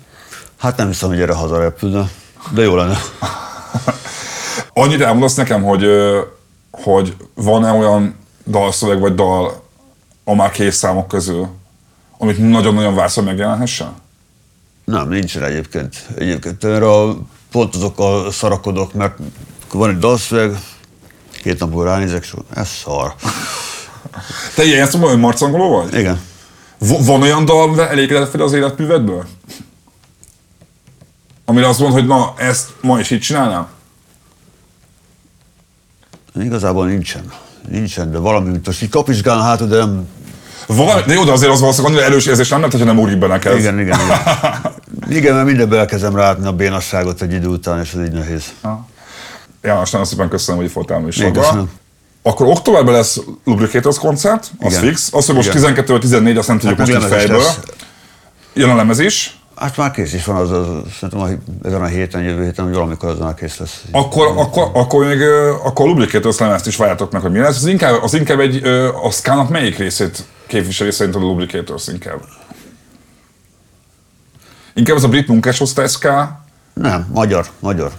Hát 0.59 0.77
nem 0.77 0.87
hiszem, 0.87 1.09
hogy 1.09 1.21
erre 1.21 1.35
hazarepülne, 1.35 2.11
de 2.51 2.63
jó 2.63 2.75
lenne. 2.77 2.99
Annyit 4.73 5.01
elmondasz 5.01 5.35
nekem, 5.35 5.63
hogy, 5.63 5.87
hogy 6.71 7.17
van-e 7.35 7.73
olyan 7.73 8.17
dalszöveg 8.47 9.01
vagy 9.01 9.15
dal 9.15 9.63
a 10.25 10.35
már 10.35 10.51
kész 10.51 10.77
számok 10.77 11.09
közül, 11.09 11.49
amit 12.19 12.39
nagyon-nagyon 12.39 12.95
vársz, 12.95 13.15
hogy 13.15 13.25
megjelenhessen? 13.25 13.93
Nem, 14.85 15.09
nincs 15.09 15.37
rá 15.37 15.47
egyébként. 15.47 16.07
Egyébként 16.19 16.65
erre 16.65 16.87
pont 17.51 17.75
azok 17.75 17.99
a 17.99 18.31
szarakodok, 18.31 18.93
mert 18.93 19.19
van 19.73 19.91
egy 19.91 19.99
dalszöveg, 19.99 20.59
két 21.43 21.59
napból 21.59 21.85
ránézek, 21.85 22.23
és 22.23 22.35
ez 22.55 22.69
szar. 22.69 23.15
Te 24.55 24.65
ilyen 24.65 24.87
szóval 24.87 25.13
önmarcangoló 25.13 25.69
vagy? 25.69 25.95
Igen. 25.95 26.21
V- 26.79 27.07
van 27.07 27.23
olyan 27.23 27.45
dal, 27.45 27.89
elégedett 27.89 28.31
fel 28.31 28.41
az 28.41 28.53
életművedből? 28.53 29.27
Amire 31.45 31.69
azt 31.69 31.79
mondod, 31.79 31.99
hogy 31.99 32.09
na, 32.09 32.35
ezt 32.37 32.73
ma 32.81 32.99
is 32.99 33.11
így 33.11 33.21
csinálnám? 33.21 33.69
Igazából 36.35 36.87
nincsen. 36.87 37.33
Nincsen, 37.69 38.11
de 38.11 38.19
valami, 38.19 38.51
mint 38.51 38.67
most 38.67 38.83
így 38.83 39.23
hát, 39.25 39.69
de 39.69 39.77
nem... 39.77 40.09
Valami, 40.67 41.03
de 41.07 41.15
jó, 41.15 41.25
de 41.25 41.33
azért 41.33 41.53
az 41.53 41.61
valószínűleg 41.61 41.93
annyira 41.97 42.11
erős 42.11 42.27
érzés 42.27 42.49
nem 42.49 42.59
lehet, 42.59 42.73
hogyha 42.75 42.89
nem 42.89 42.99
ugrik 42.99 43.19
be 43.19 43.27
neked. 43.27 43.59
Igen, 43.59 43.81
igen, 43.81 43.99
igen. 44.01 44.19
Igen, 45.19 45.35
mert 45.35 45.47
mindenbe 45.47 45.79
elkezdem 45.79 46.17
rátni 46.17 46.47
a 46.47 46.53
bénasságot 46.53 47.23
egy 47.23 47.33
idő 47.33 47.47
után, 47.47 47.81
és 47.81 47.93
ez 47.93 48.01
így 48.01 48.13
nehéz. 48.13 48.45
János, 49.63 49.91
nagyon 49.91 50.07
szépen 50.07 50.29
köszönöm, 50.29 50.61
hogy 50.61 50.73
voltál 50.73 50.99
műsorban. 50.99 51.71
Akkor 52.23 52.47
októberben 52.47 52.95
lesz 52.95 53.21
Lubricators 53.45 53.99
koncert, 53.99 54.51
az 54.61 54.73
Igen. 54.73 54.85
fix. 54.85 55.09
Az, 55.13 55.27
hogy 55.27 55.35
most 55.35 55.49
Igen. 55.49 55.61
12 55.61 55.99
14 55.99 56.37
azt 56.37 56.49
nem 56.49 56.59
tudjuk 56.59 56.79
Hát 56.79 56.89
most 56.89 57.03
így 57.03 57.09
fejből. 57.09 57.37
lesz. 57.39 57.59
Jön 58.55 58.71
a 58.71 58.75
lemez 58.75 58.99
is. 58.99 59.39
Hát 59.57 59.77
már 59.77 59.91
kész 59.91 60.13
is 60.13 60.25
van, 60.25 60.37
az, 60.37 60.51
az, 60.51 60.67
szerintem 60.99 61.21
a, 61.21 61.67
ezen 61.67 61.83
a 61.83 61.87
héten, 61.87 62.23
jövő 62.23 62.45
héten, 62.45 62.65
hogy 62.65 62.75
valamikor 62.75 63.09
az 63.09 63.19
már 63.19 63.35
kész 63.35 63.59
lesz. 63.59 63.83
Akkor, 63.91 64.33
akkor, 64.37 64.71
akkor 64.73 65.07
még 65.07 65.21
akkor 65.65 65.85
a 65.85 65.89
Lubricators 65.89 66.39
lemezt 66.39 66.67
is 66.67 66.77
várjátok 66.77 67.13
meg, 67.13 67.23
hogy 67.23 67.31
mi 67.31 67.39
lesz. 67.39 67.57
Az 67.57 67.67
inkább, 67.67 68.03
az 68.03 68.15
inkább 68.15 68.41
egy, 68.41 68.65
a 69.03 69.11
Skának 69.11 69.49
melyik 69.49 69.79
részét 69.79 70.25
képviseli 70.47 70.91
szerinted 70.91 71.23
a 71.23 71.25
Lubricators 71.25 71.89
inkább? 71.89 72.23
Inkább 74.75 74.97
az 74.97 75.05
a 75.05 75.09
brit 75.09 75.29
munkásosztály 75.29 75.89
Ska, 75.89 76.45
Nem, 76.75 77.09
magyar, 77.13 77.51
magyar. 77.59 77.93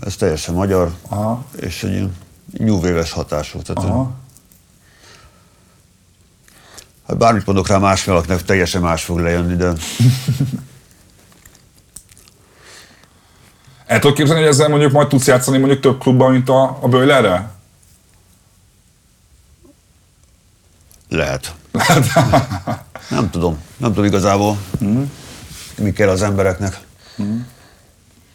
Ez 0.00 0.16
teljesen 0.16 0.54
magyar, 0.54 0.90
Aha. 1.08 1.44
és 1.56 1.82
egy 1.82 2.08
nyúvéves 2.58 3.12
hatású. 3.12 3.62
Tehát 3.62 3.90
Aha. 3.90 4.10
Hát 7.08 7.16
bármit 7.16 7.46
mondok 7.46 7.68
rá 7.68 7.78
másfélaknak, 7.78 8.42
teljesen 8.42 8.82
más 8.82 9.04
fog 9.04 9.18
lejönni, 9.18 9.56
de 9.56 9.72
El 13.86 13.98
tudod 13.98 14.16
képzelni, 14.16 14.40
hogy 14.40 14.50
ezzel 14.50 14.68
mondjuk 14.68 14.92
majd 14.92 15.08
tudsz 15.08 15.26
játszani 15.26 15.58
mondjuk 15.58 15.80
több 15.80 15.98
klubban, 15.98 16.32
mint 16.32 16.48
a, 16.48 16.78
a 16.80 16.88
Böjlerre? 16.88 17.53
Lehet. 21.14 21.54
nem 23.10 23.30
tudom, 23.30 23.58
nem 23.76 23.90
tudom 23.90 24.04
igazából, 24.04 24.58
mi 25.78 25.92
kell 25.92 26.08
az 26.08 26.22
embereknek. 26.22 26.80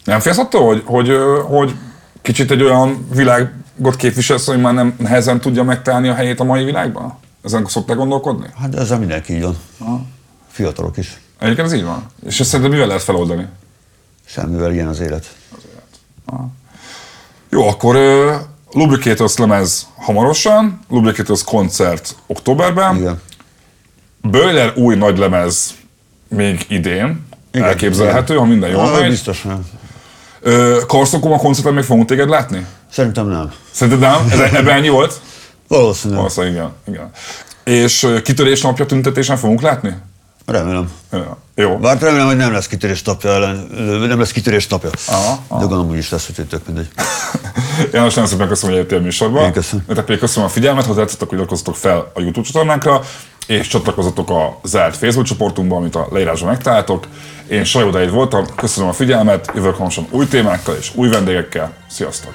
Nem 0.04 0.20
félsz 0.20 0.38
attól, 0.38 0.66
hogy, 0.66 0.84
hogy, 0.86 1.18
hogy 1.48 1.76
kicsit 2.22 2.52
egy 2.52 2.64
olyan 2.64 3.08
világot 3.14 3.96
képviselsz, 3.98 4.46
hogy 4.46 4.62
már 4.62 4.74
nem 4.74 4.96
nehezen 4.98 5.40
tudja 5.40 5.64
megtalálni 5.64 6.08
a 6.08 6.14
helyét 6.14 6.40
a 6.40 6.44
mai 6.44 6.64
világban? 6.64 7.18
Ezen 7.44 7.66
szokták 7.66 7.98
gondolkodni? 7.98 8.48
Hát 8.60 8.76
ezzel 8.76 9.00
mindenki 9.00 9.34
így 9.34 9.42
van. 9.42 9.58
Fiatalok 10.48 10.98
is. 10.98 11.22
Egyébként 11.40 11.68
ez 11.68 11.74
így 11.74 11.84
van. 11.84 12.06
És 12.26 12.40
ezt 12.40 12.50
szerintem 12.50 12.72
mivel 12.72 12.88
lehet 12.88 13.04
feloldani? 13.04 13.48
Semmivel 14.26 14.74
ilyen 14.74 14.88
az 14.88 15.00
élet. 15.00 15.36
Jó, 17.50 17.68
akkor 17.68 17.96
Lubricators 18.72 19.38
lemez 19.38 19.88
hamarosan, 19.98 20.80
Lubricators 20.90 21.44
koncert 21.44 22.16
októberben, 22.28 22.96
Igen. 22.96 23.22
Böjler 24.22 24.74
új 24.76 24.96
nagy 24.96 25.18
lemez 25.18 25.74
még 26.28 26.66
idén, 26.70 27.26
Igen, 27.52 27.68
elképzelhető, 27.68 28.36
ha 28.36 28.46
minden 28.46 28.70
jól 28.70 28.92
megy. 28.92 29.10
biztos 29.10 29.42
nem. 29.42 29.66
Karszokon 30.88 31.32
a 31.32 31.38
koncerten 31.38 31.74
még 31.74 31.84
fogunk 31.84 32.08
téged 32.08 32.30
látni? 32.30 32.66
Szerintem 32.92 33.28
nem. 33.28 33.52
Szerinted 33.72 34.02
nem? 34.10 34.28
Ez, 34.32 34.40
ebben 34.40 34.76
ennyi 34.76 34.90
volt? 34.90 35.22
Valószínűleg. 35.68 36.20
Valószínűleg 36.22 36.54
igen, 36.56 36.72
igen. 36.88 37.10
És 37.64 38.08
kitörés 38.24 38.62
napja 38.62 38.86
tüntetésen 38.86 39.38
fogunk 39.38 39.62
látni? 39.62 39.96
Remélem. 40.52 40.92
Ja. 41.12 41.38
Jó. 41.56 41.78
Bár 41.78 42.00
remélem, 42.02 42.28
hogy 42.28 42.36
nem 42.36 42.52
lesz 42.52 42.68
kitörés 42.68 43.02
napja 43.02 43.30
ellen, 43.30 43.56
nem 44.08 44.20
lesz 44.20 44.32
kitörés 44.32 44.68
napja. 44.68 44.90
Aha, 45.08 45.40
De 45.50 45.56
gondolom, 45.56 45.90
úgy 45.90 45.98
is 45.98 46.10
lesz, 46.10 46.30
hogy 46.36 46.48
tök 46.48 46.66
mindegy. 46.66 46.88
János, 47.94 48.14
nagyon 48.14 48.30
szépen 48.30 48.48
köszönöm, 48.48 48.76
hogy 48.76 48.76
eljöttél 48.76 48.98
a 48.98 49.02
műsorba. 49.02 49.42
Én 49.42 49.52
köszönöm. 49.52 49.84
Nektek 49.88 50.06
pedig 50.06 50.20
köszönöm 50.20 50.50
a 50.50 50.52
figyelmet, 50.52 50.86
ha 50.86 50.94
tetszettek, 50.94 51.30
hogy 51.30 51.38
iratkozzatok 51.38 51.76
fel 51.76 52.12
a 52.14 52.20
YouTube 52.20 52.48
csatornánkra, 52.48 53.02
és 53.48 53.68
csatlakozzatok 53.68 54.30
a 54.30 54.60
zárt 54.64 54.98
Facebook 54.98 55.26
csoportunkba, 55.26 55.76
amit 55.76 55.96
a 55.96 56.08
leírásban 56.12 56.50
megtaláltok. 56.50 57.08
Én 57.48 57.64
Sajó 57.64 57.90
Dávid 57.90 58.12
voltam, 58.12 58.46
köszönöm 58.56 58.90
a 58.90 58.94
figyelmet, 58.94 59.52
jövök 59.56 59.74
hamarosan 59.74 60.08
új 60.10 60.28
témákkal 60.28 60.76
és 60.76 60.92
új 60.96 61.10
vendégekkel. 61.10 61.74
Sziasztok! 61.90 62.34